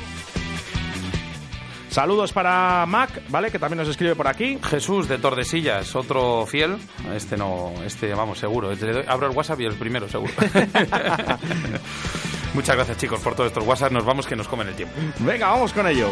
Saludos 1.89 2.31
para 2.31 2.85
Mac, 2.85 3.09
¿vale? 3.29 3.49
Que 3.49 3.57
también 3.57 3.79
nos 3.79 3.87
escribe 3.87 4.15
por 4.15 4.27
aquí. 4.27 4.59
Jesús 4.69 5.07
de 5.07 5.17
Tordesillas, 5.17 5.95
otro 5.95 6.45
fiel. 6.45 6.77
Este 7.15 7.37
no, 7.37 7.73
este 7.85 8.13
vamos, 8.13 8.37
seguro. 8.37 8.71
Le 8.73 8.93
doy- 8.93 9.05
abro 9.07 9.27
el 9.27 9.35
WhatsApp 9.35 9.61
y 9.61 9.65
el 9.65 9.73
primero, 9.75 10.07
seguro. 10.07 10.31
Muchas 12.53 12.75
gracias, 12.75 12.97
chicos, 12.97 13.19
por 13.21 13.33
todos 13.35 13.47
estos 13.47 13.65
WhatsApp. 13.65 13.91
Nos 13.91 14.05
vamos 14.05 14.27
que 14.27 14.35
nos 14.35 14.47
comen 14.47 14.67
el 14.67 14.75
tiempo. 14.75 14.93
Venga, 15.19 15.47
vamos 15.49 15.73
con 15.73 15.87
ello. 15.87 16.09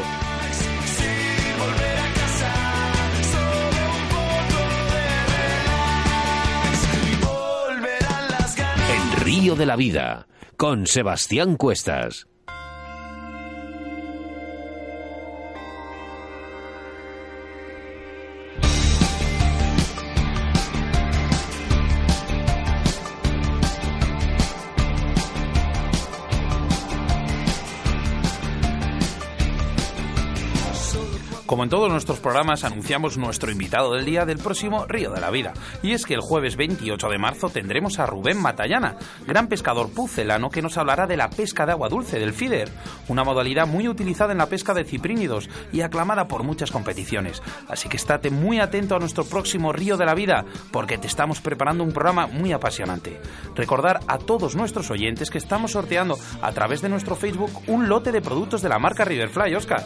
El 8.89 9.11
Río 9.21 9.55
de 9.55 9.65
la 9.65 9.75
Vida, 9.75 10.27
con 10.57 10.87
Sebastián 10.87 11.57
Cuestas. 11.57 12.27
Como 31.55 31.63
en 31.63 31.69
todos 31.69 31.89
nuestros 31.89 32.19
programas, 32.19 32.65
anunciamos 32.65 33.17
nuestro 33.17 33.49
invitado 33.49 33.93
del 33.93 34.03
día 34.03 34.25
del 34.25 34.39
próximo 34.39 34.85
Río 34.87 35.11
de 35.11 35.21
la 35.21 35.31
Vida. 35.31 35.53
Y 35.81 35.93
es 35.93 36.05
que 36.05 36.13
el 36.13 36.19
jueves 36.19 36.57
28 36.57 37.07
de 37.07 37.17
marzo 37.17 37.47
tendremos 37.49 37.97
a 37.97 38.05
Rubén 38.05 38.41
Matallana, 38.41 38.97
gran 39.25 39.47
pescador 39.47 39.89
pucelano 39.89 40.49
que 40.49 40.61
nos 40.61 40.77
hablará 40.77 41.07
de 41.07 41.15
la 41.15 41.29
pesca 41.29 41.65
de 41.65 41.71
agua 41.71 41.87
dulce, 41.87 42.19
del 42.19 42.33
feeder, 42.33 42.69
una 43.07 43.23
modalidad 43.23 43.67
muy 43.67 43.87
utilizada 43.87 44.33
en 44.33 44.39
la 44.39 44.47
pesca 44.47 44.73
de 44.73 44.83
ciprínidos 44.83 45.49
y 45.71 45.79
aclamada 45.79 46.27
por 46.27 46.43
muchas 46.43 46.71
competiciones. 46.71 47.41
Así 47.69 47.87
que 47.87 47.95
estate 47.95 48.31
muy 48.31 48.59
atento 48.59 48.97
a 48.97 48.99
nuestro 48.99 49.23
próximo 49.23 49.71
Río 49.71 49.95
de 49.95 50.05
la 50.05 50.13
Vida, 50.13 50.43
porque 50.73 50.97
te 50.97 51.07
estamos 51.07 51.39
preparando 51.39 51.85
un 51.85 51.93
programa 51.93 52.27
muy 52.27 52.51
apasionante. 52.51 53.17
Recordar 53.55 54.01
a 54.09 54.17
todos 54.17 54.57
nuestros 54.57 54.91
oyentes 54.91 55.29
que 55.29 55.37
estamos 55.37 55.71
sorteando 55.71 56.17
a 56.41 56.51
través 56.51 56.81
de 56.81 56.89
nuestro 56.89 57.15
Facebook 57.15 57.61
un 57.67 57.87
lote 57.87 58.11
de 58.11 58.21
productos 58.21 58.61
de 58.61 58.67
la 58.67 58.77
marca 58.77 59.05
Riverfly, 59.05 59.55
Oscar. 59.55 59.85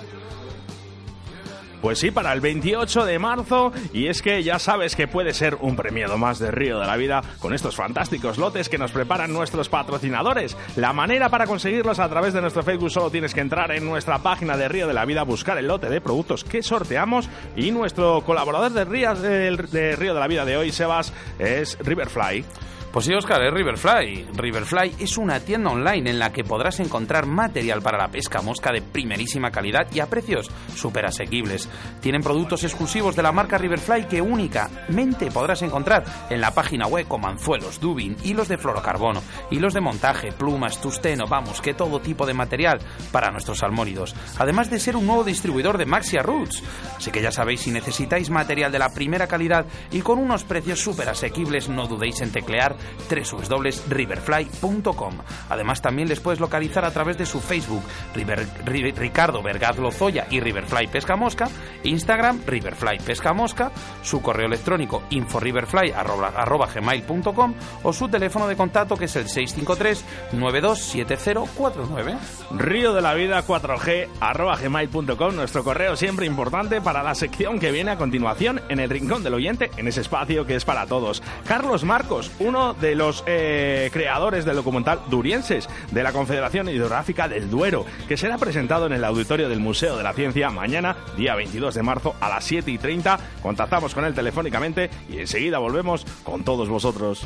Pues 1.82 1.99
sí, 1.99 2.11
para 2.11 2.34
el 2.34 2.41
28 2.41 3.05
de 3.05 3.19
marzo. 3.19 3.71
Y 3.93 4.07
es 4.07 4.21
que 4.21 4.43
ya 4.43 4.59
sabes 4.59 4.95
que 4.95 5.07
puede 5.07 5.34
ser 5.34 5.55
un 5.61 5.75
premiado 5.75 6.17
más 6.17 6.39
de 6.39 6.51
Río 6.51 6.80
de 6.80 6.88
la 6.88 6.97
Vida 6.97 7.21
con 7.39 7.53
estos 7.53 7.75
fantásticos 7.75 8.38
lotes 8.38 8.69
que 8.69 8.77
nos 8.77 8.91
preparan 8.91 9.32
nuestros 9.32 9.69
patrocinadores. 9.69 10.57
La 10.75 10.93
manera 10.93 11.30
para 11.30 11.47
conseguirlos 11.47 11.99
a 11.99 12.09
través 12.09 12.34
de 12.34 12.41
nuestro 12.41 12.63
Facebook 12.63 12.91
solo 12.91 13.11
tienes 13.11 13.34
que 13.34 13.41
entrar 13.41 13.71
en 13.71 13.86
nuestra 13.86 14.19
página 14.19 14.57
de 14.57 14.67
Río 14.67 14.88
de 14.88 14.93
la 14.93 15.05
Vida, 15.05 15.23
buscar 15.23 15.57
el 15.57 15.67
lote 15.67 15.89
de 15.89 16.01
productos 16.01 16.43
que 16.43 16.63
sorteamos. 16.63 17.30
Y 17.55 17.71
nuestro 17.71 18.21
colaborador 18.25 18.71
de 18.71 18.86
Río 18.86 19.15
de, 19.15 20.13
la 20.13 20.27
Vida 20.27 20.45
de 20.45 20.57
hoy, 20.57 20.71
Sebas, 20.71 21.13
es 21.39 21.77
Riverfly. 21.80 22.45
Pues 22.91 23.05
sí, 23.05 23.13
Oscar, 23.13 23.43
es 23.43 23.53
Riverfly. 23.53 24.29
Riverfly 24.33 24.95
es 24.97 25.15
una 25.19 25.39
tienda 25.39 25.69
online 25.69 26.09
en 26.09 26.17
la 26.17 26.33
que 26.33 26.43
podrás 26.43 26.79
encontrar 26.79 27.27
material 27.27 27.83
para 27.83 27.99
la 27.99 28.07
pesca 28.07 28.41
mosca 28.41 28.71
de 28.71 28.81
primerísima 28.81 29.51
calidad 29.51 29.87
y 29.93 29.99
a 29.99 30.07
precios 30.07 30.49
súper 30.75 31.05
asequibles. 31.05 31.69
Tienen 32.01 32.23
productos 32.23 32.63
exclusivos 32.63 33.15
de 33.15 33.21
la 33.21 33.31
marca 33.31 33.59
Riverfly 33.59 34.05
que 34.05 34.23
únicamente 34.23 35.29
podrás 35.29 35.61
encontrar 35.61 36.03
en 36.31 36.41
la 36.41 36.51
página 36.55 36.87
web 36.87 37.07
como 37.07 37.27
anzuelos, 37.27 37.79
dubin, 37.79 38.17
hilos 38.23 38.47
de 38.47 38.57
fluorocarbono, 38.57 39.21
hilos 39.51 39.75
de 39.75 39.81
montaje, 39.81 40.31
plumas, 40.31 40.81
tusteno, 40.81 41.25
vamos, 41.27 41.61
que 41.61 41.75
todo 41.75 41.99
tipo 41.99 42.25
de 42.25 42.33
material 42.33 42.79
para 43.11 43.29
nuestros 43.29 43.59
salmónidos. 43.59 44.15
Además 44.39 44.71
de 44.71 44.79
ser 44.79 44.95
un 44.95 45.05
nuevo 45.05 45.23
distribuidor 45.23 45.77
de 45.77 45.85
Maxia 45.85 46.23
Roots. 46.23 46.63
Así 46.97 47.11
que 47.11 47.21
ya 47.21 47.31
sabéis, 47.31 47.61
si 47.61 47.69
necesitáis 47.69 48.31
material 48.31 48.71
de 48.71 48.79
la 48.79 48.89
primera 48.89 49.27
calidad 49.27 49.67
y 49.91 50.01
con 50.01 50.17
unos 50.17 50.43
precios 50.43 50.79
súper 50.79 51.09
asequibles, 51.09 51.69
no 51.69 51.85
dudéis 51.85 52.19
en 52.21 52.31
teclear 52.31 52.78
www.riverfly.com. 53.09 55.13
Además, 55.49 55.82
también 55.82 56.07
les 56.09 56.19
puedes 56.19 56.39
localizar 56.39 56.86
a 56.86 56.91
través 56.91 57.17
de 57.17 57.25
su 57.25 57.39
Facebook, 57.39 57.82
River- 58.15 58.47
Ri- 58.65 58.93
Ricardo 58.95 59.41
Vergaz 59.41 59.77
Lozoya 59.77 60.27
y 60.30 60.39
Riverfly 60.39 60.88
Pesca 60.88 61.15
Mosca, 61.15 61.47
Instagram, 61.84 62.41
Riverfly 62.45 62.99
Pesca 63.05 63.34
Mosca, 63.34 63.71
su 64.03 64.21
correo 64.21 64.47
electrónico 64.47 65.03
inforiverfly.gmail.com 65.09 67.53
o 67.84 67.93
su 67.93 68.09
teléfono 68.09 68.47
de 68.47 68.55
contacto 68.55 68.95
que 68.97 69.05
es 69.05 69.15
el 69.15 69.27
653 69.27 70.03
927049. 70.34 72.17
Río 72.51 72.93
de 72.93 73.01
la 73.01 73.13
Vida 73.13 73.43
4G 73.45 74.07
arroba 74.19 74.55
gmail.com, 74.57 75.36
nuestro 75.36 75.63
correo 75.63 75.95
siempre 75.95 76.25
importante 76.25 76.82
para 76.82 77.03
la 77.03 77.15
sección 77.15 77.59
que 77.59 77.71
viene 77.71 77.91
a 77.91 77.97
continuación 77.97 78.61
en 78.69 78.80
el 78.80 78.89
Rincón 78.89 79.23
del 79.23 79.34
Oyente, 79.36 79.71
en 79.77 79.88
ese 79.88 80.01
espacio 80.01 80.45
que 80.45 80.55
es 80.55 80.65
para 80.65 80.86
todos. 80.86 81.21
Carlos 81.47 81.84
Marcos, 81.84 82.32
uno 82.39 82.68
de 82.74 82.95
los 82.95 83.24
eh, 83.28 83.89
creadores 83.91 84.45
del 84.45 84.55
documental 84.55 85.01
Durienses 85.09 85.70
de 85.91 86.03
la 86.03 86.11
Confederación 86.11 86.70
Hidrográfica 86.70 87.28
del 87.28 87.49
Duero, 87.49 87.86
que 88.07 88.17
será 88.17 88.38
presentado 88.38 88.86
en 88.86 88.93
el 88.93 89.03
auditorio 89.03 89.49
del 89.49 89.59
Museo 89.59 89.97
de 89.97 90.03
la 90.03 90.13
Ciencia 90.13 90.49
mañana, 90.49 90.97
día 91.17 91.36
22 91.36 91.74
de 91.76 91.84
marzo 91.84 92.15
a 92.20 92.30
las 92.30 92.43
7 92.45 92.70
y 92.72 92.78
30. 92.78 93.20
Contactamos 93.41 93.93
con 93.93 94.05
él 94.05 94.13
telefónicamente 94.13 94.89
y 95.09 95.20
enseguida 95.20 95.59
volvemos 95.59 96.05
con 96.24 96.43
todos 96.43 96.70
vosotros. 96.70 97.26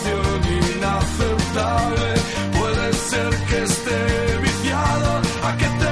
puede 2.57 2.93
ser 2.93 3.29
que 3.47 3.63
esté 3.63 4.37
viciado, 4.41 5.21
a 5.43 5.57
que 5.57 5.65
te 5.65 5.90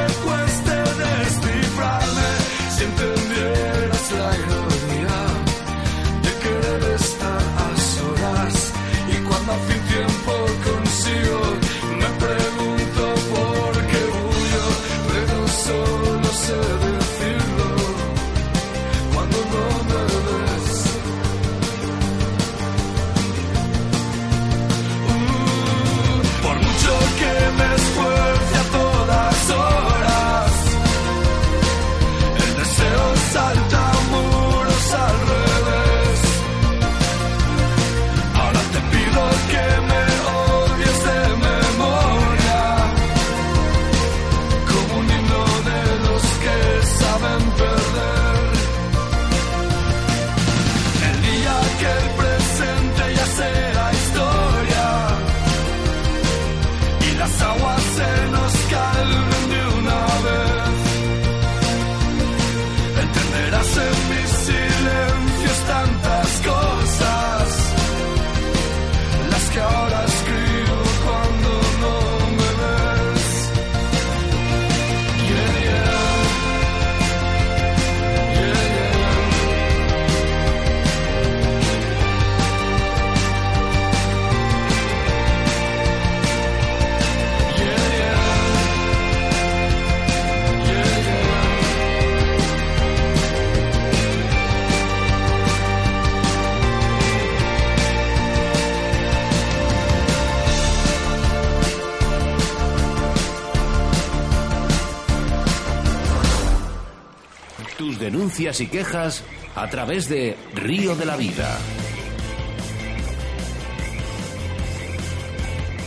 denuncias 108.40 108.62
y 108.62 108.68
quejas 108.68 109.24
a 109.56 109.68
través 109.68 110.08
de 110.08 110.38
Río 110.54 110.96
de 110.96 111.06
la 111.06 111.18
Vida. 111.18 111.58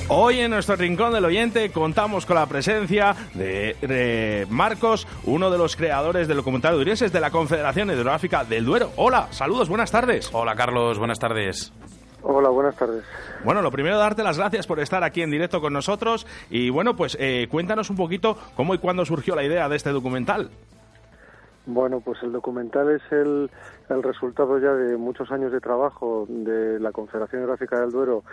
Hoy 0.09 0.41
en 0.41 0.51
nuestro 0.51 0.77
rincón 0.77 1.15
del 1.15 1.25
oyente 1.25 1.71
contamos 1.71 2.27
con 2.27 2.37
la 2.37 2.45
presencia 2.45 3.17
de, 3.33 4.47
Marcos, 4.51 5.07
uno 5.25 5.51
de 5.51 5.57
los 5.57 5.77
creadores 5.77 6.29
del 6.29 6.37
documental 6.37 6.77
Durienses 6.77 7.11
de 7.11 7.21
la 7.21 7.31
Confederación 7.31 7.91
Hidrográfica 7.91 8.45
del 8.45 8.67
Duero. 8.67 8.91
Hola, 8.97 9.29
saludos, 9.31 9.71
buenas 9.71 9.91
tardes. 9.91 10.29
Hola 10.35 10.55
Carlos, 10.55 10.99
buenas 10.99 11.19
tardes. 11.19 11.73
Hola, 12.23 12.51
buenas 12.51 12.77
tardes. 12.77 13.03
Bueno, 13.45 13.63
lo 13.63 13.71
primero, 13.71 13.97
darte 13.97 14.23
las 14.23 14.37
gracias 14.37 14.67
por 14.67 14.79
estar 14.79 15.03
aquí 15.03 15.23
en 15.23 15.31
directo 15.31 15.63
con 15.63 15.73
nosotros 15.73 16.27
y 16.51 16.69
bueno, 16.69 16.95
pues 16.97 17.17
eh, 17.19 17.49
cuéntanos 17.51 17.89
un 17.89 17.97
poquito 17.97 18.37
cómo 18.55 18.75
y 18.75 18.79
cuándo 18.79 19.07
surgió 19.07 19.35
la 19.35 19.43
idea 19.43 19.71
de 19.71 19.77
este 19.77 19.91
documental. 19.91 20.51
Bueno, 21.65 22.01
pues 22.01 22.21
el 22.23 22.33
documental 22.33 22.91
es 22.91 23.03
el, 23.13 23.49
el, 23.89 24.03
resultado 24.03 24.59
ya 24.59 24.73
de 24.73 24.97
muchos 24.97 25.31
años 25.31 25.53
de 25.53 25.61
trabajo 25.61 26.27
de 26.29 26.81
la 26.81 26.91
Confederación 26.91 27.47
Gráfica 27.47 27.81
del 27.81 27.93
Duero, 27.93 28.25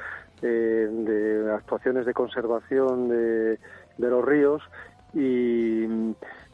eh, 0.42 0.90
de 0.92 1.52
actuaciones 1.54 2.08
de 2.08 2.14
conservación 2.14 3.08
de, 3.08 3.60
de 3.98 4.10
los 4.10 4.26
ríos 4.26 4.64
y, 5.14 5.86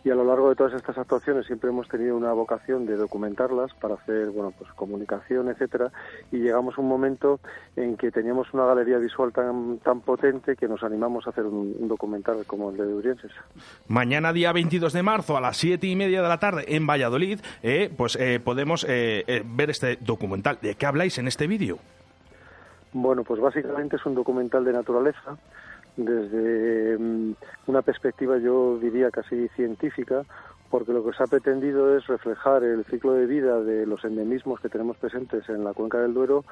y 0.05 0.11
a 0.11 0.15
lo 0.15 0.23
largo 0.23 0.49
de 0.49 0.55
todas 0.55 0.73
estas 0.73 0.97
actuaciones 0.99 1.47
siempre 1.47 1.71
hemos 1.71 1.89
tenido 1.89 2.15
una 2.15 2.31
vocación 2.31 2.85
de 2.85 2.95
documentarlas 2.95 3.73
para 3.73 3.95
hacer 3.95 4.29
bueno 4.29 4.53
pues 4.57 4.71
comunicación 4.73 5.49
etcétera 5.49 5.91
y 6.31 6.37
llegamos 6.37 6.77
a 6.77 6.81
un 6.81 6.87
momento 6.87 7.39
en 7.75 7.97
que 7.97 8.11
teníamos 8.11 8.53
una 8.53 8.65
galería 8.65 8.99
visual 8.99 9.33
tan 9.33 9.79
tan 9.79 10.01
potente 10.01 10.55
que 10.55 10.67
nos 10.67 10.83
animamos 10.83 11.25
a 11.25 11.31
hacer 11.31 11.45
un, 11.45 11.87
documental 11.87 12.45
como 12.45 12.69
el 12.69 12.77
de 12.77 12.85
Urienses. 12.85 13.31
Mañana 13.87 14.31
día 14.31 14.53
22 14.53 14.93
de 14.93 15.01
marzo 15.01 15.37
a 15.37 15.41
las 15.41 15.57
siete 15.57 15.87
y 15.87 15.95
media 15.95 16.21
de 16.21 16.29
la 16.29 16.39
tarde 16.39 16.65
en 16.67 16.85
Valladolid 16.85 17.39
eh, 17.63 17.91
pues 17.97 18.15
eh, 18.15 18.39
podemos 18.39 18.85
eh, 18.87 19.43
ver 19.43 19.71
este 19.71 19.97
documental. 20.01 20.59
¿De 20.61 20.75
qué 20.75 20.85
habláis 20.85 21.17
en 21.17 21.27
este 21.27 21.47
vídeo? 21.47 21.79
Bueno, 22.97 23.25
pues 23.25 23.41
básicamente 23.41 23.97
es 23.97 24.05
un 24.05 24.15
documental 24.15 24.63
de 24.63 24.71
naturaleza 24.71 25.37
desde 25.97 26.97
mm, 26.97 27.33
una 27.67 27.81
perspectiva 27.81 28.37
yo 28.37 28.77
diría 28.79 29.11
casi 29.11 29.49
científica, 29.49 30.23
porque 30.69 30.93
lo 30.93 31.03
que 31.03 31.11
se 31.11 31.21
ha 31.21 31.27
pretendido 31.27 31.97
es 31.97 32.07
reflejar 32.07 32.63
el 32.63 32.85
ciclo 32.85 33.11
de 33.11 33.25
vida 33.25 33.59
de 33.59 33.85
los 33.85 34.05
endemismos 34.05 34.61
que 34.61 34.69
tenemos 34.69 34.95
presentes 34.95 35.47
en 35.49 35.65
la 35.65 35.73
cuenca 35.73 35.99
del 35.99 36.13
Duero 36.13 36.45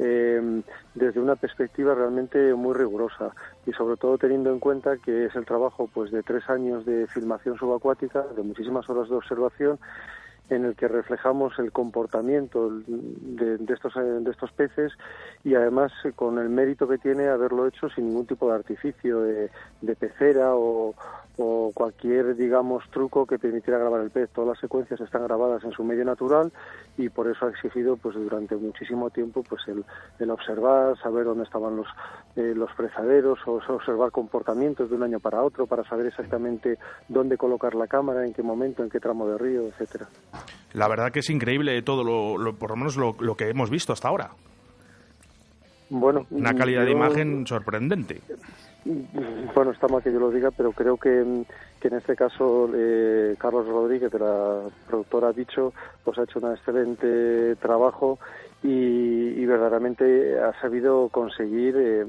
eh, 0.00 0.62
desde 0.96 1.20
una 1.20 1.36
perspectiva 1.36 1.94
realmente 1.94 2.54
muy 2.54 2.74
rigurosa 2.74 3.30
y 3.64 3.72
sobre 3.72 3.96
todo 3.96 4.18
teniendo 4.18 4.50
en 4.50 4.58
cuenta 4.58 4.96
que 4.96 5.26
es 5.26 5.36
el 5.36 5.46
trabajo 5.46 5.88
pues 5.94 6.10
de 6.10 6.24
tres 6.24 6.50
años 6.50 6.84
de 6.84 7.06
filmación 7.06 7.56
subacuática, 7.56 8.22
de 8.34 8.42
muchísimas 8.42 8.90
horas 8.90 9.08
de 9.08 9.14
observación 9.14 9.78
en 10.50 10.64
el 10.64 10.76
que 10.76 10.88
reflejamos 10.88 11.58
el 11.58 11.72
comportamiento 11.72 12.70
de, 12.86 13.58
estos, 13.72 13.94
de 13.94 14.30
estos 14.30 14.52
peces 14.52 14.92
y 15.42 15.54
además 15.54 15.92
eh, 16.04 16.12
con 16.12 16.38
el 16.38 16.48
mérito 16.48 16.86
que 16.86 16.98
tiene 16.98 17.28
haberlo 17.28 17.66
hecho 17.66 17.88
sin 17.88 18.08
ningún 18.08 18.26
tipo 18.26 18.48
de 18.48 18.54
artificio 18.54 19.20
de, 19.20 19.50
pecera 19.98 20.54
o, 20.54 20.94
cualquier, 21.74 22.36
digamos, 22.36 22.88
truco 22.90 23.26
que 23.26 23.40
permitiera 23.40 23.78
grabar 23.78 24.02
el 24.02 24.10
pez. 24.10 24.30
Todas 24.30 24.50
las 24.50 24.60
secuencias 24.60 25.00
están 25.00 25.24
grabadas 25.24 25.64
en 25.64 25.72
su 25.72 25.82
medio 25.82 26.04
natural 26.04 26.52
y 26.96 27.08
por 27.08 27.28
eso 27.28 27.46
ha 27.46 27.50
exigido 27.50 27.96
pues 27.96 28.14
durante 28.14 28.54
muchísimo 28.54 29.10
tiempo 29.10 29.42
pues 29.42 29.62
el, 29.66 30.30
observar, 30.30 30.96
saber 30.98 31.24
dónde 31.24 31.42
estaban 31.42 31.76
los, 31.76 31.88
eh, 32.36 32.52
los 32.54 32.70
fresaderos, 32.72 33.40
o 33.46 33.60
observar 33.68 34.12
comportamientos 34.12 34.88
de 34.90 34.96
un 34.96 35.02
año 35.02 35.18
para 35.18 35.42
otro 35.42 35.66
para 35.66 35.82
saber 35.84 36.06
exactamente 36.06 36.78
dónde 37.08 37.36
colocar 37.36 37.74
la 37.74 37.88
cámara, 37.88 38.24
en 38.24 38.32
qué 38.32 38.42
momento, 38.42 38.84
en 38.84 38.90
qué 38.90 39.00
tramo 39.00 39.26
de 39.26 39.38
río, 39.38 39.62
etcétera. 39.62 40.06
La 40.72 40.88
verdad 40.88 41.12
que 41.12 41.20
es 41.20 41.30
increíble 41.30 41.80
todo 41.82 42.02
lo, 42.02 42.54
por 42.54 42.70
lo 42.70 42.76
menos 42.76 42.96
lo, 42.96 43.36
que 43.36 43.48
hemos 43.48 43.70
visto 43.70 43.92
hasta 43.92 44.08
ahora. 44.08 44.30
Bueno, 45.88 46.26
una 46.30 46.54
calidad 46.54 46.84
de 46.84 46.90
imagen 46.90 47.46
sorprendente. 47.46 48.20
Bueno, 48.84 49.70
está 49.70 49.88
mal 49.88 50.02
que 50.02 50.12
yo 50.12 50.18
lo 50.18 50.30
diga, 50.30 50.50
pero 50.50 50.72
creo 50.72 50.96
que, 50.96 51.20
en 51.20 51.46
este 51.94 52.16
caso 52.16 52.68
eh, 52.74 53.34
Carlos 53.38 53.66
Rodríguez, 53.66 54.10
de 54.10 54.18
la 54.18 54.62
productora 54.86 55.32
Dicho, 55.32 55.72
pues 56.04 56.18
ha 56.18 56.24
hecho 56.24 56.40
un 56.40 56.52
excelente 56.52 57.56
trabajo 57.56 58.18
y, 58.64 59.44
verdaderamente 59.44 60.40
ha 60.40 60.58
sabido 60.58 61.10
conseguir 61.10 61.76
eh, 61.76 62.06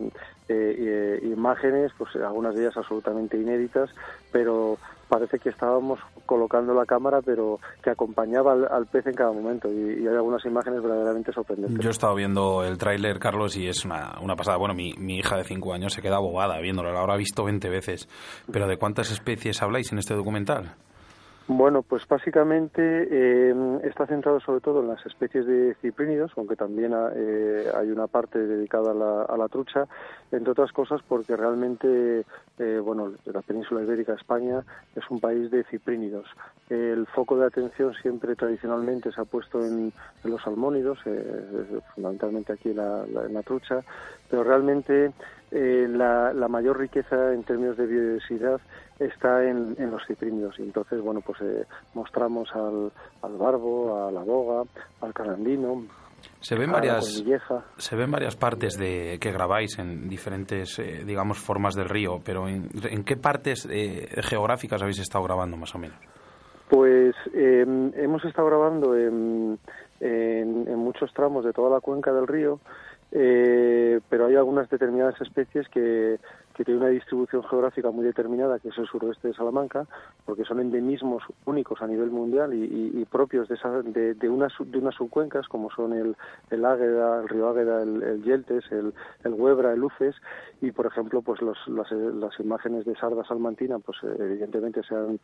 eh, 0.48 1.20
imágenes, 1.24 1.92
pues 1.98 2.16
algunas 2.16 2.56
de 2.56 2.62
ellas 2.64 2.78
absolutamente 2.78 3.38
inéditas, 3.38 3.90
pero 4.32 4.78
parece 5.10 5.38
que 5.38 5.50
estábamos 5.50 6.00
colocando 6.26 6.74
la 6.74 6.86
cámara, 6.86 7.20
pero 7.24 7.60
que 7.84 7.90
acompañaba 7.90 8.54
al, 8.54 8.88
pez 8.88 9.06
en 9.06 9.14
cada 9.14 9.34
momento. 9.34 9.70
Y, 9.70 10.08
hay 10.08 10.16
algunas 10.16 10.46
imágenes 10.46 10.82
verdaderamente 10.82 11.34
sorprendentes. 11.34 11.84
Yo 11.84 11.90
he 11.90 11.92
estado 11.92 12.16
viendo 12.16 12.64
el 12.64 12.78
tráiler, 12.78 13.20
Carlos, 13.20 13.58
y 13.58 13.68
es 13.68 13.84
una, 13.84 14.18
una 14.22 14.38
pasada. 14.38 14.58
Bueno, 14.58 14.74
mi, 14.74 14.94
mi 14.98 15.18
hija 15.18 15.36
de 15.36 15.44
5 15.44 15.74
años 15.74 15.94
se 15.94 16.02
queda 16.02 16.16
abogada 16.16 16.60
viéndolo, 16.62 16.94
la 16.94 17.02
habrá 17.02 17.18
visto 17.18 17.44
20 17.44 17.70
veces. 17.70 18.08
Pero 18.50 18.66
¿de 18.68 18.78
cuántas 18.78 19.12
especies 19.12 19.62
habláis 19.62 19.92
en 19.92 20.00
este 20.00 20.16
documental? 20.16 20.76
Bueno, 21.48 21.84
pues 21.84 22.08
básicamente 22.08 22.82
eh, 22.82 23.80
está 23.84 24.08
centrado 24.08 24.40
sobre 24.40 24.62
todo 24.62 24.82
en 24.82 24.88
las 24.88 25.06
especies 25.06 25.46
de 25.46 25.76
ciprínidos, 25.80 26.32
aunque 26.38 26.56
también 26.56 26.92
eh, 27.16 27.68
hay 27.76 27.92
una 27.92 28.08
parte 28.08 28.40
dedicada 28.40 28.92
a 29.30 29.38
la, 29.38 29.48
trucha, 29.48 29.86
entre 30.32 30.52
otras 30.54 30.72
cosas 30.72 31.02
porque 31.08 31.38
realmente, 31.38 32.26
eh, 32.58 32.82
bueno, 32.84 33.12
la 33.26 33.44
península 33.44 33.84
ibérica, 33.84 34.16
España, 34.16 34.64
es 34.96 35.04
un 35.12 35.20
país 35.20 35.52
de 35.52 35.64
ciprínidos. 35.66 36.26
El 36.68 37.06
foco 37.06 37.38
de 37.38 37.46
atención 37.46 37.94
siempre 38.02 38.36
tradicionalmente 38.36 39.12
se 39.12 39.22
ha 39.22 39.26
puesto 39.26 39.64
en, 39.64 39.94
los 40.24 40.42
salmónidos, 40.42 40.98
fundamentalmente 41.94 42.54
aquí 42.54 42.70
en 42.72 42.78
la, 42.78 43.44
trucha, 43.44 43.82
pero 44.32 44.44
realmente 44.44 45.12
la, 45.52 46.34
la 46.34 46.48
mayor 46.48 46.80
riqueza 46.80 47.34
en 47.34 47.44
términos 47.44 47.78
de 47.78 47.86
biodiversidad 47.86 48.60
está 49.00 49.44
en, 49.44 49.76
los 49.92 50.06
ciprínidos. 50.08 50.58
Y 50.60 50.64
entonces, 50.64 51.02
bueno, 51.02 51.22
pues 51.22 51.42
eh, 51.42 51.66
mostramos 51.94 52.50
al, 52.54 52.92
al, 53.22 53.38
barbo, 53.38 54.08
a 54.08 54.12
la 54.12 54.22
boga, 54.22 54.64
al 55.02 55.14
canandino. 55.14 55.84
Se 56.40 56.56
ven 56.56 56.72
varias, 56.72 57.24
se 57.78 57.96
ven 57.96 58.10
varias 58.10 58.36
partes 58.36 58.78
de 58.78 59.18
que 59.20 59.32
grabáis 59.32 59.78
en 59.78 60.08
diferentes, 60.10 60.80
eh, 60.80 61.04
digamos, 61.06 61.38
formas 61.38 61.76
del 61.76 61.88
río, 61.88 62.20
pero 62.24 62.48
¿en, 62.48 63.04
qué 63.04 63.16
partes 63.16 63.68
eh, 63.70 64.08
geográficas 64.24 64.82
habéis 64.82 65.00
estado 65.00 65.24
grabando 65.24 65.56
más 65.56 65.76
o 65.76 65.78
menos? 65.78 65.98
Pues 66.68 67.14
em, 67.32 67.92
hemos 67.96 68.26
estado 68.26 68.48
grabando 68.48 68.98
en, 68.98 69.60
en, 70.00 70.76
muchos 70.78 71.14
tramos 71.14 71.46
de 71.46 71.54
toda 71.54 71.70
la 71.70 71.80
cuenca 71.80 72.12
del 72.12 72.26
río, 72.26 72.60
pero 73.12 74.26
hay 74.26 74.36
algunas 74.36 74.68
determinadas 74.70 75.20
especies 75.22 75.68
que, 75.70 76.18
que 76.56 76.64
tiene 76.64 76.80
una 76.80 76.90
distribución 76.90 77.44
geográfica 77.44 77.92
muy 77.92 78.06
determinada, 78.06 78.60
que 78.60 78.70
es 78.70 78.78
el 78.78 78.88
suroeste 78.88 79.28
de 79.28 79.34
Salamanca, 79.34 79.86
porque 80.26 80.46
son 80.46 80.60
endemismos 80.60 81.24
únicos 81.46 81.82
a 81.82 81.88
nivel 81.88 82.10
mundial 82.10 82.54
y, 82.54 83.06
propios 83.12 83.48
de, 83.48 83.58
de, 83.92 84.14
de, 84.16 84.30
unas, 84.30 84.54
subcuencas, 84.96 85.48
como 85.48 85.70
son 85.72 85.94
el, 85.94 86.16
el 86.50 86.66
Águeda, 86.66 87.22
el 87.22 87.30
río 87.30 87.50
Águeda, 87.50 87.84
el, 87.84 88.24
Yeltes, 88.24 88.64
el, 88.72 88.94
el 89.24 89.34
Huebra, 89.34 89.74
el 89.74 89.80
Luces, 89.80 90.16
y 90.62 90.72
por 90.72 90.86
ejemplo, 90.86 91.22
pues 91.22 91.42
los, 91.42 91.58
las, 91.68 91.92
las 91.92 92.40
imágenes 92.40 92.86
de 92.86 92.96
Sarda 92.96 93.24
Salmantina, 93.26 93.80
pues 93.80 93.98
evidentemente 94.04 94.82
se 94.84 94.96
han 94.96 95.20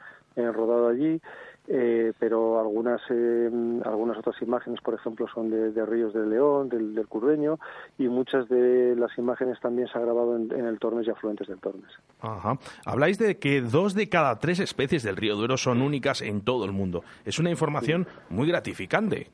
rodado 0.54 0.90
allí, 0.90 1.22
eh, 1.68 2.12
pero 2.20 2.60
algunas 2.60 3.02
eh, 3.10 3.50
algunas 3.86 4.18
otras 4.18 4.42
imágenes, 4.42 4.82
por 4.82 4.96
ejemplo, 4.96 5.28
son 5.34 5.50
de, 5.50 5.86
ríos 5.86 6.14
del 6.14 6.30
León, 6.30 6.70
del, 6.70 6.96
del, 6.96 7.08
Curveño, 7.08 7.60
y 7.98 8.08
muchas 8.08 8.50
de 8.50 8.96
las 8.96 9.16
imágenes 9.18 9.60
también 9.60 9.88
se 9.88 9.98
han 9.98 10.06
grabado 10.06 10.36
en, 10.36 10.52
el 10.52 10.80
Tormes 10.80 11.08
y 11.08 11.12
afluentes 11.12 11.48
del 11.48 11.60
Tormes. 11.60 11.92
Ajá. 12.20 12.58
Habláis 12.86 13.20
de 13.20 13.38
que 13.38 13.62
dos 13.62 13.94
de 13.94 14.10
cada 14.10 14.40
tres 14.40 14.60
especies 14.60 15.04
del 15.04 15.18
río 15.18 15.36
Duero 15.36 15.58
son 15.58 15.82
únicas 15.82 16.22
en 16.22 16.42
todo 16.42 16.66
el 16.66 16.72
mundo. 16.72 17.04
Es 17.26 17.40
una 17.40 17.52
información 17.52 18.08
muy 18.30 18.48
gratificante. 18.48 19.30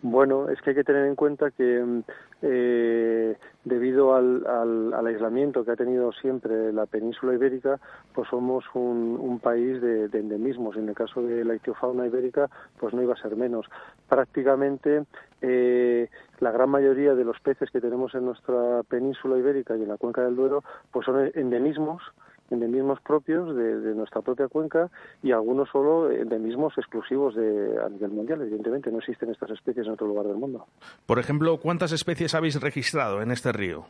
Bueno, 0.00 0.48
es 0.48 0.60
que 0.62 0.70
hay 0.70 0.76
que 0.76 0.84
tener 0.84 1.06
en 1.06 1.16
cuenta 1.16 1.50
que 1.50 2.02
eh, 2.42 3.36
debido 3.68 4.14
al, 4.14 4.46
al, 4.46 5.06
aislamiento 5.06 5.64
que 5.64 5.72
ha 5.72 5.76
tenido 5.76 6.12
siempre 6.12 6.72
la 6.72 6.86
península 6.86 7.34
ibérica, 7.34 7.78
pues 8.14 8.28
somos 8.28 8.64
un, 8.74 9.38
país 9.42 9.80
de, 9.80 10.04
endemismos. 10.12 10.76
En 10.76 10.88
el 10.88 10.94
caso 10.94 11.22
de 11.22 11.44
la 11.44 11.54
ictiofauna 11.54 12.06
ibérica, 12.06 12.48
pues 12.78 12.92
no 12.94 13.02
iba 13.02 13.14
a 13.14 13.22
ser 13.22 13.36
menos. 13.36 13.66
Prácticamente 14.08 15.04
eh, 15.42 16.08
la 16.40 16.50
gran 16.50 16.70
mayoría 16.70 17.14
de 17.14 17.24
los 17.24 17.38
peces 17.40 17.70
que 17.70 17.80
tenemos 17.80 18.14
en 18.14 18.24
nuestra 18.24 18.82
península 18.88 19.38
ibérica 19.38 19.76
y 19.76 19.82
en 19.82 19.88
la 19.88 19.96
cuenca 19.96 20.22
del 20.22 20.36
Duero, 20.36 20.64
pues 20.90 21.06
son 21.06 21.30
endemismos 21.34 22.02
endemismos 22.50 23.00
propios 23.00 23.54
de, 23.54 23.94
nuestra 23.94 24.22
propia 24.22 24.48
cuenca 24.48 24.90
y 25.22 25.32
algunos 25.32 25.68
solo 25.70 26.10
endemismos 26.10 26.76
exclusivos 26.78 27.34
de, 27.34 27.78
a 27.84 27.88
nivel 27.88 28.10
mundial. 28.10 28.42
Evidentemente, 28.42 28.90
no 28.90 28.98
existen 28.98 29.30
estas 29.30 29.50
especies 29.50 29.86
en 29.86 29.92
otro 29.92 30.06
lugar 30.06 30.26
del 30.26 30.36
mundo. 30.36 30.66
Por 31.06 31.18
ejemplo, 31.18 31.58
¿cuántas 31.58 31.92
especies 31.92 32.34
habéis 32.34 32.60
registrado 32.60 33.22
en 33.22 33.30
este 33.30 33.52
río? 33.52 33.86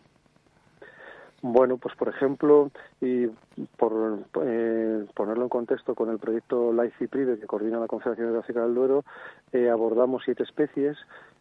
Bueno, 1.41 1.77
pues 1.77 1.95
por 1.95 2.09
ejemplo, 2.09 2.73
y 3.01 3.29
por 3.77 4.25
eh, 4.43 5.07
ponerlo 5.15 5.45
en 5.45 5.49
contexto 5.49 5.95
con 5.95 6.11
el 6.11 6.19
proyecto 6.19 6.73
Life 6.73 7.07
Prive 7.07 7.39
que 7.39 7.47
coordina 7.47 7.79
la 7.79 7.87
Confederación 7.87 8.27
Hidrográfica 8.27 8.63
del 8.63 8.75
Duero, 8.75 9.05
eh, 9.53 9.71
abordamos 9.71 10.23
siete 10.25 10.43
especies 10.43 10.97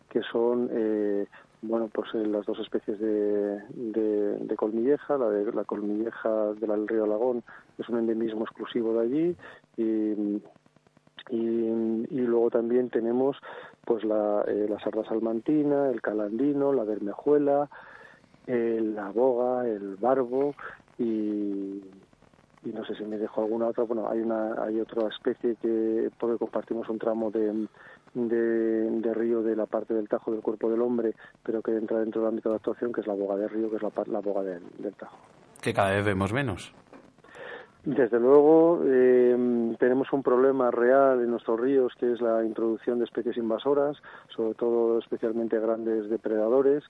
que 0.10 0.22
son 0.32 0.70
eh, 0.72 1.26
bueno, 1.62 1.90
pues 1.92 2.14
las 2.14 2.46
dos 2.46 2.60
especies 2.60 3.00
de, 3.00 3.60
de, 3.70 4.56
colmilleja, 4.56 5.18
la 5.18 5.30
de 5.30 5.52
la 5.52 5.64
colmilleja 5.64 6.54
del 6.54 6.88
río 6.88 7.08
Lagón 7.08 7.44
es 7.78 7.90
un 7.90 8.00
endemismo 8.00 8.44
exclusivo 8.44 8.94
de 8.94 9.02
allí 9.02 9.36
y, 9.78 10.42
y, 11.30 12.22
luego 12.22 12.50
también 12.52 12.90
tenemos 12.90 13.38
pues 13.86 14.04
la, 14.04 14.44
eh, 14.48 14.68
la 14.70 14.80
sarda 14.80 15.04
salmantina, 15.06 15.90
el 15.90 16.02
calandino, 16.02 16.74
la 16.74 16.84
bermejuela, 16.84 17.70
la 18.46 19.10
boga, 19.10 19.68
el 19.68 19.96
barbo 19.96 20.54
y, 20.98 21.82
y 22.64 22.74
no 22.74 22.86
sé 22.86 22.96
si 22.96 23.04
me 23.04 23.18
dejo 23.18 23.42
alguna 23.42 23.68
otra. 23.68 23.84
Bueno, 23.84 24.10
hay 24.10 24.20
una 24.20 24.64
hay 24.64 24.80
otra 24.80 25.08
especie 25.10 25.56
que 25.56 26.10
porque 26.20 26.38
compartimos 26.38 26.88
un 26.90 27.00
tramo 27.00 27.32
de, 27.32 27.68
de, 28.18 29.14
río 29.14 29.44
de 29.44 29.56
la 29.56 29.66
parte 29.66 29.94
del 29.94 30.10
Tajo 30.10 30.32
del 30.32 30.42
cuerpo 30.42 30.70
del 30.70 30.82
hombre, 30.82 31.14
pero 31.44 31.62
que 31.62 31.76
entra 31.76 32.00
dentro 32.00 32.22
del 32.22 32.30
ámbito 32.30 32.50
de 32.50 32.56
actuación, 32.56 32.92
que 32.92 33.02
es 33.02 33.08
la 33.08 33.14
boga 33.14 33.36
de 33.36 33.48
río, 33.48 33.70
que 33.70 33.76
es 33.76 33.84
la, 33.84 33.92
la 34.08 34.20
boga 34.20 34.42
del, 34.42 34.64
Tajo. 34.98 35.18
Que 35.62 35.74
cada 35.74 35.92
vez 35.92 36.06
vemos 36.06 36.34
menos. 36.34 36.74
Desde 37.84 38.20
luego, 38.20 38.82
eh, 38.86 39.76
tenemos 39.80 40.12
un 40.12 40.22
problema 40.22 40.72
real 40.72 41.22
en 41.22 41.30
nuestros 41.30 41.60
ríos, 41.60 41.94
que 41.98 42.12
es 42.12 42.20
la 42.20 42.44
introducción 42.44 43.00
de 43.00 43.06
especies 43.06 43.38
invasoras, 43.38 43.96
sobre 44.36 44.56
todo 44.56 45.00
especialmente 45.00 45.58
grandes 45.58 46.10
depredadores, 46.10 46.84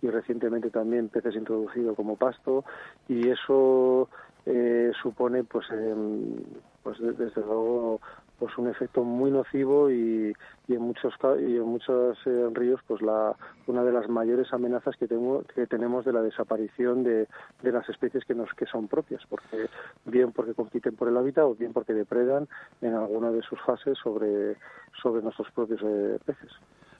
y 0.00 0.10
recientemente 0.10 0.70
también 0.70 1.08
peces 1.08 1.34
introducidos 1.34 1.96
como 1.96 2.16
pasto, 2.16 2.64
y 3.08 3.28
eso 3.30 4.08
eh, 4.46 4.92
supone, 5.02 5.42
pues, 5.42 5.66
em, 5.70 6.36
pues 6.84 6.98
desde 7.00 7.40
luego, 7.40 8.00
pues 8.38 8.56
un 8.58 8.68
efecto 8.68 9.04
muy 9.04 9.30
nocivo 9.30 9.90
y, 9.90 10.32
y 10.68 10.74
en 10.74 10.82
muchos 10.82 11.14
y 11.40 11.56
en 11.56 11.64
muchos 11.64 12.18
eh, 12.26 12.48
ríos 12.52 12.80
pues 12.86 13.02
la 13.02 13.34
una 13.66 13.82
de 13.82 13.92
las 13.92 14.08
mayores 14.08 14.52
amenazas 14.52 14.96
que 14.96 15.06
tengo, 15.06 15.42
que 15.54 15.66
tenemos 15.66 16.04
de 16.04 16.12
la 16.12 16.22
desaparición 16.22 17.04
de, 17.04 17.28
de 17.62 17.72
las 17.72 17.88
especies 17.88 18.24
que 18.24 18.34
nos 18.34 18.52
que 18.54 18.66
son 18.66 18.88
propias 18.88 19.22
porque 19.28 19.68
bien 20.04 20.32
porque 20.32 20.54
compiten 20.54 20.96
por 20.96 21.08
el 21.08 21.16
hábitat 21.16 21.44
o 21.44 21.54
bien 21.54 21.72
porque 21.72 21.92
depredan 21.92 22.48
en 22.80 22.94
alguna 22.94 23.30
de 23.30 23.42
sus 23.42 23.60
fases 23.62 23.96
sobre 24.02 24.56
sobre 25.02 25.22
nuestros 25.22 25.50
propios 25.52 25.80
eh, 25.84 26.18
peces 26.24 26.50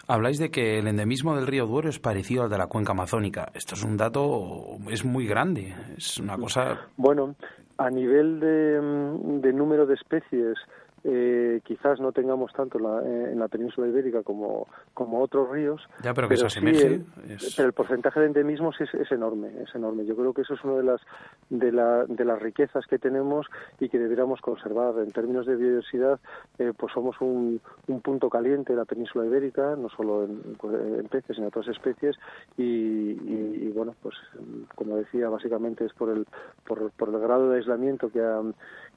Habláis 0.07 0.39
de 0.39 0.51
que 0.51 0.79
el 0.79 0.87
endemismo 0.87 1.35
del 1.35 1.47
río 1.47 1.67
Duero 1.67 1.89
es 1.89 1.99
parecido 1.99 2.43
al 2.43 2.51
de 2.51 2.59
la 2.59 2.67
cuenca 2.67 2.93
amazónica. 2.93 3.51
Esto 3.55 3.75
es 3.75 3.83
un 3.83 3.97
dato, 3.97 4.77
es 4.91 5.03
muy 5.03 5.27
grande, 5.27 5.75
es 5.97 6.19
una 6.19 6.37
cosa... 6.37 6.89
Bueno, 6.99 7.35
a 7.79 7.89
nivel 7.89 8.39
de, 8.39 8.81
de 9.41 9.53
número 9.55 9.87
de 9.87 9.95
especies 9.95 10.59
eh, 11.05 11.61
quizás 11.65 12.01
no 12.01 12.13
tengamos 12.13 12.53
tanto 12.53 12.79
la, 12.79 13.01
eh, 13.03 13.33
en 13.33 13.39
la 13.39 13.49
península 13.49 13.87
ibérica 13.89 14.23
como, 14.23 14.67
como 14.95 15.21
otros 15.21 15.51
ríos. 15.51 15.83
Ya, 16.03 16.15
pero 16.15 16.29
que 16.29 16.35
el 17.63 17.73
porcentaje 17.73 18.21
de 18.21 18.27
endemismos 18.27 18.81
es, 18.81 18.93
es, 18.95 19.13
enorme, 19.13 19.51
es 19.63 19.75
enorme. 19.75 20.07
Yo 20.07 20.17
creo 20.17 20.33
que 20.33 20.43
eso 20.43 20.55
es 20.55 20.65
una 20.65 20.77
de 20.77 20.83
las, 20.83 21.01
de, 21.51 21.73
la, 21.73 22.07
de 22.07 22.25
las 22.25 22.41
riquezas 22.41 22.87
que 22.87 22.99
tenemos 22.99 23.47
y 23.79 23.89
que 23.91 23.99
deberíamos 23.99 24.41
conservar. 24.41 24.95
En 24.99 25.13
términos 25.13 25.47
de 25.47 25.57
biodiversidad, 25.57 26.19
eh, 26.59 26.73
pues 26.77 26.93
somos 26.93 27.21
un, 27.21 27.61
un 27.87 28.01
punto 28.01 28.31
caliente 28.31 28.73
en 28.73 28.79
la 28.79 28.85
península 28.87 29.27
ibérica, 29.27 29.77
no 29.77 29.91
solo 29.91 30.25
en, 30.25 30.57
en 30.99 31.07
peces, 31.09 31.37
sino 31.37 31.47
en 31.47 31.49
otras 31.49 31.69
especies. 31.69 32.17
Y, 32.57 32.65
y, 32.65 33.73
bueno, 33.75 33.95
pues 34.03 34.15
como 34.75 34.97
decía, 34.97 35.29
básicamente 35.29 35.85
es 35.85 35.93
por 35.93 36.09
el, 36.11 36.27
por, 36.67 36.91
por 36.93 37.09
el 37.11 37.19
grado 37.19 37.51
de 37.51 37.59
aislamiento 37.59 38.11
que 38.11 38.21
ha, 38.21 38.41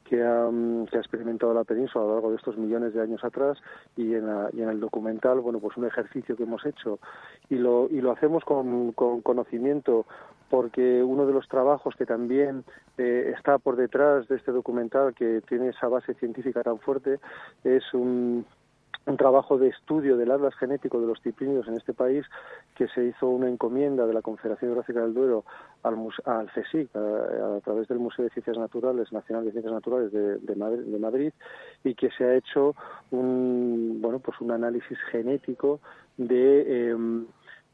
que 0.10 0.24
ha, 0.24 0.50
que 0.90 0.98
ha 0.98 1.00
experimentado 1.00 1.54
la 1.54 1.64
península 1.64 2.04
a 2.04 2.08
lo 2.08 2.14
largo 2.14 2.30
de 2.32 2.38
estos 2.38 2.58
millones 2.58 2.94
de 2.94 3.02
años 3.02 3.24
atrás 3.24 3.58
y 3.96 4.14
en, 4.14 4.26
y 4.54 4.62
en 4.62 4.70
el 4.70 4.80
documental, 4.80 5.40
bueno, 5.42 5.60
pues 5.60 5.76
un 5.78 5.86
ejercicio 5.86 6.36
que 6.36 6.44
hemos 6.44 6.66
hecho. 6.66 7.00
Y 7.50 7.56
lo, 7.56 7.88
y 7.90 8.02
lo 8.02 8.12
hacemos 8.12 8.44
con, 8.44 8.94
con 8.94 9.22
conocimiento 9.22 10.06
porque 10.50 11.04
uno 11.04 11.26
de 11.26 11.34
los 11.34 11.48
trabajos 11.50 11.96
que 11.96 12.06
también 12.06 12.64
eh, 12.98 13.34
está 13.36 13.58
por 13.58 13.76
detrás 13.76 14.28
de 14.28 14.38
este 14.38 14.52
documental, 14.52 15.14
que 15.14 15.42
tiene 15.48 15.70
esa 15.70 15.88
base 15.88 16.14
científica 16.14 16.64
tan 16.64 16.80
fuerte, 16.80 17.20
es 17.64 17.84
un, 17.94 18.46
un 19.08 19.18
trabajo 19.18 19.58
de 19.58 19.70
estudio 19.70 20.18
del 20.18 20.32
atlas 20.32 20.54
genético 20.56 21.00
de 21.00 21.08
los 21.08 21.22
ciprínidos 21.22 21.68
en 21.68 21.76
este 21.76 21.94
país 21.94 22.26
que 22.76 22.88
se 22.90 23.06
hizo 23.06 23.28
una 23.28 23.50
encomienda 23.50 24.06
de 24.06 24.14
la 24.14 24.22
Confederación 24.22 24.70
Geográfica 24.70 25.02
del 25.02 25.14
Duero 25.14 25.46
al, 25.84 25.96
al 26.26 26.52
CSIC 26.52 26.90
a, 26.94 27.60
través 27.64 27.88
del 27.88 28.00
Museo 28.00 28.26
de 28.26 28.32
Ciencias 28.32 28.58
Naturales 28.58 29.12
Nacional 29.14 29.46
de 29.46 29.52
Ciencias 29.52 29.74
Naturales 29.74 30.12
de, 30.12 30.38
de, 30.40 31.00
Madrid, 31.00 31.32
y 31.84 31.96
que 31.96 32.10
se 32.12 32.26
ha 32.26 32.36
hecho 32.36 32.76
un 33.12 34.00
bueno 34.02 34.20
pues 34.20 34.40
un 34.42 34.52
análisis 34.52 34.98
genético 35.10 35.80
de 36.18 36.92
eh, 36.92 36.98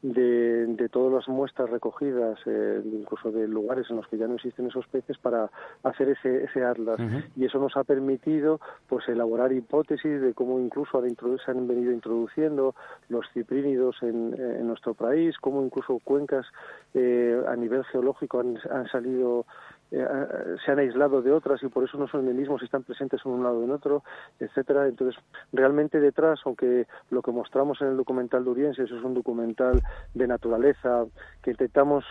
de, 0.04 0.66
de 0.66 0.88
todas 0.90 1.14
las 1.14 1.28
muestras 1.28 1.70
recogidas, 1.70 2.38
eh, 2.44 2.82
incluso 2.84 3.32
de 3.32 3.48
lugares 3.48 3.86
en 3.88 3.96
los 3.96 4.06
que 4.08 4.18
ya 4.18 4.28
no 4.28 4.34
existen 4.34 4.66
esos 4.66 4.86
peces, 4.88 5.16
para 5.16 5.50
hacer 5.82 6.10
ese, 6.10 6.44
ese 6.44 6.62
atlas. 6.62 7.00
Y 7.36 7.46
eso 7.46 7.58
nos 7.58 7.74
ha 7.78 7.84
permitido 7.84 8.60
pues 8.86 9.08
elaborar 9.08 9.52
hipótesis 9.52 10.20
de 10.20 10.34
cómo 10.34 10.60
incluso 10.60 11.02
se 11.02 11.50
han 11.50 11.66
venido 11.66 11.90
introduciendo 11.90 12.74
los 13.08 13.24
ciprínidos 13.32 13.96
en, 14.02 14.34
en 14.38 14.66
nuestro 14.66 14.92
país, 14.92 15.36
cómo 15.40 15.64
incluso 15.64 15.98
cuencas 16.04 16.44
eh, 16.92 17.42
a 17.48 17.56
nivel 17.56 17.82
geológico 17.84 18.40
han, 18.40 18.58
han 18.70 18.86
salido 18.88 19.46
eh, 19.90 19.98
eh, 20.00 20.56
se 20.64 20.72
han 20.72 20.78
aislado 20.78 21.22
de 21.22 21.30
otras 21.30 21.62
y 21.62 21.68
por 21.68 21.84
eso 21.84 21.98
no 21.98 22.08
son 22.08 22.26
mismos 22.34 22.62
y 22.62 22.64
están 22.64 22.82
presentes 22.82 23.20
en 23.24 23.32
un 23.32 23.42
lado 23.44 23.58
o 23.58 23.64
en 23.64 23.70
otro, 23.70 24.02
etcétera. 24.40 24.88
Entonces, 24.88 25.20
realmente 25.52 26.00
detrás, 26.00 26.40
aunque 26.44 26.86
lo 27.10 27.22
que 27.22 27.30
mostramos 27.30 27.80
en 27.80 27.88
el 27.88 27.96
documental 27.96 28.44
de 28.44 28.50
es 28.70 29.04
un 29.04 29.14
documental 29.14 29.82
de 30.14 30.26
naturaleza 30.26 31.04
que 31.42 31.52
intentamos 31.52 32.04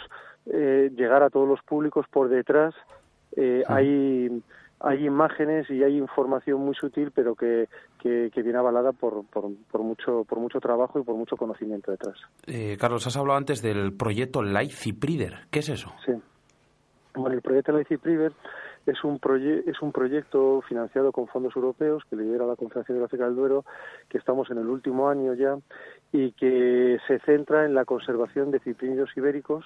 eh, 0.46 0.92
llegar 0.96 1.24
a 1.24 1.30
todos 1.30 1.48
los 1.48 1.62
públicos, 1.64 2.06
por 2.10 2.30
detrás 2.30 2.76
hay 3.68 4.44
hay 4.86 5.06
imágenes 5.06 5.70
y 5.70 5.82
hay 5.82 5.98
información 5.98 6.60
muy 6.60 6.76
sutil, 6.76 7.12
pero 7.16 7.36
que, 7.36 7.70
que, 8.00 8.30
viene 8.44 8.60
avalada 8.60 8.92
por, 8.92 9.26
por, 9.28 9.50
por, 9.72 9.82
mucho, 9.82 10.26
por 10.26 10.40
mucho 10.40 10.60
trabajo 10.60 11.00
y 11.00 11.04
por 11.04 11.16
mucho 11.16 11.38
conocimiento 11.38 11.90
detrás. 11.90 12.18
Carlos, 12.78 13.08
has 13.08 13.16
hablado 13.16 13.38
antes 13.38 13.62
del 13.62 13.94
proyecto 13.94 14.44
Life 14.44 14.76
Ciprider. 14.76 15.48
¿Qué 15.50 15.60
es 15.60 15.70
eso? 15.70 15.94
Sí. 16.06 16.12
Bueno, 17.16 17.36
el 17.36 17.42
proyecto 17.42 17.72
Leipzig 17.72 18.00
Priver 18.00 18.34
es 18.86 19.04
un, 19.04 19.20
es 19.66 19.82
un 19.82 19.92
proyecto 19.92 20.62
financiado 20.68 21.12
con 21.12 21.28
fondos 21.28 21.56
europeos 21.56 22.04
que 22.10 22.16
lidera 22.16 22.46
la 22.46 22.56
Confederación 22.56 23.00
Gráfica 23.00 23.26
del 23.26 23.36
Duero, 23.36 23.66
que 24.10 24.18
estamos 24.18 24.50
en 24.50 24.58
el 24.58 24.68
último 24.68 25.10
año 25.10 25.34
ya 25.36 25.58
y 26.12 26.32
que 26.32 26.98
se 27.08 27.20
centra 27.20 27.66
en 27.66 27.76
la 27.76 27.86
conservación 27.86 28.50
de 28.52 28.60
ciprínidos 28.60 29.16
ibéricos, 29.16 29.64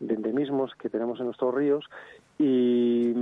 de 0.00 0.14
endemismos 0.14 0.74
que 0.74 0.88
tenemos 0.88 1.20
en 1.20 1.26
nuestros 1.26 1.54
ríos 1.54 1.88
y, 2.38 3.12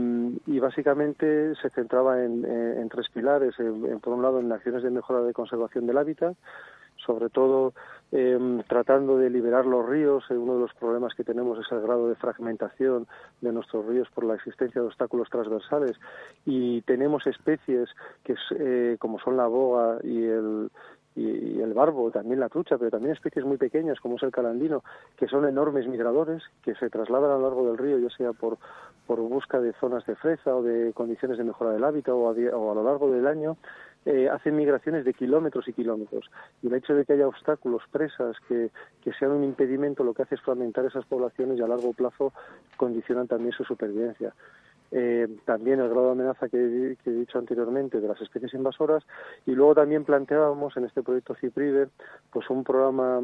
básicamente 0.61 1.55
se 1.57 1.71
centraba 1.71 2.23
en, 2.23 2.89
tres 2.91 3.09
pilares. 3.13 3.55
por 4.03 4.13
un 4.13 4.23
lado, 4.23 4.41
en 4.41 4.53
acciones 4.53 4.83
de 4.83 4.91
mejora 4.91 5.23
de 5.23 5.33
conservación 5.33 5.87
del 5.87 5.99
hábitat, 5.99 6.37
sobre 7.05 7.29
todo 7.29 7.73
eh, 8.13 8.63
tratando 8.69 9.19
de 9.19 9.31
liberar 9.31 9.67
los 9.67 9.89
ríos. 9.89 10.25
Eh, 10.31 10.37
uno 10.37 10.55
de 10.55 10.61
los 10.61 10.75
problemas 10.75 11.15
que 11.15 11.25
tenemos 11.25 11.59
es 11.59 11.71
el 11.73 11.81
grado 11.81 12.09
de 12.09 12.17
fragmentación 12.17 13.07
de 13.41 13.53
nuestros 13.53 13.87
ríos 13.87 14.09
por 14.15 14.25
la 14.25 14.35
existencia 14.35 14.81
de 14.81 14.89
obstáculos 14.89 15.29
transversales 15.31 15.97
y 16.45 16.83
tenemos 16.83 17.27
especies 17.27 17.89
que 18.25 18.35
eh, 18.59 18.97
como 18.99 19.19
son 19.21 19.37
la 19.37 19.47
boga 19.47 19.99
y 20.03 20.25
el 20.25 20.71
y, 21.17 21.61
el 21.61 21.75
barbo, 21.75 22.11
también 22.11 22.41
la 22.41 22.49
trucha, 22.49 22.79
pero 22.79 22.91
también 22.91 23.13
especies 23.13 23.45
muy 23.45 23.57
pequeñas 23.57 23.99
como 24.01 24.17
es 24.17 24.23
el 24.23 24.31
calandino, 24.31 24.85
que 25.17 25.27
son 25.27 25.47
enormes 25.47 25.87
migradores, 25.89 26.43
que 26.63 26.75
se 26.77 26.89
trasladan 26.89 27.33
a 27.33 27.35
lo 27.35 27.43
largo 27.43 27.67
del 27.67 27.79
río, 27.79 27.99
ya 27.99 28.15
sea 28.17 28.33
por, 28.33 28.59
por 29.07 29.19
busca 29.21 29.61
de 29.61 29.73
zonas 29.75 30.07
de 30.07 30.15
fresa 30.17 30.55
o 30.55 30.63
de 30.63 30.93
condiciones 30.93 31.39
de 31.39 31.45
mejora 31.45 31.73
del 31.73 31.85
hábitat 31.85 32.15
o 32.15 32.21
o 32.21 32.73
a 32.73 32.75
lo 32.75 32.85
largo 32.85 33.11
del 33.11 33.27
año, 33.27 33.57
eh, 34.07 34.29
hacen 34.29 34.57
migraciones 34.57 35.05
de 35.05 35.15
kilómetros 35.15 35.69
y 35.69 35.73
kilómetros. 35.73 36.31
Y 36.63 36.69
el 36.69 36.75
hecho 36.75 36.95
de 36.95 37.05
que 37.05 37.15
haya 37.15 37.29
obstáculos, 37.29 37.83
presas, 37.91 38.37
que, 38.49 38.71
que 39.03 39.13
sean 39.13 39.33
un 39.33 39.45
impedimento, 39.45 40.05
lo 40.05 40.15
que 40.15 40.23
hace 40.23 40.37
es 40.37 40.41
fragmentar 40.41 40.85
esas 40.85 41.05
poblaciones 41.07 41.59
y 41.59 41.63
a 41.63 41.69
largo 41.69 41.93
plazo 41.93 42.33
condicionan 42.77 43.29
también 43.29 43.53
su 43.53 43.65
supervivencia. 43.65 44.35
Eh, 44.93 45.29
también 45.45 45.79
el 45.79 45.89
grado 45.89 46.07
de 46.07 46.13
amenaza 46.13 46.49
que, 46.49 46.57
he 46.57 47.11
dicho 47.11 47.39
anteriormente 47.39 48.01
de 48.01 48.09
las 48.09 48.21
especies 48.21 48.55
invasoras 48.55 49.05
y 49.47 49.53
luego 49.53 49.77
también 49.77 50.05
planteábamos 50.05 50.77
en 50.77 50.85
este 50.85 51.03
proyecto 51.03 51.37
CIPRIVE 51.37 51.89
pues 52.33 52.51
un 52.51 52.65
programa 52.65 53.21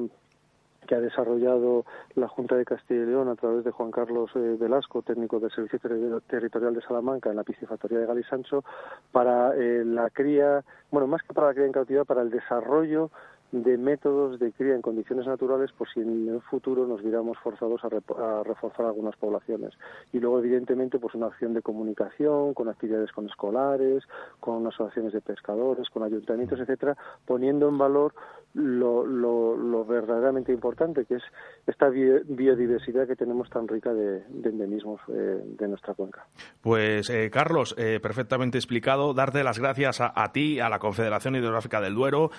que 0.86 0.94
ha 0.94 1.00
desarrollado 1.00 1.84
la 2.14 2.28
Junta 2.28 2.56
de 2.56 2.64
Castilla 2.64 3.02
y 3.02 3.06
León 3.06 3.28
a 3.28 3.36
través 3.36 3.64
de 3.64 3.70
Juan 3.70 3.90
Carlos 3.90 4.30
eh, 4.34 4.56
Velasco, 4.58 5.02
técnico 5.02 5.40
del 5.40 5.50
Servicio 5.50 5.78
Territorial 6.26 6.74
de 6.74 6.82
Salamanca 6.82 7.30
en 7.30 7.36
la 7.36 7.44
piscifactoría 7.44 7.98
de 7.98 8.06
Galisancho, 8.06 8.64
para 9.12 9.54
eh, 9.56 9.84
la 9.84 10.10
cría, 10.10 10.64
bueno, 10.90 11.06
más 11.06 11.22
que 11.22 11.34
para 11.34 11.48
la 11.48 11.54
cría 11.54 11.66
en 11.66 11.72
cautividad, 11.72 12.04
para 12.04 12.22
el 12.22 12.30
desarrollo 12.30 13.10
de 13.52 13.78
métodos 13.78 14.38
de 14.38 14.52
cría 14.52 14.74
en 14.74 14.82
condiciones 14.82 15.26
naturales 15.26 15.70
por 15.72 15.88
si 15.88 16.00
en 16.00 16.28
el 16.28 16.40
futuro 16.42 16.86
nos 16.86 17.02
viéramos 17.02 17.38
forzados 17.38 17.80
a, 17.84 18.42
reforzar 18.42 18.86
algunas 18.86 19.16
poblaciones. 19.16 19.72
Y 20.12 20.18
luego, 20.18 20.38
evidentemente, 20.38 20.98
pues 20.98 21.14
una 21.14 21.26
acción 21.26 21.54
de 21.54 21.62
comunicación, 21.62 22.54
con 22.54 22.68
actividades 22.68 23.12
con 23.12 23.26
escolares, 23.26 24.04
con 24.40 24.66
asociaciones 24.66 25.12
de 25.12 25.20
pescadores, 25.20 25.88
con 25.90 26.02
ayuntamientos, 26.02 26.60
etcétera, 26.60 26.96
poniendo 27.24 27.68
en 27.68 27.78
valor 27.78 28.14
lo, 28.56 29.04
lo, 29.04 29.84
verdaderamente 29.84 30.52
importante, 30.52 31.04
que 31.04 31.16
es 31.16 31.22
esta 31.66 31.88
biodiversidad 31.88 33.06
que 33.06 33.14
tenemos 33.14 33.50
tan 33.50 33.68
rica 33.68 33.92
de, 33.92 34.22
endemismos 34.44 35.00
eh, 35.08 35.42
de 35.44 35.68
nuestra 35.68 35.94
cuenca. 35.94 36.26
Pues, 36.62 37.10
eh, 37.10 37.30
Carlos, 37.30 37.74
eh, 37.78 38.00
perfectamente 38.00 38.56
explicado. 38.56 39.12
Darte 39.12 39.44
las 39.44 39.58
gracias 39.58 40.00
a, 40.00 40.32
ti, 40.32 40.58
a 40.58 40.68
la 40.68 40.78
Confederación 40.78 41.36
Hidrográfica 41.36 41.80
del 41.80 41.94
Duero. 41.94 42.30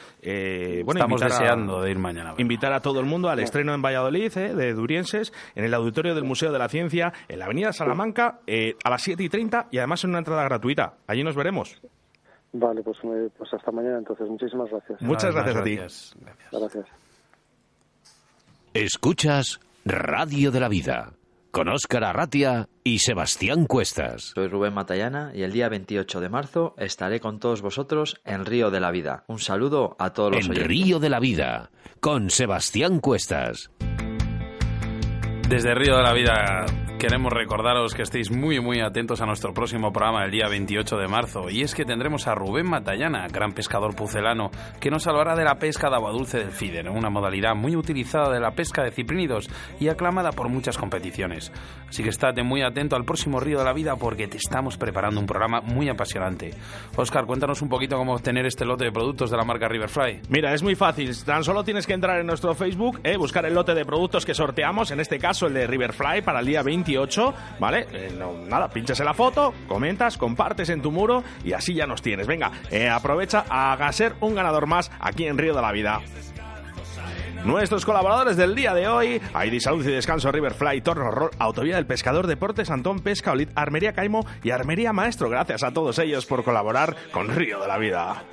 bueno, 0.83 0.96
Estamos 0.97 1.21
deseando 1.21 1.81
de 1.81 1.91
ir 1.91 1.99
mañana. 1.99 2.33
Invitar 2.37 2.73
a 2.73 2.79
todo 2.81 2.99
el 2.99 3.05
mundo 3.05 3.29
al 3.29 3.39
estreno 3.39 3.73
en 3.73 3.81
Valladolid 3.81 4.33
de 4.33 4.73
Durienses, 4.73 5.33
en 5.55 5.63
el 5.63 5.73
auditorio 5.73 6.15
del 6.15 6.23
Museo 6.23 6.51
de 6.51 6.59
la 6.59 6.69
Ciencia, 6.69 7.13
en 7.27 7.39
la 7.39 7.45
Avenida 7.45 7.71
Salamanca, 7.73 8.39
a 8.83 8.89
las 8.89 9.01
7 9.01 9.23
y 9.23 9.29
30 9.29 9.67
y 9.71 9.77
además 9.77 10.03
en 10.03 10.11
una 10.11 10.19
entrada 10.19 10.43
gratuita. 10.43 10.95
Allí 11.07 11.23
nos 11.23 11.35
veremos. 11.35 11.81
Vale, 12.53 12.81
pues, 12.81 12.97
pues 13.37 13.53
hasta 13.53 13.71
mañana 13.71 13.97
entonces. 13.99 14.27
Muchísimas 14.27 14.69
gracias. 14.69 15.01
Muchas 15.01 15.33
gracias, 15.33 15.55
a 15.55 15.63
ti. 15.63 15.75
Gracias. 16.51 16.85
Escuchas 18.73 19.59
Radio 19.85 20.51
de 20.51 20.59
la 20.59 20.69
Vida 20.69 21.13
con 21.51 21.69
Óscar 21.69 22.03
Arratia 22.03 22.69
y 22.83 22.99
Sebastián 22.99 23.65
Cuestas. 23.65 24.33
Soy 24.35 24.47
Rubén 24.47 24.73
Matallana 24.73 25.31
y 25.33 25.43
el 25.43 25.51
día 25.51 25.69
28 25.69 26.19
de 26.19 26.29
marzo 26.29 26.75
estaré 26.77 27.19
con 27.19 27.39
todos 27.39 27.61
vosotros 27.61 28.21
en 28.25 28.45
Río 28.45 28.71
de 28.71 28.79
la 28.79 28.91
Vida. 28.91 29.23
Un 29.27 29.39
saludo 29.39 29.95
a 29.99 30.13
todos 30.13 30.35
los 30.35 30.45
en 30.47 30.55
Río 30.55 30.99
de 30.99 31.09
la 31.09 31.19
Vida 31.19 31.71
con 31.99 32.29
Sebastián 32.29 32.99
Cuestas. 32.99 33.71
Desde 35.49 35.75
Río 35.75 35.97
de 35.97 36.03
la 36.03 36.13
Vida 36.13 36.65
queremos 36.97 37.31
recordaros 37.31 37.93
que 37.93 38.01
estéis 38.01 38.31
muy 38.31 38.59
muy 38.59 38.79
atentos 38.79 39.21
a 39.21 39.25
nuestro 39.27 39.53
próximo 39.53 39.93
programa 39.93 40.25
el 40.25 40.31
día 40.31 40.47
28 40.47 40.97
de 40.97 41.07
marzo 41.07 41.49
y 41.49 41.61
es 41.61 41.75
que 41.75 41.85
tendremos 41.85 42.27
a 42.27 42.33
Rubén 42.33 42.67
Matallana, 42.67 43.27
gran 43.27 43.53
pescador 43.53 43.95
pucelano, 43.95 44.49
que 44.79 44.89
nos 44.89 45.05
hablará 45.05 45.35
de 45.35 45.43
la 45.43 45.59
pesca 45.59 45.89
de 45.89 45.95
agua 45.95 46.11
dulce 46.11 46.39
del 46.39 46.51
FIDER, 46.51 46.89
una 46.89 47.11
modalidad 47.11 47.55
muy 47.55 47.75
utilizada 47.75 48.33
de 48.33 48.39
la 48.39 48.51
pesca 48.51 48.83
de 48.83 48.91
ciprínidos 48.91 49.47
y 49.79 49.89
aclamada 49.89 50.31
por 50.31 50.49
muchas 50.49 50.77
competiciones. 50.77 51.51
Así 51.87 52.01
que 52.01 52.09
estate 52.09 52.41
muy 52.41 52.63
atento 52.63 52.95
al 52.95 53.05
próximo 53.05 53.39
Río 53.39 53.59
de 53.59 53.65
la 53.65 53.73
Vida 53.73 53.95
porque 53.95 54.27
te 54.27 54.37
estamos 54.37 54.77
preparando 54.77 55.19
un 55.19 55.27
programa 55.27 55.61
muy 55.61 55.89
apasionante. 55.89 56.51
Oscar, 56.95 57.25
cuéntanos 57.25 57.61
un 57.61 57.69
poquito 57.69 57.97
cómo 57.97 58.13
obtener 58.13 58.45
este 58.47 58.65
lote 58.65 58.85
de 58.85 58.91
productos 58.91 59.29
de 59.29 59.37
la 59.37 59.43
marca 59.43 59.67
Riverfly. 59.67 60.21
Mira, 60.29 60.53
es 60.53 60.63
muy 60.63 60.75
fácil, 60.75 61.15
tan 61.23 61.43
solo 61.43 61.63
tienes 61.63 61.85
que 61.85 61.93
entrar 61.93 62.19
en 62.19 62.25
nuestro 62.25 62.55
Facebook, 62.55 62.99
eh, 63.03 63.17
buscar 63.17 63.45
el 63.45 63.53
lote 63.53 63.75
de 63.75 63.85
productos 63.85 64.25
que 64.25 64.33
sorteamos, 64.33 64.89
en 64.89 64.99
este 64.99 65.19
caso 65.19 65.45
el 65.45 65.53
de 65.53 65.67
Riverfly 65.67 66.23
para 66.23 66.39
el 66.39 66.45
día 66.47 66.63
28 66.88 67.33
¿vale? 67.59 67.88
Eh, 67.91 68.19
nada, 68.47 68.69
pinchas 68.69 68.99
en 68.99 69.05
la 69.05 69.13
foto, 69.13 69.53
comentas, 69.67 70.17
compartes 70.17 70.69
en 70.69 70.81
tu 70.81 70.91
muro 70.91 71.23
y 71.43 71.53
así 71.53 71.73
ya 71.73 71.85
nos 71.85 72.01
tienes. 72.01 72.27
Venga, 72.27 72.51
eh, 72.71 72.89
aprovecha 72.89 73.45
a 73.49 73.91
ser 73.91 74.13
un 74.21 74.35
ganador 74.35 74.67
más 74.67 74.91
aquí 74.99 75.25
en 75.25 75.38
Río 75.38 75.53
de 75.53 75.61
la 75.61 75.71
Vida. 75.71 76.01
Nuestros 77.43 77.85
colaboradores 77.85 78.35
del 78.35 78.55
día 78.55 78.73
de 78.73 78.88
hoy, 78.88 79.21
Aidi 79.33 79.59
Salud 79.59 79.85
y 79.85 79.91
Descanso, 79.91 80.31
Riverfly, 80.31 80.81
Torno 80.81 81.11
Roll, 81.11 81.29
Autovía 81.38 81.75
del 81.75 81.85
Pescador, 81.85 82.27
Deportes, 82.27 82.69
Antón, 82.69 82.99
Pesca, 82.99 83.31
Olid, 83.31 83.49
Armería 83.55 83.93
Caimo 83.93 84.25
y 84.43 84.49
Armería 84.49 84.91
Maestro. 84.91 85.29
Gracias 85.29 85.63
a 85.63 85.71
todos 85.71 85.97
ellos 85.99 86.25
por 86.25 86.43
colaborar 86.43 86.95
con 87.11 87.33
Río 87.33 87.61
de 87.61 87.67
la 87.67 87.77
Vida. 87.77 88.23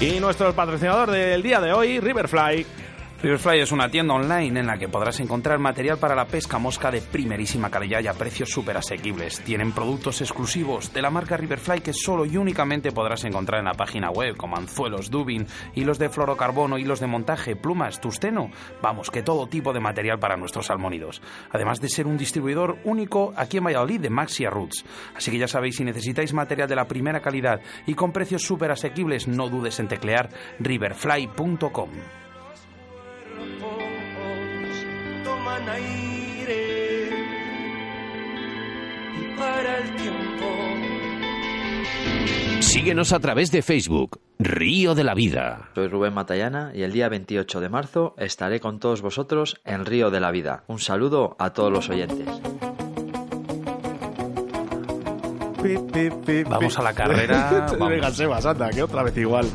Y 0.00 0.20
nuestro 0.20 0.52
patrocinador 0.52 1.10
del 1.10 1.42
día 1.42 1.60
de 1.60 1.72
hoy, 1.72 2.00
Riverfly. 2.00 2.87
Riverfly 3.20 3.58
es 3.58 3.72
una 3.72 3.90
tienda 3.90 4.14
online 4.14 4.60
en 4.60 4.66
la 4.68 4.78
que 4.78 4.88
podrás 4.88 5.18
encontrar 5.18 5.58
material 5.58 5.98
para 5.98 6.14
la 6.14 6.26
pesca 6.26 6.58
mosca 6.58 6.92
de 6.92 7.00
primerísima 7.00 7.68
calidad 7.68 8.00
y 8.00 8.06
a 8.06 8.12
precios 8.12 8.48
súper 8.48 8.76
asequibles. 8.76 9.40
Tienen 9.40 9.72
productos 9.72 10.20
exclusivos 10.20 10.92
de 10.92 11.02
la 11.02 11.10
marca 11.10 11.36
Riverfly 11.36 11.80
que 11.80 11.92
solo 11.92 12.24
y 12.24 12.36
únicamente 12.36 12.92
podrás 12.92 13.24
encontrar 13.24 13.58
en 13.58 13.64
la 13.64 13.74
página 13.74 14.10
web, 14.10 14.36
como 14.36 14.56
anzuelos, 14.56 15.10
dubin, 15.10 15.48
hilos 15.74 15.98
de 15.98 16.10
fluorocarbono, 16.10 16.78
hilos 16.78 17.00
de 17.00 17.08
montaje, 17.08 17.56
plumas, 17.56 18.00
tusteno. 18.00 18.52
Vamos, 18.80 19.10
que 19.10 19.24
todo 19.24 19.48
tipo 19.48 19.72
de 19.72 19.80
material 19.80 20.20
para 20.20 20.36
nuestros 20.36 20.66
salmónidos. 20.66 21.20
Además 21.50 21.80
de 21.80 21.88
ser 21.88 22.06
un 22.06 22.18
distribuidor 22.18 22.78
único 22.84 23.32
aquí 23.36 23.56
en 23.56 23.64
Valladolid 23.64 24.00
de 24.00 24.10
Maxia 24.10 24.48
Roots. 24.48 24.84
Así 25.16 25.32
que 25.32 25.38
ya 25.38 25.48
sabéis, 25.48 25.74
si 25.74 25.84
necesitáis 25.84 26.32
material 26.32 26.68
de 26.68 26.76
la 26.76 26.86
primera 26.86 27.18
calidad 27.18 27.60
y 27.84 27.94
con 27.94 28.12
precios 28.12 28.42
súper 28.42 28.70
asequibles, 28.70 29.26
no 29.26 29.48
dudes 29.48 29.80
en 29.80 29.88
teclear 29.88 30.30
riverfly.com. 30.60 31.90
Síguenos 42.60 43.12
a 43.12 43.20
través 43.20 43.50
de 43.50 43.62
Facebook, 43.62 44.20
Río 44.38 44.94
de 44.94 45.04
la 45.04 45.14
Vida. 45.14 45.70
Soy 45.74 45.88
Rubén 45.88 46.14
Matallana 46.14 46.70
y 46.74 46.82
el 46.82 46.92
día 46.92 47.08
28 47.08 47.60
de 47.60 47.68
marzo 47.68 48.14
estaré 48.18 48.60
con 48.60 48.78
todos 48.78 49.02
vosotros 49.02 49.60
en 49.64 49.84
Río 49.84 50.10
de 50.10 50.20
la 50.20 50.30
Vida. 50.30 50.64
Un 50.68 50.78
saludo 50.78 51.36
a 51.38 51.52
todos 51.52 51.72
los 51.72 51.88
oyentes. 51.88 52.28
Vamos 56.48 56.78
a 56.78 56.82
la 56.82 56.94
carrera. 56.94 57.66
Venga, 57.88 58.10
Sebas, 58.10 58.46
anda, 58.46 58.70
que 58.70 58.82
otra 58.82 59.02
vez 59.02 59.16
igual. 59.16 59.46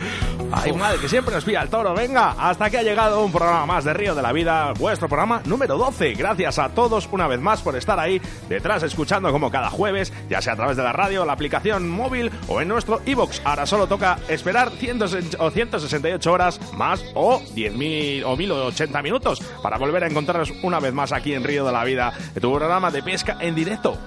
Ay, 0.55 0.71
madre, 0.71 0.99
que 0.99 1.09
siempre 1.09 1.33
nos 1.33 1.43
pilla 1.43 1.63
el 1.63 1.69
toro. 1.69 1.95
Venga, 1.95 2.35
hasta 2.37 2.69
que 2.69 2.77
ha 2.77 2.83
llegado 2.83 3.25
un 3.25 3.31
programa 3.31 3.65
más 3.65 3.83
de 3.83 3.93
Río 3.93 4.13
de 4.13 4.21
la 4.21 4.31
Vida, 4.31 4.71
vuestro 4.73 5.07
programa 5.07 5.41
número 5.45 5.77
12. 5.77 6.13
Gracias 6.13 6.59
a 6.59 6.69
todos 6.69 7.09
una 7.11 7.27
vez 7.27 7.39
más 7.39 7.61
por 7.63 7.75
estar 7.75 7.99
ahí 7.99 8.21
detrás 8.47 8.83
escuchando 8.83 9.31
como 9.31 9.49
cada 9.49 9.71
jueves, 9.71 10.13
ya 10.29 10.41
sea 10.43 10.53
a 10.53 10.55
través 10.55 10.77
de 10.77 10.83
la 10.83 10.93
radio, 10.93 11.25
la 11.25 11.33
aplicación 11.33 11.89
móvil 11.89 12.31
o 12.47 12.61
en 12.61 12.67
nuestro 12.67 13.01
iBox. 13.03 13.41
Ahora 13.43 13.65
solo 13.65 13.87
toca 13.87 14.19
esperar 14.27 14.71
168 14.71 16.31
horas 16.31 16.59
más 16.73 17.03
o 17.15 17.39
10.000 17.39 18.23
o 18.23 18.37
1.080 18.37 19.01
minutos 19.01 19.41
para 19.63 19.79
volver 19.79 20.03
a 20.03 20.07
encontrarnos 20.07 20.53
una 20.61 20.79
vez 20.79 20.93
más 20.93 21.11
aquí 21.11 21.33
en 21.33 21.43
Río 21.43 21.65
de 21.65 21.71
la 21.71 21.83
Vida, 21.83 22.13
tu 22.39 22.53
programa 22.53 22.91
de 22.91 23.01
pesca 23.01 23.37
en 23.39 23.55
directo. 23.55 23.97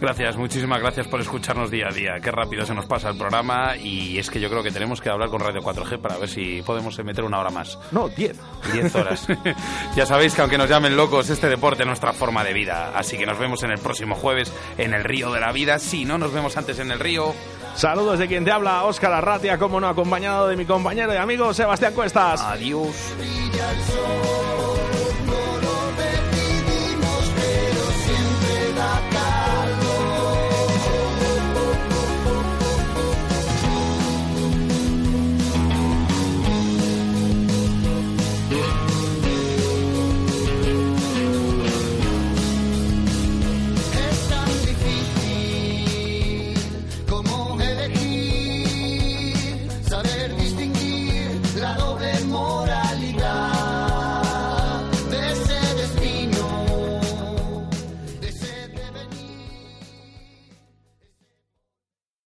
Gracias, 0.00 0.36
muchísimas 0.36 0.78
gracias 0.80 1.08
por 1.08 1.20
escucharnos 1.20 1.70
día 1.70 1.88
a 1.88 1.92
día. 1.92 2.20
Qué 2.22 2.30
rápido 2.30 2.66
se 2.66 2.74
nos 2.74 2.84
pasa 2.84 3.08
el 3.08 3.16
programa 3.16 3.76
y 3.76 4.18
es 4.18 4.30
que 4.30 4.40
yo 4.40 4.50
creo 4.50 4.62
que 4.62 4.70
tenemos 4.70 5.00
que 5.00 5.08
hablar 5.08 5.30
con 5.30 5.40
Radio 5.40 5.62
4G 5.62 5.98
para 6.00 6.18
ver 6.18 6.28
si 6.28 6.60
podemos 6.62 7.02
meter 7.02 7.24
una 7.24 7.38
hora 7.38 7.50
más. 7.50 7.78
No, 7.92 8.08
10. 8.08 8.38
10 8.72 8.94
horas. 8.94 9.26
ya 9.96 10.04
sabéis 10.04 10.34
que 10.34 10.42
aunque 10.42 10.58
nos 10.58 10.68
llamen 10.68 10.96
locos, 10.96 11.30
este 11.30 11.48
deporte 11.48 11.82
es 11.82 11.86
nuestra 11.86 12.12
forma 12.12 12.44
de 12.44 12.52
vida. 12.52 12.92
Así 12.94 13.16
que 13.16 13.24
nos 13.24 13.38
vemos 13.38 13.62
en 13.62 13.70
el 13.70 13.78
próximo 13.78 14.16
jueves 14.16 14.52
en 14.76 14.92
el 14.92 15.02
Río 15.02 15.32
de 15.32 15.40
la 15.40 15.52
Vida. 15.52 15.78
Si 15.78 16.04
no 16.04 16.18
nos 16.18 16.32
vemos 16.32 16.56
antes 16.56 16.78
en 16.78 16.90
el 16.90 17.00
río. 17.00 17.34
Saludos 17.74 18.18
de 18.18 18.26
quien 18.26 18.44
te 18.44 18.50
habla, 18.50 18.84
Óscar 18.84 19.12
Arratia, 19.12 19.58
como 19.58 19.80
no, 19.80 19.88
acompañado 19.88 20.48
de 20.48 20.56
mi 20.56 20.64
compañero 20.64 21.12
y 21.12 21.16
amigo 21.16 21.52
Sebastián 21.52 21.92
Cuestas. 21.94 22.40
Adiós. 22.40 23.14